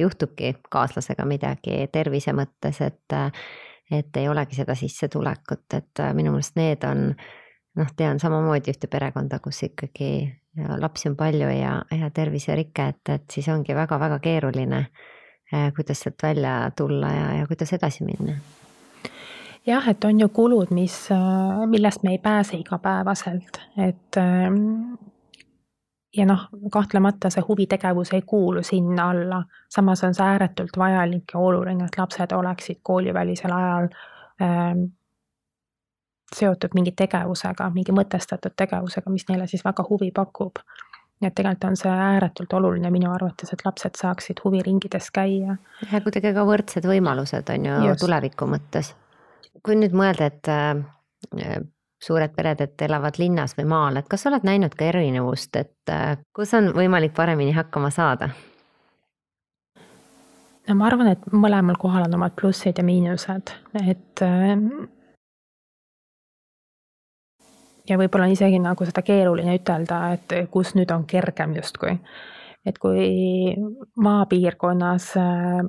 juhtubki 0.00 0.54
kaaslasega 0.70 1.24
midagi 1.24 1.86
tervise 1.92 2.34
mõttes, 2.36 2.80
et, 2.84 3.12
äh, 3.12 3.30
et 3.90 4.16
ei 4.16 4.28
olegi 4.28 4.58
seda 4.58 4.74
sissetulekut, 4.74 5.66
et 5.74 6.02
äh, 6.02 6.12
minu 6.14 6.34
meelest 6.34 6.58
need 6.58 6.84
on 6.84 7.14
noh, 7.78 7.94
tean 7.96 8.20
samamoodi 8.20 8.74
ühte 8.74 8.90
perekonda, 8.90 9.38
kus 9.38 9.62
ikkagi 9.68 10.10
lapsi 10.82 11.08
on 11.08 11.14
palju 11.16 11.48
ja, 11.54 11.76
ja 11.94 12.10
terviserike, 12.10 12.88
et, 12.90 13.08
et 13.14 13.30
siis 13.30 13.46
ongi 13.48 13.74
väga-väga 13.74 14.18
keeruline, 14.18 14.80
kuidas 15.76 16.00
sealt 16.00 16.22
välja 16.22 16.70
tulla 16.76 17.08
ja, 17.12 17.32
ja 17.34 17.46
kuidas 17.46 17.72
edasi 17.72 18.04
minna. 18.04 18.32
jah, 19.66 19.88
et 19.88 20.04
on 20.04 20.20
ju 20.20 20.28
kulud, 20.28 20.70
mis, 20.70 21.08
millest 21.66 22.02
me 22.02 22.10
ei 22.10 22.18
pääse 22.18 22.56
igapäevaselt, 22.56 23.60
et 23.76 24.16
ähm, 24.16 24.94
ja 26.16 26.26
noh, 26.26 26.46
kahtlemata 26.72 27.30
see 27.30 27.42
huvitegevus 27.48 28.12
ei 28.12 28.22
kuulu 28.22 28.62
sinna 28.62 29.10
alla, 29.10 29.42
samas 29.68 30.04
on 30.04 30.14
see 30.14 30.26
ääretult 30.26 30.78
vajalik 30.78 31.34
ja 31.34 31.40
oluline, 31.40 31.84
et 31.84 31.98
lapsed 31.98 32.32
oleksid 32.32 32.80
koolivälisel 32.82 33.52
ajal 33.52 33.88
ähm, 34.42 34.88
seotud 36.36 36.74
mingi 36.74 36.92
tegevusega, 36.96 37.70
mingi 37.74 37.94
mõtestatud 37.94 38.54
tegevusega, 38.56 39.10
mis 39.10 39.26
neile 39.28 39.46
siis 39.50 39.64
väga 39.64 39.84
huvi 39.88 40.10
pakub. 40.14 40.62
Nii 41.20 41.28
et 41.28 41.34
tegelikult 41.36 41.68
on 41.68 41.76
see 41.76 41.90
ääretult 41.92 42.52
oluline 42.56 42.90
minu 42.92 43.10
arvates, 43.12 43.52
et 43.52 43.64
lapsed 43.64 43.98
saaksid 44.00 44.40
huviringides 44.44 45.10
käia. 45.14 45.56
ja 45.92 46.00
kuidagi 46.00 46.32
ka 46.36 46.46
võrdsed 46.48 46.86
võimalused 46.88 47.52
on 47.54 47.68
ju 47.68 47.82
Just. 47.88 48.00
tuleviku 48.04 48.48
mõttes. 48.48 48.94
kui 49.62 49.76
nüüd 49.76 49.92
mõelda, 49.96 50.30
et 50.30 50.48
äh, 50.48 51.60
suured 52.00 52.32
pered, 52.36 52.60
et 52.64 52.82
elavad 52.82 53.18
linnas 53.20 53.56
või 53.58 53.66
maal, 53.68 54.00
et 54.00 54.08
kas 54.08 54.24
sa 54.24 54.30
oled 54.30 54.46
näinud 54.48 54.74
ka 54.74 54.88
erinevust, 54.88 55.56
et 55.56 55.92
äh, 55.92 56.16
kus 56.36 56.54
on 56.56 56.72
võimalik 56.76 57.12
paremini 57.16 57.52
hakkama 57.52 57.90
saada? 57.90 58.30
no 60.68 60.78
ma 60.78 60.86
arvan, 60.86 61.12
et 61.12 61.28
mõlemal 61.34 61.76
kohal 61.80 62.06
on 62.06 62.16
omad 62.16 62.36
plussid 62.38 62.78
ja 62.78 62.86
miinused, 62.86 63.52
et 63.82 64.24
ähm, 64.24 64.88
ja 67.90 67.98
võib-olla 67.98 68.28
on 68.28 68.36
isegi 68.36 68.60
nagu 68.62 68.86
seda 68.86 69.02
keeruline 69.06 69.56
ütelda, 69.58 70.00
et 70.16 70.34
kus 70.52 70.74
nüüd 70.78 70.90
on 70.94 71.06
kergem 71.10 71.56
justkui. 71.58 71.98
et 72.66 72.76
kui 72.78 73.54
maapiirkonnas 73.96 75.04
äh, 75.16 75.60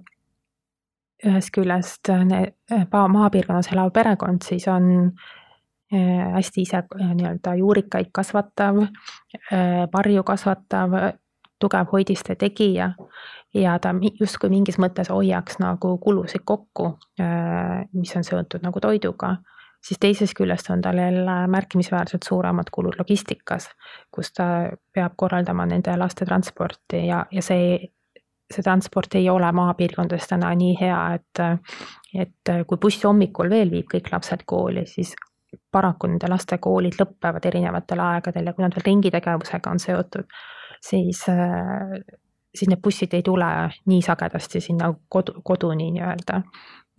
ühest 1.24 1.54
küljest 1.56 2.10
ne- 2.28 2.52
pa- 2.92 3.08
maapiirkonnas 3.08 3.70
elav 3.72 3.94
perekond, 3.96 4.44
siis 4.44 4.68
on 4.68 4.90
äh, 5.08 6.34
hästi 6.36 6.62
ise 6.62 6.82
äh, 6.84 7.14
nii-öelda 7.16 7.56
juurikaid 7.56 8.12
kasvatav, 8.12 8.84
marju 9.94 10.24
kasvatav, 10.24 10.98
tugev 11.60 11.88
hoidiste 11.94 12.36
tegija 12.36 12.92
ja 13.54 13.80
ta 13.80 13.94
justkui 14.20 14.50
mingis 14.50 14.80
mõttes 14.82 15.12
hoiaks 15.14 15.60
nagu 15.60 15.98
kulusid 15.98 16.42
kokku, 16.46 16.98
mis 17.94 18.16
on 18.16 18.24
seotud 18.24 18.64
nagu 18.66 18.80
toiduga 18.82 19.36
siis 19.82 20.00
teisest 20.00 20.38
küljest 20.38 20.70
on 20.70 20.82
tal 20.82 20.98
jälle 20.98 21.48
märkimisväärselt 21.48 22.24
suuremad 22.28 22.70
kulud 22.72 23.00
logistikas, 23.00 23.70
kus 24.12 24.34
ta 24.34 24.46
peab 24.94 25.18
korraldama 25.18 25.66
nende 25.66 25.96
laste 25.98 26.26
transporti 26.26 27.06
ja, 27.08 27.26
ja 27.32 27.42
see, 27.42 27.80
see 28.54 28.64
transport 28.64 29.16
ei 29.16 29.30
ole 29.30 29.52
maapiirkondades 29.52 30.30
täna 30.30 30.54
nii 30.56 30.76
hea, 30.82 31.02
et, 31.18 31.44
et 32.26 32.54
kui 32.68 32.78
buss 32.78 33.04
hommikul 33.08 33.50
veel 33.50 33.74
viib 33.74 33.90
kõik 33.94 34.12
lapsed 34.14 34.46
kooli, 34.46 34.86
siis 34.86 35.16
paraku 35.72 36.08
nende 36.08 36.30
laste 36.32 36.58
koolid 36.62 36.96
lõpevad 37.00 37.46
erinevatel 37.50 38.00
aegadel 38.00 38.48
ja 38.48 38.54
kui 38.54 38.64
nad 38.64 38.76
veel 38.76 38.86
ringitegevusega 38.86 39.72
on 39.72 39.82
seotud, 39.82 40.30
siis, 40.82 41.26
siis 42.54 42.70
need 42.70 42.82
bussid 42.84 43.18
ei 43.18 43.26
tule 43.26 43.50
nii 43.90 44.06
sagedasti 44.06 44.62
sinna 44.62 44.94
kodu, 45.10 45.42
koduni 45.44 45.90
nii-öelda. 45.98 46.44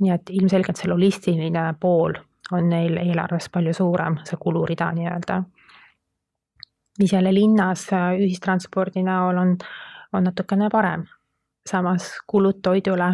nii 0.02 0.10
et 0.10 0.30
ilmselgelt 0.34 0.80
see 0.80 0.88
logistiline 0.90 1.62
pool 1.80 2.16
on 2.52 2.68
neil 2.68 2.96
eelarves 3.00 3.48
palju 3.52 3.74
suurem, 3.76 4.18
see 4.28 4.38
kulurida 4.40 4.90
nii-öelda. 4.92 5.42
mis 6.98 7.12
jälle 7.12 7.34
linnas 7.34 7.86
äh, 7.92 8.12
ühistranspordi 8.20 9.02
näol 9.02 9.36
on, 9.36 9.56
on 10.12 10.24
natukene 10.24 10.68
parem. 10.70 11.06
samas 11.70 12.10
kulud 12.26 12.60
toidule 12.62 13.08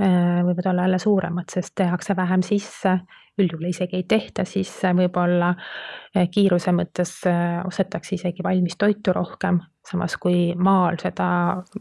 äh, 0.00 0.42
võivad 0.46 0.70
olla 0.70 0.82
jälle 0.82 0.98
suuremad, 0.98 1.50
sest 1.52 1.74
tehakse 1.74 2.16
vähem 2.16 2.42
sisse, 2.42 2.98
üldjuhul 3.38 3.68
isegi 3.68 3.96
ei 3.96 4.02
tehta 4.08 4.44
sisse, 4.44 4.92
võib-olla 4.96 5.50
äh, 5.50 6.28
kiiruse 6.30 6.72
mõttes 6.72 7.18
ostetakse 7.66 8.14
isegi 8.14 8.42
valmis 8.42 8.76
toitu 8.78 9.12
rohkem, 9.12 9.60
samas 9.90 10.16
kui 10.16 10.54
maal 10.54 10.96
seda 11.02 11.28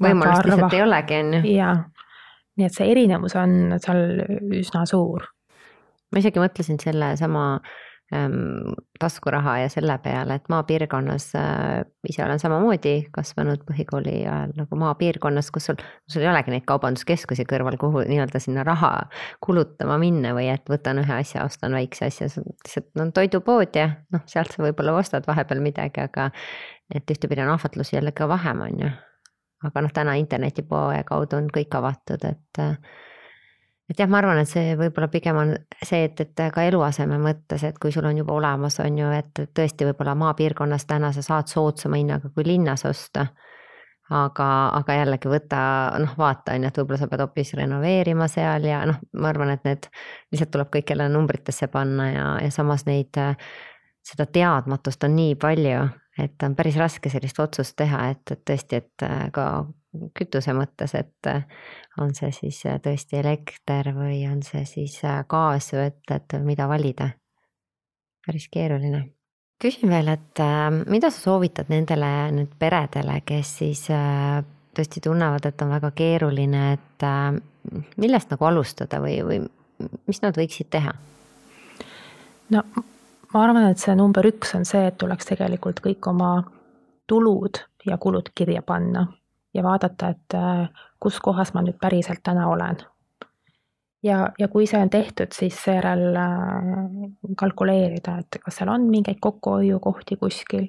võimalust 0.01 0.49
lihtsalt 0.49 0.73
ei 0.73 0.83
olegi, 0.83 1.21
on 1.21 1.33
ju. 1.33 1.55
jaa, 1.55 1.77
nii 2.57 2.67
et 2.67 2.75
see 2.75 2.91
erinevus 2.91 3.35
on 3.39 3.79
seal 3.79 4.03
üsna 4.59 4.85
suur 4.89 5.34
ma 6.11 6.21
isegi 6.21 6.41
mõtlesin 6.41 6.79
sellesama 6.81 7.45
ähm, 8.13 8.73
taskuraha 8.99 9.57
ja 9.63 9.69
selle 9.69 9.97
peale, 10.03 10.37
et 10.37 10.49
maapiirkonnas 10.49 11.27
äh, 11.39 11.85
ise 12.09 12.23
olen 12.25 12.39
samamoodi 12.39 12.93
kasvanud 13.15 13.63
põhikooli 13.67 14.17
ajal 14.23 14.53
nagu 14.57 14.79
maapiirkonnas, 14.79 15.49
kus 15.55 15.69
sul, 15.71 15.79
sul 16.11 16.25
ei 16.25 16.29
olegi 16.29 16.53
neid 16.53 16.67
kaubanduskeskusi 16.69 17.47
kõrval, 17.49 17.79
kuhu 17.81 18.05
nii-öelda 18.09 18.41
sinna 18.43 18.65
raha 18.67 18.91
kulutama 19.45 19.97
minna 20.01 20.35
või 20.37 20.51
et 20.53 20.69
võtan 20.69 21.01
ühe 21.01 21.17
asja, 21.17 21.47
ostan 21.47 21.77
väikse 21.77 22.11
asja, 22.11 22.29
lihtsalt 22.43 23.01
on 23.01 23.13
toidupood 23.15 23.75
ja 23.79 23.89
noh, 24.13 24.23
sealt 24.29 24.53
sa 24.53 24.63
võib-olla 24.67 24.99
ostad 24.99 25.27
vahepeal 25.27 25.63
midagi, 25.65 26.05
aga 26.05 26.29
et 26.93 27.09
ühtepidi 27.11 27.43
on 27.43 27.55
ahvatlusi 27.55 27.97
jälle 27.97 28.13
ka 28.15 28.29
vähem, 28.29 28.61
on 28.69 28.85
ju. 28.85 28.93
aga 29.65 29.81
noh, 29.81 29.91
täna 29.93 30.13
internetipoe 30.21 31.01
kaudu 31.07 31.41
on 31.41 31.49
kõik 31.53 31.73
avatud, 31.73 32.21
et 32.29 32.61
äh, 32.61 32.77
et 33.89 33.99
jah, 33.99 34.09
ma 34.09 34.19
arvan, 34.21 34.39
et 34.41 34.49
see 34.49 34.73
võib-olla 34.79 35.07
pigem 35.13 35.37
on 35.37 35.51
see, 35.77 36.05
et, 36.07 36.21
et 36.23 36.43
ka 36.53 36.63
eluaseme 36.65 37.19
mõttes, 37.21 37.63
et 37.67 37.77
kui 37.81 37.93
sul 37.93 38.07
on 38.09 38.17
juba 38.17 38.33
olemas, 38.33 38.79
on 38.81 38.97
ju, 38.97 39.11
et 39.13 39.43
tõesti 39.57 39.87
võib-olla 39.89 40.15
maapiirkonnas 40.17 40.87
täna 40.89 41.11
sa 41.13 41.23
saad 41.25 41.51
soodsama 41.51 41.99
hinnaga 42.01 42.31
kui 42.33 42.47
linnas 42.47 42.85
osta. 42.89 43.27
aga, 44.05 44.47
aga 44.77 44.95
jällegi 44.99 45.29
võta, 45.29 45.59
noh, 45.97 46.11
vaata 46.17 46.53
on 46.53 46.65
ju, 46.65 46.69
et 46.69 46.75
võib-olla 46.77 46.99
sa 47.01 47.07
pead 47.09 47.23
hoopis 47.23 47.53
renoveerima 47.57 48.27
seal 48.29 48.67
ja 48.69 48.83
noh, 48.85 48.99
ma 49.17 49.31
arvan, 49.31 49.49
et 49.55 49.63
need 49.65 49.87
lihtsalt 50.31 50.51
tuleb 50.53 50.69
kõik 50.75 50.93
jälle 50.93 51.07
numbritesse 51.09 51.67
panna 51.73 52.11
ja, 52.11 52.27
ja 52.43 52.51
samas 52.53 52.85
neid, 52.85 53.17
seda 54.05 54.27
teadmatust 54.29 55.07
on 55.07 55.17
nii 55.17 55.33
palju, 55.41 55.87
et 56.21 56.45
on 56.45 56.53
päris 56.53 56.77
raske 56.77 57.09
sellist 57.09 57.41
otsust 57.41 57.73
teha, 57.81 58.03
et, 58.13 58.21
et 58.31 58.45
tõesti, 58.45 58.83
et 58.83 59.07
ka 59.33 59.47
kütuse 60.17 60.53
mõttes, 60.55 60.95
et 60.97 61.29
on 62.01 62.13
see 62.15 62.31
siis 62.35 62.61
tõesti 62.83 63.19
elekter 63.19 63.91
või 63.95 64.23
on 64.29 64.41
see 64.43 64.65
siis 64.69 64.99
gaas, 65.29 65.71
et, 65.73 66.01
et 66.11 66.37
mida 66.43 66.67
valida. 66.67 67.09
päris 68.25 68.47
keeruline. 68.51 69.03
küsin 69.61 69.89
veel, 69.89 70.07
et 70.07 70.43
mida 70.87 71.09
sa 71.09 71.19
soovitad 71.19 71.69
nendele 71.69 72.31
nüüd 72.31 72.55
peredele, 72.59 73.21
kes 73.25 73.57
siis 73.57 73.85
tõesti 74.75 75.01
tunnevad, 75.01 75.45
et 75.45 75.61
on 75.61 75.69
väga 75.69 75.91
keeruline, 75.91 76.73
et 76.73 77.07
millest 77.97 78.31
nagu 78.31 78.45
alustada 78.45 78.99
või, 79.01 79.21
või 79.23 79.39
mis 80.07 80.21
nad 80.21 80.37
võiksid 80.37 80.69
teha? 80.69 80.93
no 82.49 82.61
ma 83.33 83.43
arvan, 83.43 83.69
et 83.71 83.81
see 83.81 83.95
number 83.97 84.25
üks 84.27 84.53
on 84.57 84.65
see, 84.67 84.85
et 84.89 84.97
tuleks 85.01 85.31
tegelikult 85.31 85.81
kõik 85.83 86.07
oma 86.11 86.31
tulud 87.09 87.61
ja 87.85 87.97
kulud 88.01 88.31
kirja 88.35 88.63
panna 88.65 89.05
ja 89.55 89.63
vaadata, 89.63 90.09
et 90.11 90.35
kus 90.99 91.19
kohas 91.23 91.53
ma 91.55 91.63
nüüd 91.63 91.77
päriselt 91.81 92.23
täna 92.23 92.47
olen. 92.51 92.77
ja, 94.03 94.29
ja 94.39 94.47
kui 94.47 94.67
see 94.67 94.81
on 94.81 94.89
tehtud, 94.89 95.31
siis 95.33 95.57
seejärel 95.63 96.17
kalkuleerida, 97.37 98.17
et 98.19 98.39
kas 98.43 98.59
seal 98.59 98.69
on 98.73 98.89
mingeid 98.91 99.21
kokkuhoiukohti 99.21 100.17
kuskil, 100.21 100.67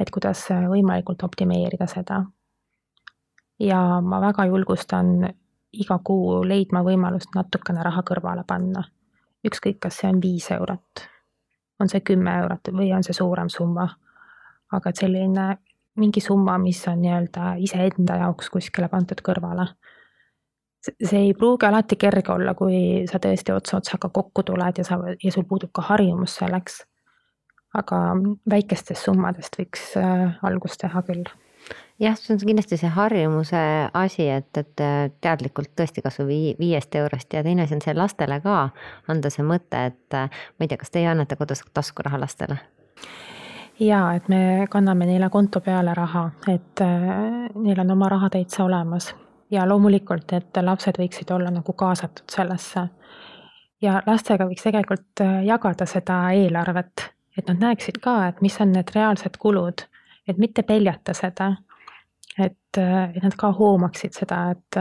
et 0.00 0.10
kuidas 0.12 0.44
võimalikult 0.68 1.24
optimeerida 1.24 1.88
seda. 1.90 2.24
ja 3.60 3.80
ma 4.00 4.20
väga 4.20 4.44
julgustan 4.46 5.28
iga 5.72 5.98
kuu 6.04 6.44
leidma 6.44 6.82
võimalust 6.84 7.34
natukene 7.34 7.82
raha 7.82 8.02
kõrvale 8.02 8.44
panna. 8.46 8.84
ükskõik, 9.46 9.78
kas 9.80 10.00
see 10.00 10.08
on 10.10 10.20
viis 10.22 10.50
eurot, 10.50 11.06
on 11.80 11.88
see 11.88 12.00
kümme 12.00 12.32
eurot 12.42 12.68
või 12.72 12.92
on 12.96 13.04
see 13.04 13.14
suurem 13.14 13.48
summa. 13.48 13.88
aga 14.72 14.90
et 14.90 14.96
selline 14.96 15.56
mingi 15.96 16.20
summa, 16.20 16.58
mis 16.58 16.82
on 16.88 17.00
nii-öelda 17.02 17.54
iseenda 17.62 18.18
jaoks 18.22 18.50
kuskile 18.52 18.88
pandud 18.92 19.22
kõrvale. 19.24 19.68
see 21.02 21.18
ei 21.18 21.32
pruugi 21.34 21.66
alati 21.66 21.96
kerge 21.98 22.32
olla, 22.32 22.54
kui 22.54 23.06
sa 23.10 23.18
tõesti 23.18 23.52
ots 23.52 23.74
otsaga 23.74 24.08
kokku 24.08 24.42
tuled 24.46 24.78
ja 24.78 24.84
sa, 24.84 25.00
ja 25.24 25.32
sul 25.32 25.44
puudub 25.44 25.72
ka 25.72 25.82
harjumus 25.82 26.36
selleks. 26.42 26.84
aga 27.74 27.96
väikestest 28.50 29.04
summadest 29.04 29.58
võiks 29.58 29.96
äh, 30.00 30.38
algust 30.42 30.80
teha 30.80 31.02
küll 31.02 31.26
jah, 31.98 32.16
see 32.16 32.34
on 32.34 32.40
kindlasti 32.40 32.78
see 32.80 32.90
harjumuse 32.92 33.60
asi, 33.96 34.28
et, 34.30 34.50
et 34.60 34.84
teadlikult 35.24 35.72
tõesti 35.78 36.04
kasvõi 36.04 36.54
viiest 36.60 36.94
eurost 36.94 37.32
ja 37.34 37.42
teine 37.44 37.66
asi 37.66 37.76
on 37.76 37.84
see 37.84 37.96
lastele 37.96 38.40
ka 38.44 38.68
anda 39.12 39.32
see 39.32 39.44
mõte, 39.46 39.86
et 39.92 40.18
ma 40.18 40.64
ei 40.64 40.70
tea, 40.70 40.80
kas 40.80 40.94
teie 40.94 41.08
annate 41.10 41.38
kodus 41.40 41.64
taskuraha 41.74 42.20
lastele? 42.22 42.60
Jaa, 43.80 44.14
et 44.14 44.28
me 44.28 44.66
kanname 44.70 45.06
neile 45.06 45.28
konto 45.30 45.60
peale 45.60 45.94
raha, 45.94 46.30
et 46.48 46.80
äh, 46.80 47.08
neil 47.54 47.80
on 47.80 47.90
oma 47.90 48.08
raha 48.08 48.30
täitsa 48.30 48.64
olemas 48.64 49.14
ja 49.50 49.66
loomulikult, 49.68 50.32
et 50.32 50.62
lapsed 50.62 50.98
võiksid 50.98 51.30
olla 51.34 51.50
nagu 51.50 51.72
kaasatud 51.72 52.30
sellesse. 52.32 52.88
ja 53.82 54.00
lastega 54.06 54.46
võiks 54.46 54.64
tegelikult 54.64 55.20
äh, 55.20 55.42
jagada 55.44 55.86
seda 55.86 56.20
eelarvet, 56.32 57.10
et 57.38 57.48
nad 57.48 57.60
näeksid 57.68 58.00
ka, 58.02 58.26
et 58.28 58.40
mis 58.40 58.60
on 58.60 58.72
need 58.72 58.90
reaalsed 58.94 59.36
kulud, 59.38 59.84
et 60.28 60.38
mitte 60.38 60.62
peljata 60.62 61.14
seda. 61.14 61.56
et, 62.38 62.78
äh, 62.78 63.10
et 63.16 63.22
nad 63.22 63.36
ka 63.36 63.52
hoomaksid 63.52 64.12
seda, 64.12 64.50
et 64.50 64.80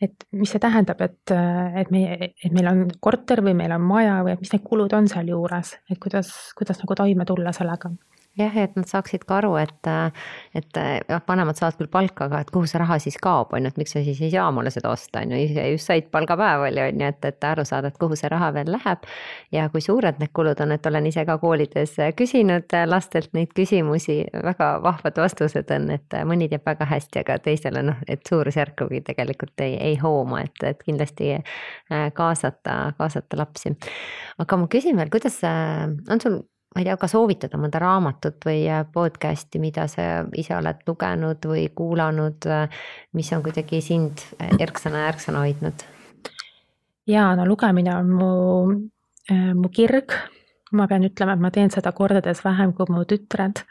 et 0.00 0.26
mis 0.32 0.48
see 0.48 0.60
tähendab, 0.62 1.00
et, 1.04 1.32
et 1.32 1.90
meie, 1.92 2.30
et 2.32 2.52
meil 2.54 2.70
on 2.70 2.86
korter 3.04 3.42
või 3.44 3.54
meil 3.58 3.74
on 3.76 3.84
maja 3.84 4.20
või 4.24 4.34
et 4.34 4.44
mis 4.44 4.52
need 4.54 4.64
kulud 4.64 4.94
on 4.96 5.08
sealjuures, 5.10 5.74
et 5.90 6.00
kuidas, 6.00 6.32
kuidas 6.56 6.80
nagu 6.80 6.96
toime 6.96 7.26
tulla 7.28 7.52
sellega 7.56 7.92
jah, 8.38 8.56
et 8.56 8.76
nad 8.78 8.86
saaksid 8.88 9.24
ka 9.28 9.38
aru, 9.40 9.54
et, 9.60 9.88
et 10.56 10.78
jah, 10.78 11.22
vanemad 11.28 11.58
saavad 11.58 11.78
küll 11.80 11.90
palka, 11.92 12.28
aga 12.28 12.42
et 12.44 12.50
kuhu 12.54 12.68
see 12.70 12.80
raha 12.80 12.98
siis 13.02 13.18
kaob, 13.22 13.54
on 13.56 13.66
ju, 13.66 13.72
et 13.72 13.80
miks 13.80 13.94
sa 13.96 14.02
siis 14.06 14.20
ei 14.22 14.30
saa 14.32 14.48
mulle 14.54 14.70
seda 14.72 14.92
osta, 14.92 15.24
on 15.24 15.34
ju, 15.34 15.40
ise 15.48 15.66
just 15.72 15.90
said 15.90 16.10
palgapäev 16.14 16.66
oli, 16.68 16.82
on 16.84 17.02
ju, 17.02 17.10
et, 17.10 17.26
et 17.26 17.48
aru 17.50 17.64
saada, 17.68 17.90
et 17.90 17.98
kuhu 18.00 18.18
see 18.18 18.30
raha 18.32 18.52
veel 18.56 18.70
läheb. 18.72 19.08
ja 19.52 19.66
kui 19.72 19.82
suured 19.84 20.20
need 20.22 20.32
kulud 20.36 20.60
on, 20.62 20.74
et 20.76 20.86
olen 20.86 21.08
ise 21.10 21.24
ka 21.26 21.36
koolides 21.42 21.96
küsinud 22.16 22.76
lastelt 22.86 23.34
neid 23.36 23.52
küsimusi, 23.56 24.20
väga 24.46 24.70
vahvad 24.84 25.18
vastused 25.24 25.74
on, 25.74 25.90
et 25.96 26.18
mõni 26.28 26.48
teab 26.52 26.66
väga 26.70 26.86
hästi, 26.90 27.24
aga 27.24 27.38
teisele 27.44 27.82
noh, 27.86 27.98
et 28.08 28.22
suurusjärkugi 28.28 29.02
tegelikult 29.10 29.66
ei, 29.66 29.76
ei 29.90 29.98
hooma, 30.00 30.44
et, 30.46 30.64
et 30.66 30.86
kindlasti 30.86 31.34
äh, 31.36 32.06
kaasata, 32.14 32.94
kaasata 32.98 33.42
lapsi. 33.42 33.74
aga 34.38 34.56
ma 34.56 34.70
küsin 34.70 34.96
veel, 34.96 35.10
kuidas 35.12 35.42
äh, 35.44 35.88
on 36.10 36.22
sul 36.22 36.40
ma 36.74 36.82
ei 36.82 36.86
tea, 36.86 36.96
ka 37.00 37.08
soovitada 37.10 37.58
mõnda 37.58 37.80
raamatut 37.82 38.44
või 38.46 38.62
äh, 38.70 38.84
podcast'i, 38.94 39.58
mida 39.62 39.86
sa 39.90 40.22
ise 40.38 40.54
oled 40.54 40.84
lugenud 40.86 41.48
või 41.50 41.64
kuulanud, 41.74 42.46
äh, 42.46 42.84
mis 43.18 43.32
on 43.34 43.42
kuidagi 43.42 43.80
sind 43.82 44.22
äh, 44.38 44.52
erksana 44.62 45.04
ja 45.04 45.14
ärksana 45.14 45.44
hoidnud? 45.46 45.86
jaa, 47.10 47.32
no 47.34 47.46
lugemine 47.48 47.90
on 47.96 48.10
mu, 48.14 48.34
mu 49.58 49.68
kirg. 49.74 50.14
ma 50.70 50.86
pean 50.86 51.02
ütlema, 51.02 51.34
et 51.34 51.42
ma 51.42 51.50
teen 51.50 51.72
seda 51.74 51.90
kordades 51.90 52.44
vähem 52.44 52.72
kui 52.72 52.86
mu 52.94 53.02
tütred. 53.04 53.64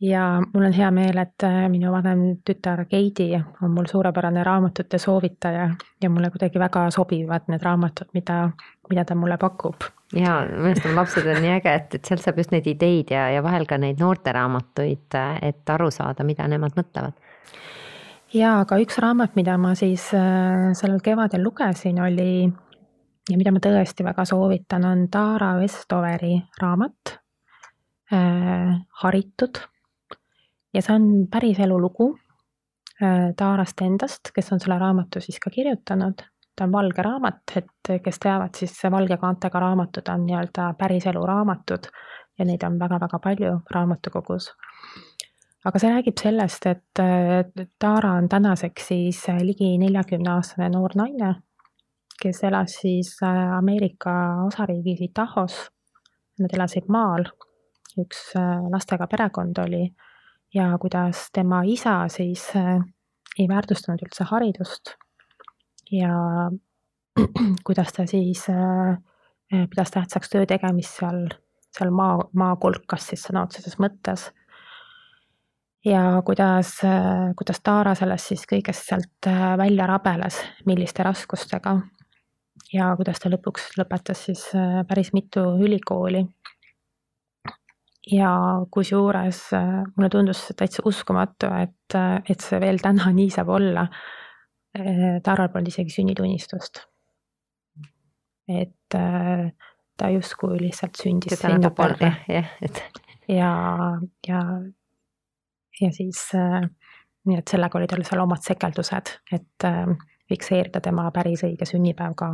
Ja 0.00 0.42
mul 0.54 0.64
on 0.64 0.72
hea 0.72 0.90
meel, 0.94 1.18
et 1.18 1.44
minu 1.68 1.92
vanem 1.92 2.24
tütar 2.46 2.84
Keidi 2.86 3.32
on 3.62 3.70
mul 3.74 3.88
suurepärane 3.90 4.44
raamatute 4.44 4.98
soovitaja 4.98 5.70
ja 6.02 6.10
mulle 6.10 6.30
kuidagi 6.30 6.58
väga 6.58 6.90
sobivad 6.94 7.48
need 7.48 7.62
raamatud, 7.62 8.12
mida, 8.14 8.50
mida 8.90 9.04
ta 9.04 9.14
mulle 9.18 9.38
pakub 9.38 9.88
ja 10.16 10.38
minu 10.48 10.70
arust 10.70 10.86
on 10.86 10.96
lapsed 10.96 11.26
on 11.28 11.40
nii 11.42 11.54
äge, 11.58 11.74
et, 11.74 11.96
et 11.98 12.08
sealt 12.08 12.24
saab 12.24 12.38
just 12.40 12.52
neid 12.54 12.66
ideid 12.70 13.12
ja, 13.12 13.28
ja 13.34 13.42
vahel 13.44 13.66
ka 13.68 13.78
neid 13.80 14.00
noorteraamatuid, 14.00 15.18
et 15.44 15.74
aru 15.74 15.90
saada, 15.92 16.24
mida 16.24 16.46
nemad 16.48 16.76
mõtlevad. 16.78 17.16
ja 18.34 18.58
aga 18.62 18.78
üks 18.80 18.98
raamat, 19.02 19.36
mida 19.36 19.58
ma 19.60 19.74
siis 19.78 20.08
äh, 20.16 20.70
sellel 20.78 21.02
kevadel 21.04 21.44
lugesin, 21.44 22.00
oli 22.04 22.48
ja 23.28 23.36
mida 23.36 23.52
ma 23.52 23.60
tõesti 23.64 24.06
väga 24.06 24.24
soovitan, 24.28 24.86
on 24.88 25.08
Tara 25.12 25.54
Vestoveri 25.60 26.38
raamat 26.60 27.18
äh, 28.12 28.78
Haritud. 29.02 29.60
Ja 30.74 30.82
see 30.82 30.94
on 30.94 31.26
päris 31.30 31.58
elulugu 31.58 32.10
äh, 33.02 33.30
Tarast 33.36 33.80
endast, 33.82 34.32
kes 34.34 34.52
on 34.52 34.60
selle 34.60 34.78
raamatu 34.78 35.20
siis 35.24 35.40
ka 35.40 35.50
kirjutanud 35.50 36.26
ta 36.58 36.64
on 36.64 36.72
valge 36.72 37.02
raamat, 37.02 37.42
et 37.56 37.90
kes 38.02 38.18
teavad, 38.18 38.54
siis 38.58 38.74
valge 38.90 39.16
kaantega 39.20 39.60
raamatud 39.62 40.08
on 40.10 40.24
nii-öelda 40.26 40.72
päriselu 40.78 41.22
raamatud 41.26 41.86
ja 42.38 42.46
neid 42.46 42.64
on 42.66 42.78
väga-väga 42.80 43.20
palju 43.22 43.52
raamatukogus. 43.74 44.50
aga 45.64 45.78
see 45.78 45.90
räägib 45.92 46.18
sellest, 46.22 46.66
et 46.66 47.02
Tara 47.78 48.12
on 48.18 48.28
tänaseks 48.28 48.88
siis 48.88 49.22
ligi 49.42 49.70
neljakümneaastane 49.78 50.68
noor 50.74 50.94
naine, 50.96 51.34
kes 52.22 52.42
elas 52.44 52.78
siis 52.82 53.16
Ameerika 53.22 54.14
osariigis 54.46 55.02
Itahos. 55.10 55.58
Nad 56.38 56.54
elasid 56.54 56.86
maal, 56.88 57.24
üks 57.98 58.32
lastega 58.70 59.08
perekond 59.10 59.58
oli 59.58 59.88
ja 60.54 60.78
kuidas 60.80 61.28
tema 61.32 61.62
isa 61.66 62.00
siis 62.08 62.48
ei 63.38 63.48
väärtustanud 63.48 64.02
üldse 64.06 64.24
haridust 64.30 64.96
ja 65.90 66.14
kuidas 67.66 67.92
ta 67.92 68.06
siis 68.06 68.46
äh, 68.50 68.98
pidas 69.70 69.90
tähtsaks 69.90 70.30
töö 70.30 70.46
tegemist 70.46 70.98
seal, 70.98 71.28
seal 71.78 71.90
maa, 71.94 72.18
maakolkas 72.32 73.08
siis 73.10 73.24
sõna 73.28 73.44
otseses 73.46 73.78
mõttes. 73.82 74.30
ja 75.84 76.22
kuidas, 76.26 76.74
äh, 76.84 77.30
kuidas 77.36 77.60
Taara 77.64 77.94
sellest 77.94 78.32
siis 78.32 78.44
kõigest 78.50 78.88
sealt 78.88 79.30
äh, 79.30 79.56
välja 79.58 79.86
rabeles, 79.86 80.40
milliste 80.66 81.02
raskustega. 81.02 81.80
ja 82.72 82.94
kuidas 82.96 83.20
ta 83.20 83.30
lõpuks 83.32 83.72
lõpetas 83.78 84.24
siis 84.28 84.44
päris 84.88 85.12
mitu 85.12 85.40
ülikooli. 85.40 86.26
Ja 88.12 88.30
kusjuures 88.70 89.40
mulle 89.96 90.08
tundus 90.12 90.46
täitsa 90.56 90.82
uskumatu, 90.88 91.50
et, 91.60 91.96
et 92.30 92.40
see 92.40 92.60
veel 92.60 92.80
täna 92.82 93.10
nii 93.12 93.30
saab 93.34 93.52
olla 93.58 93.88
Taaral 95.24 95.48
polnud 95.48 95.70
isegi 95.72 95.90
sünnitunnistust. 95.90 96.84
et 98.48 98.94
äh, 98.94 99.50
ta 99.96 100.08
justkui 100.08 100.56
lihtsalt 100.60 100.96
sündis 101.02 101.40
sinna 101.40 101.70
peale. 101.70 102.12
jah, 102.28 102.52
et. 102.62 102.82
ja, 103.28 103.50
ja, 104.28 104.42
ja 105.80 105.90
siis 105.92 106.22
äh, 106.34 106.62
nii 107.28 107.38
et 107.40 107.50
sellega 107.50 107.78
oli 107.78 107.88
tal 107.90 108.04
seal 108.06 108.22
omad 108.24 108.44
sekeldused, 108.44 109.12
et 109.32 109.66
äh, 109.68 109.90
fikseerida 110.28 110.80
tema 110.84 111.08
päris 111.14 111.44
õige 111.48 111.68
sünnipäev 111.68 112.16
ka. 112.16 112.30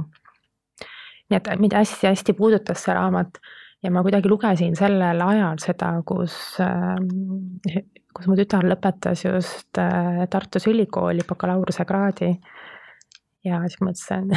nii 1.30 1.40
et 1.40 1.50
mind 1.58 1.78
hästi-hästi 1.78 2.36
puudutas 2.38 2.84
see 2.84 2.94
raamat 2.94 3.40
ja 3.84 3.90
ma 3.92 4.02
kuidagi 4.04 4.30
lugesin 4.30 4.76
sellel 4.78 5.20
ajal 5.20 5.60
seda, 5.62 5.90
kus, 6.08 6.36
ähm, 6.64 7.08
kus 8.16 8.28
mu 8.30 8.36
tütar 8.38 8.66
lõpetas 8.68 9.26
just 9.26 9.80
äh, 9.80 10.24
Tartus 10.30 10.68
ülikooli 10.70 11.26
bakalaureusekraadi. 11.28 12.30
ja 13.44 13.60
siis 13.68 13.82
mõtlesin 13.84 14.32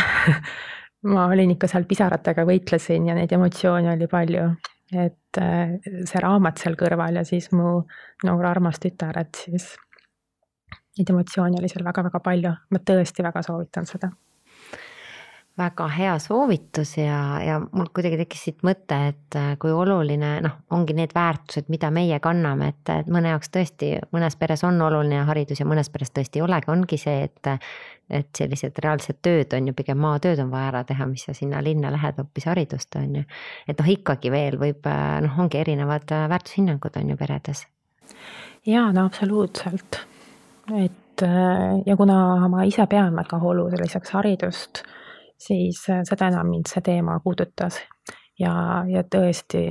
ma 1.13 1.27
olin 1.31 1.55
ikka 1.55 1.69
seal 1.71 1.87
pisaratega 1.87 2.43
võitlesin 2.47 3.07
ja 3.07 3.15
neid 3.15 3.31
emotsioone 3.31 3.93
oli 3.95 4.11
palju. 4.11 4.51
et 4.91 5.41
äh, 5.41 5.77
see 6.03 6.23
raamat 6.23 6.59
seal 6.63 6.75
kõrval 6.79 7.21
ja 7.21 7.25
siis 7.27 7.51
mu 7.55 7.81
noor 8.27 8.45
armas 8.51 8.79
tütar, 8.83 9.19
et 9.19 9.43
siis 9.45 9.73
neid 10.97 11.09
emotsioone 11.13 11.59
oli 11.59 11.71
seal 11.71 11.87
väga-väga 11.87 12.23
palju, 12.23 12.55
ma 12.71 12.83
tõesti 12.83 13.23
väga 13.23 13.43
soovitan 13.45 13.87
seda 13.87 14.11
väga 15.57 15.87
hea 15.89 16.19
soovitus 16.21 16.97
ja, 16.97 17.17
ja 17.41 17.57
mul 17.59 17.89
kuidagi 17.95 18.19
tekkis 18.19 18.43
siit 18.45 18.63
mõte, 18.67 18.97
et 19.09 19.37
äh, 19.37 19.49
kui 19.61 19.71
oluline 19.73 20.35
noh, 20.45 20.57
ongi 20.73 20.93
need 20.97 21.15
väärtused, 21.17 21.71
mida 21.73 21.89
meie 21.93 22.19
kanname, 22.21 22.69
et, 22.73 22.91
et 22.93 23.09
mõne 23.11 23.31
jaoks 23.33 23.49
tõesti 23.53 23.95
mõnes 24.13 24.37
peres 24.37 24.61
on 24.67 24.77
oluline 24.85 25.23
haridus 25.27 25.61
ja 25.63 25.65
mõnes 25.69 25.89
peres 25.93 26.13
tõesti 26.13 26.37
ei 26.37 26.45
olegi, 26.45 26.69
ongi 26.73 26.99
see, 27.01 27.29
et. 27.29 27.53
et 28.07 28.29
sellised 28.39 28.77
reaalsed 28.79 29.17
tööd 29.25 29.51
on 29.57 29.65
ju, 29.67 29.73
pigem 29.75 29.97
maatööd 29.99 30.39
on 30.39 30.47
vaja 30.47 30.69
ära 30.69 30.83
teha, 30.87 31.03
mis 31.09 31.25
sa 31.27 31.33
sinna 31.35 31.59
linna 31.59 31.89
lähed 31.91 32.21
hoopis 32.21 32.45
haridust 32.47 32.95
on 32.95 33.17
ju. 33.19 33.23
et 33.67 33.81
noh, 33.81 33.89
ikkagi 33.91 34.31
veel 34.31 34.55
võib 34.61 34.85
äh, 34.87 35.17
noh, 35.25 35.41
ongi 35.43 35.59
erinevad 35.59 36.13
äh, 36.15 36.29
väärtushinnangud 36.31 37.01
on 37.01 37.09
ju 37.11 37.17
peredes. 37.19 37.65
ja 38.65 38.85
no 38.95 39.09
absoluutselt, 39.09 39.99
et 40.85 41.25
ja 41.85 41.97
kuna 41.97 42.47
ma 42.47 42.63
ise 42.69 42.85
pean 42.87 43.15
väga 43.17 43.41
oluliseks 43.41 44.13
haridust 44.13 44.85
siis 45.37 45.83
äh, 45.89 46.03
seda 46.07 46.31
enam 46.31 46.49
mind 46.51 46.69
see 46.71 46.81
teema 46.85 47.19
puudutas. 47.23 47.79
ja, 48.39 48.53
ja 48.89 49.03
tõesti 49.03 49.69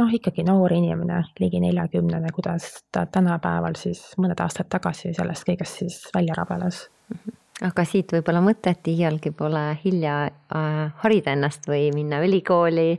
noh, 0.00 0.14
ikkagi 0.14 0.44
noor 0.46 0.72
inimene, 0.72 1.24
ligi 1.40 1.60
neljakümnene, 1.60 2.32
kuidas 2.34 2.70
ta 2.92 3.04
tänapäeval 3.06 3.76
siis 3.78 4.02
mõned 4.20 4.40
aastad 4.40 4.70
tagasi 4.72 5.14
sellest 5.16 5.46
kõigest 5.48 5.82
siis 5.82 6.00
välja 6.14 6.36
rabeles. 6.38 6.86
aga 7.60 7.84
siit 7.84 8.12
võib-olla 8.14 8.40
mõte, 8.40 8.72
et 8.72 8.88
iialgi 8.88 9.34
pole 9.36 9.64
hilja 9.84 10.16
äh, 10.24 10.82
harida 11.02 11.34
ennast 11.36 11.68
või 11.68 11.90
minna 11.94 12.22
ülikooli 12.24 12.94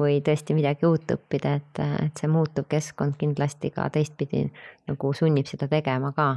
või 0.00 0.20
tõesti 0.26 0.56
midagi 0.56 0.86
uut 0.88 1.12
õppida, 1.14 1.54
et, 1.60 1.82
et 2.06 2.20
see 2.20 2.30
muutuv 2.30 2.66
keskkond 2.68 3.18
kindlasti 3.20 3.70
ka 3.74 3.88
teistpidi 3.92 4.48
nagu 4.88 5.12
sunnib 5.14 5.46
seda 5.46 5.68
tegema 5.70 6.12
ka 6.16 6.30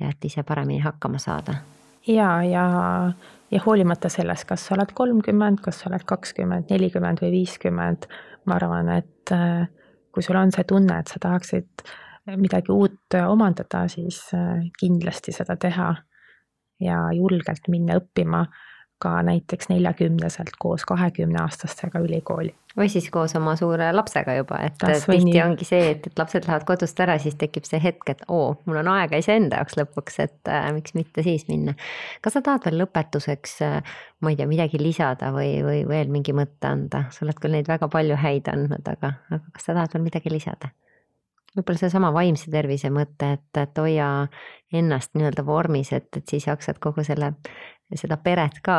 ja 0.00 0.10
et 0.12 0.24
ise 0.24 0.42
paremini 0.42 0.82
hakkama 0.84 1.18
saada. 1.18 1.62
ja, 2.06 2.42
ja, 2.42 2.66
ja 3.52 3.60
hoolimata 3.66 4.08
sellest, 4.12 4.46
kas 4.48 4.66
sa 4.66 4.76
oled 4.76 4.94
kolmkümmend, 4.96 5.60
kas 5.64 5.82
sa 5.82 5.90
oled 5.90 6.04
kakskümmend, 6.08 6.70
nelikümmend 6.72 7.20
või 7.22 7.32
viiskümmend, 7.36 8.08
ma 8.48 8.56
arvan, 8.56 8.88
et 8.96 9.32
äh, 9.34 9.66
kui 10.12 10.24
sul 10.24 10.38
on 10.40 10.52
see 10.54 10.64
tunne, 10.68 10.98
et 10.98 11.12
sa 11.12 11.20
tahaksid 11.22 11.84
midagi 12.38 12.72
uut 12.72 13.16
omandada, 13.26 13.84
siis 13.92 14.24
äh, 14.36 14.64
kindlasti 14.80 15.34
seda 15.36 15.56
teha 15.60 15.92
ja 16.82 16.98
julgelt 17.14 17.68
minna 17.70 17.98
õppima 18.00 18.44
ka 19.02 19.14
näiteks 19.26 19.70
neljakümneselt 19.72 20.58
koos 20.62 20.84
kahekümneaastastega 20.88 22.02
ülikooli. 22.04 22.54
või 22.76 22.88
siis 22.88 23.10
koos 23.12 23.34
oma 23.36 23.52
suure 23.60 23.90
lapsega 23.92 24.34
juba, 24.38 24.56
et 24.64 24.78
tihti 24.80 25.18
nii. 25.26 25.40
ongi 25.44 25.66
see, 25.68 25.90
et, 25.90 26.06
et 26.08 26.18
lapsed 26.18 26.46
lähevad 26.46 26.64
kodust 26.68 27.00
ära, 27.04 27.18
siis 27.20 27.36
tekib 27.40 27.66
see 27.68 27.82
hetk, 27.82 28.06
et 28.08 28.22
oo, 28.32 28.54
mul 28.64 28.80
on 28.80 28.88
aega 28.94 29.20
iseenda 29.20 29.60
jaoks 29.60 29.76
lõpuks, 29.76 30.16
et 30.24 30.52
äh, 30.52 30.70
miks 30.72 30.96
mitte 30.96 31.24
siis 31.26 31.44
minna. 31.50 31.74
kas 32.24 32.38
sa 32.38 32.44
tahad 32.46 32.64
veel 32.68 32.80
lõpetuseks 32.84 33.58
äh,, 33.66 33.96
ma 34.24 34.32
ei 34.32 34.38
tea, 34.40 34.48
midagi 34.48 34.80
lisada 34.80 35.34
või, 35.36 35.58
või 35.66 35.82
veel 35.88 36.14
mingi 36.14 36.32
mõtte 36.36 36.70
anda, 36.70 37.04
sa 37.12 37.26
oled 37.26 37.42
küll 37.42 37.58
neid 37.58 37.68
väga 37.68 37.90
palju 37.92 38.16
häid 38.22 38.48
andnud, 38.54 38.88
aga, 38.94 39.18
aga 39.28 39.44
kas 39.52 39.68
sa 39.68 39.76
tahad 39.76 39.98
veel 39.98 40.08
midagi 40.08 40.32
lisada? 40.32 40.72
võib-olla 41.56 41.82
seesama 41.82 42.12
vaimse 42.14 42.50
tervise 42.52 42.90
mõte, 42.92 43.34
et, 43.36 43.60
et 43.60 43.80
hoia 43.80 44.08
ennast 44.72 45.12
nii-öelda 45.16 45.44
vormis, 45.46 45.92
et, 45.92 46.08
et 46.16 46.28
siis 46.28 46.46
jaksad 46.48 46.80
kogu 46.82 47.04
selle, 47.04 47.34
seda 48.00 48.16
peret 48.16 48.60
ka 48.64 48.76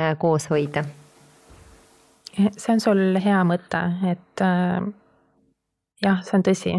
äh, 0.00 0.16
koos 0.18 0.50
hoida. 0.50 0.84
see 2.36 2.72
on 2.74 2.80
sul 2.80 3.20
hea 3.24 3.40
mõte, 3.48 3.80
et 4.10 4.44
äh, 4.44 4.80
jah, 6.04 6.22
see 6.24 6.36
on 6.38 6.44
tõsi, 6.44 6.74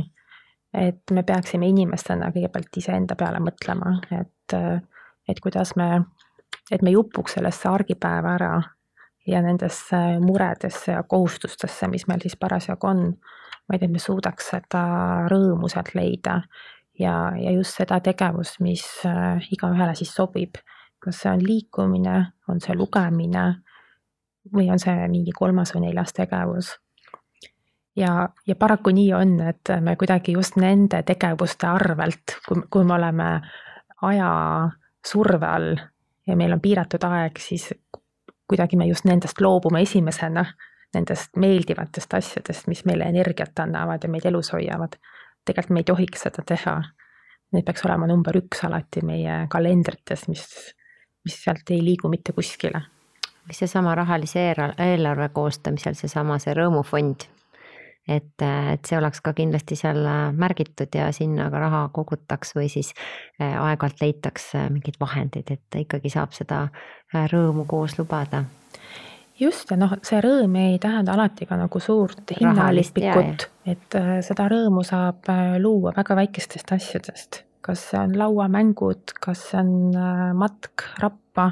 et 0.78 1.16
me 1.16 1.24
peaksime 1.24 1.68
inimestena 1.68 2.32
kõigepealt 2.36 2.78
iseenda 2.78 3.16
peale 3.16 3.42
mõtlema, 3.42 3.98
et, 4.12 4.54
äh, 4.54 4.82
et 5.28 5.40
kuidas 5.42 5.76
me, 5.76 6.04
et 6.72 6.82
me 6.82 6.94
ei 6.94 7.00
upuks 7.00 7.38
sellesse 7.40 7.70
argipäeva 7.70 8.36
ära 8.38 8.54
ja 9.28 9.42
nendesse 9.42 9.98
muredesse 10.24 10.94
ja 10.94 11.04
kohustustesse, 11.04 11.88
mis 11.92 12.08
meil 12.08 12.22
siis 12.24 12.38
parasjagu 12.40 12.88
on 12.88 13.04
vaid 13.68 13.84
et 13.84 13.92
me 13.92 14.00
suudaks 14.00 14.52
seda 14.54 14.84
rõõmu 15.32 15.70
sealt 15.72 15.94
leida 15.98 16.40
ja, 17.00 17.16
ja 17.38 17.54
just 17.56 17.78
seda 17.78 18.00
tegevust, 18.04 18.62
mis 18.64 18.86
äh, 19.08 19.44
igaühele 19.54 19.96
siis 19.98 20.14
sobib. 20.16 20.60
Kas 21.00 21.22
see 21.22 21.32
on 21.32 21.44
liikumine, 21.44 22.18
on 22.50 22.62
see 22.64 22.76
lugemine 22.76 23.46
või 24.54 24.70
on 24.72 24.80
see 24.80 25.08
mingi 25.12 25.34
kolmas 25.36 25.74
või 25.76 25.88
neljas 25.88 26.14
tegevus. 26.16 26.72
ja, 27.96 28.30
ja 28.48 28.56
paraku 28.56 28.94
nii 28.96 29.14
on, 29.14 29.40
et 29.42 29.74
me 29.82 29.96
kuidagi 29.96 30.34
just 30.38 30.56
nende 30.56 31.04
tegevuste 31.04 31.68
arvelt, 31.68 32.38
kui, 32.48 32.62
kui 32.70 32.84
me 32.84 32.94
oleme 32.94 33.30
aja 34.02 34.32
surve 35.06 35.48
all 35.48 35.76
ja 36.28 36.36
meil 36.36 36.54
on 36.54 36.62
piiratud 36.62 37.04
aeg, 37.04 37.40
siis 37.40 37.70
kuidagi 38.48 38.78
me 38.78 38.88
just 38.88 39.06
nendest 39.06 39.42
loobume 39.42 39.82
esimesena 39.82 40.46
nendest 40.96 41.36
meeldivatest 41.36 42.14
asjadest, 42.14 42.68
mis 42.72 42.86
meile 42.88 43.08
energiat 43.12 43.60
annavad 43.60 44.04
ja 44.04 44.10
meid 44.10 44.26
elus 44.26 44.54
hoiavad. 44.54 44.98
tegelikult 45.46 45.74
me 45.74 45.80
ei 45.80 45.88
tohiks 45.88 46.26
seda 46.28 46.44
teha. 46.46 46.82
Need 47.56 47.64
peaks 47.64 47.86
olema 47.88 48.08
number 48.08 48.36
üks 48.36 48.64
alati 48.68 49.02
meie 49.08 49.46
kalendrites, 49.52 50.26
mis, 50.28 50.44
mis 51.28 51.40
sealt 51.44 51.74
ei 51.76 51.84
liigu 51.84 52.12
mitte 52.12 52.36
kuskile. 52.36 52.82
mis 53.48 53.60
seesama 53.64 53.96
rahalise 53.96 54.42
eelarve 54.84 55.30
koostamisel, 55.32 55.96
seesama 55.96 56.36
see 56.44 56.56
rõõmufond, 56.58 57.28
et, 58.08 58.44
et 58.44 58.90
see 58.90 58.98
oleks 58.98 59.22
ka 59.24 59.32
kindlasti 59.36 59.78
seal 59.80 60.02
märgitud 60.36 60.96
ja 60.96 61.12
sinna 61.16 61.48
ka 61.52 61.62
raha 61.64 61.82
kogutaks 61.96 62.56
või 62.58 62.68
siis 62.72 62.92
eh, 63.40 63.56
aeg-ajalt 63.56 64.04
leitaks 64.04 64.54
mingeid 64.72 65.00
vahendeid, 65.00 65.52
et 65.56 65.82
ikkagi 65.84 66.12
saab 66.12 66.36
seda 66.36 66.66
rõõmu 67.32 67.68
koos 67.68 67.96
lubada 68.00 68.44
just, 69.40 69.72
ja 69.72 69.78
noh, 69.80 69.94
see 70.06 70.20
rõõm 70.24 70.56
ei 70.60 70.78
tähenda 70.82 71.16
alati 71.16 71.48
ka 71.50 71.58
nagu 71.60 71.82
suurt 71.84 72.34
hinnalipikut, 72.40 73.48
et 73.70 73.98
äh, 74.00 74.14
seda 74.26 74.48
rõõmu 74.52 74.84
saab 74.88 75.30
äh, 75.32 75.58
luua 75.62 75.94
väga 75.98 76.18
väikestest 76.24 76.74
asjadest. 76.76 77.44
Kas 77.62 77.90
see 77.92 78.00
on 78.00 78.16
lauamängud, 78.20 79.16
kas 79.22 79.50
see 79.52 79.60
on 79.62 79.74
äh, 79.96 80.30
matk 80.38 80.88
rappa. 81.04 81.52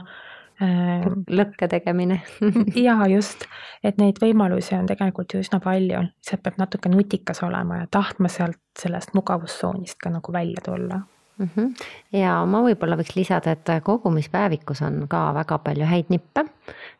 lõkke 0.55 1.67
tegemine 1.67 2.21
jaa, 2.85 3.09
just, 3.11 3.41
et 3.83 3.97
neid 3.99 4.21
võimalusi 4.23 4.71
on 4.77 4.85
tegelikult 4.87 5.33
ju 5.35 5.41
üsna 5.43 5.59
palju, 5.59 6.05
lihtsalt 6.05 6.45
peab 6.45 6.61
natuke 6.61 6.87
nutikas 6.93 7.43
olema 7.43 7.81
ja 7.81 7.89
tahtma 7.91 8.31
sealt 8.31 8.61
sellest 8.79 9.11
mugavustsoonist 9.19 9.99
ka 9.99 10.13
nagu 10.13 10.31
välja 10.31 10.63
tulla 10.63 11.01
mm. 11.01 11.49
-hmm. 11.49 11.73
ja 12.15 12.37
ma 12.47 12.63
võib-olla 12.63 12.95
võiks 12.95 13.17
lisada, 13.19 13.51
et 13.51 13.73
kogumispäevikus 13.83 14.79
on 14.87 15.09
ka 15.11 15.25
väga 15.35 15.59
palju 15.59 15.91
häid 15.91 16.15
nippe 16.15 16.47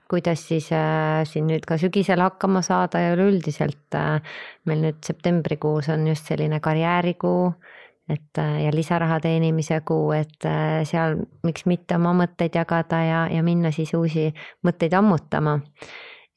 kuidas 0.10 0.48
siis 0.48 0.70
äh, 0.74 1.24
siin 1.26 1.48
nüüd 1.50 1.66
ka 1.68 1.78
sügisel 1.82 2.22
hakkama 2.22 2.62
saada 2.66 3.02
ja 3.02 3.14
üleüldiselt 3.16 3.98
äh, 3.98 4.22
meil 4.70 4.84
nüüd 4.84 5.02
septembrikuus 5.06 5.90
on 5.94 6.08
just 6.08 6.30
selline 6.30 6.60
karjäärikuu, 6.64 7.54
et 8.10 8.38
äh, 8.38 8.64
ja 8.66 8.72
lisaraha 8.74 9.20
teenimise 9.20 9.80
kuu, 9.86 10.12
et 10.14 10.46
äh, 10.46 10.84
seal 10.86 11.18
miks 11.44 11.66
mitte 11.66 11.98
oma 11.98 12.14
mõtteid 12.14 12.58
jagada 12.58 13.02
ja, 13.02 13.22
ja 13.34 13.44
minna 13.44 13.72
siis 13.74 13.94
uusi 13.98 14.28
mõtteid 14.66 14.94
ammutama 14.94 15.60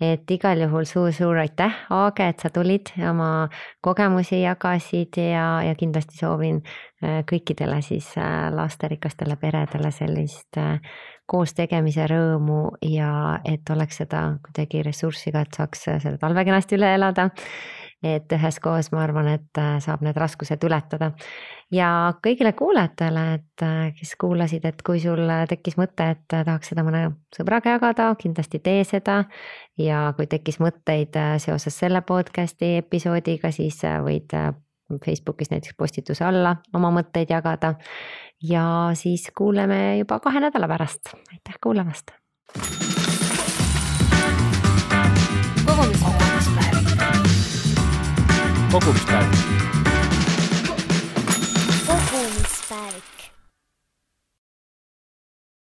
et 0.00 0.30
igal 0.30 0.60
juhul 0.62 0.86
suur-suur 0.86 1.40
aitäh, 1.42 1.74
Aage, 1.90 2.28
et 2.30 2.40
sa 2.40 2.52
tulid 2.54 2.92
ja 2.96 3.10
oma 3.10 3.48
kogemusi 3.84 4.40
jagasid 4.44 5.18
ja, 5.18 5.58
ja 5.66 5.74
kindlasti 5.76 6.20
soovin 6.20 6.62
äh, 6.62 7.20
kõikidele 7.28 7.82
siis 7.84 8.14
lasterikastele 8.54 9.36
peredele 9.36 9.92
sellist 9.92 10.60
koos 11.28 11.52
tegemise 11.52 12.06
rõõmu 12.08 12.78
ja 12.88 13.10
et 13.44 13.68
oleks 13.74 14.00
seda 14.00 14.22
kuidagi 14.44 14.80
ressurssi 14.86 15.34
ka, 15.34 15.44
et 15.44 15.58
saaks 15.60 15.84
selle 15.90 16.16
talve 16.16 16.46
kenasti 16.48 16.78
üle 16.78 16.94
elada. 16.96 17.28
Et 18.02 18.32
üheskoos 18.32 18.92
ma 18.92 19.02
arvan, 19.02 19.28
et 19.32 19.58
äh, 19.58 19.78
saab 19.82 20.04
need 20.06 20.16
raskused 20.18 20.62
ületada. 20.64 21.12
ja 21.70 22.14
kõigile 22.24 22.52
kuulajatele, 22.56 23.24
et 23.34 23.64
äh, 23.66 23.90
kes 23.98 24.14
kuulasid, 24.20 24.64
et 24.64 24.82
kui 24.86 25.00
sul 25.02 25.24
tekkis 25.48 25.76
mõte, 25.80 26.10
et 26.14 26.24
tahaks 26.30 26.70
seda 26.72 26.84
mõne 26.86 27.02
sõbraga 27.34 27.76
jagada, 27.76 28.12
kindlasti 28.20 28.62
tee 28.62 28.84
seda. 28.84 29.24
ja 29.78 30.12
kui 30.16 30.26
tekkis 30.26 30.60
mõtteid 30.62 31.16
äh, 31.16 31.36
seoses 31.42 31.78
selle 31.78 32.02
podcast'i 32.02 32.76
episoodiga, 32.78 33.52
siis 33.52 33.82
võid 33.82 34.34
Facebookis 35.04 35.50
näiteks 35.50 35.74
postituse 35.76 36.24
alla 36.24 36.56
oma 36.74 36.90
mõtteid 36.94 37.30
jagada 37.30 37.74
ja 38.42 38.90
siis 38.94 39.28
kuuleme 39.36 39.98
juba 39.98 40.20
kahe 40.20 40.40
nädala 40.40 40.68
pärast. 40.68 41.14
aitäh 41.32 41.58
kuulamast. 41.60 42.14
Pogubstart. 48.70 49.77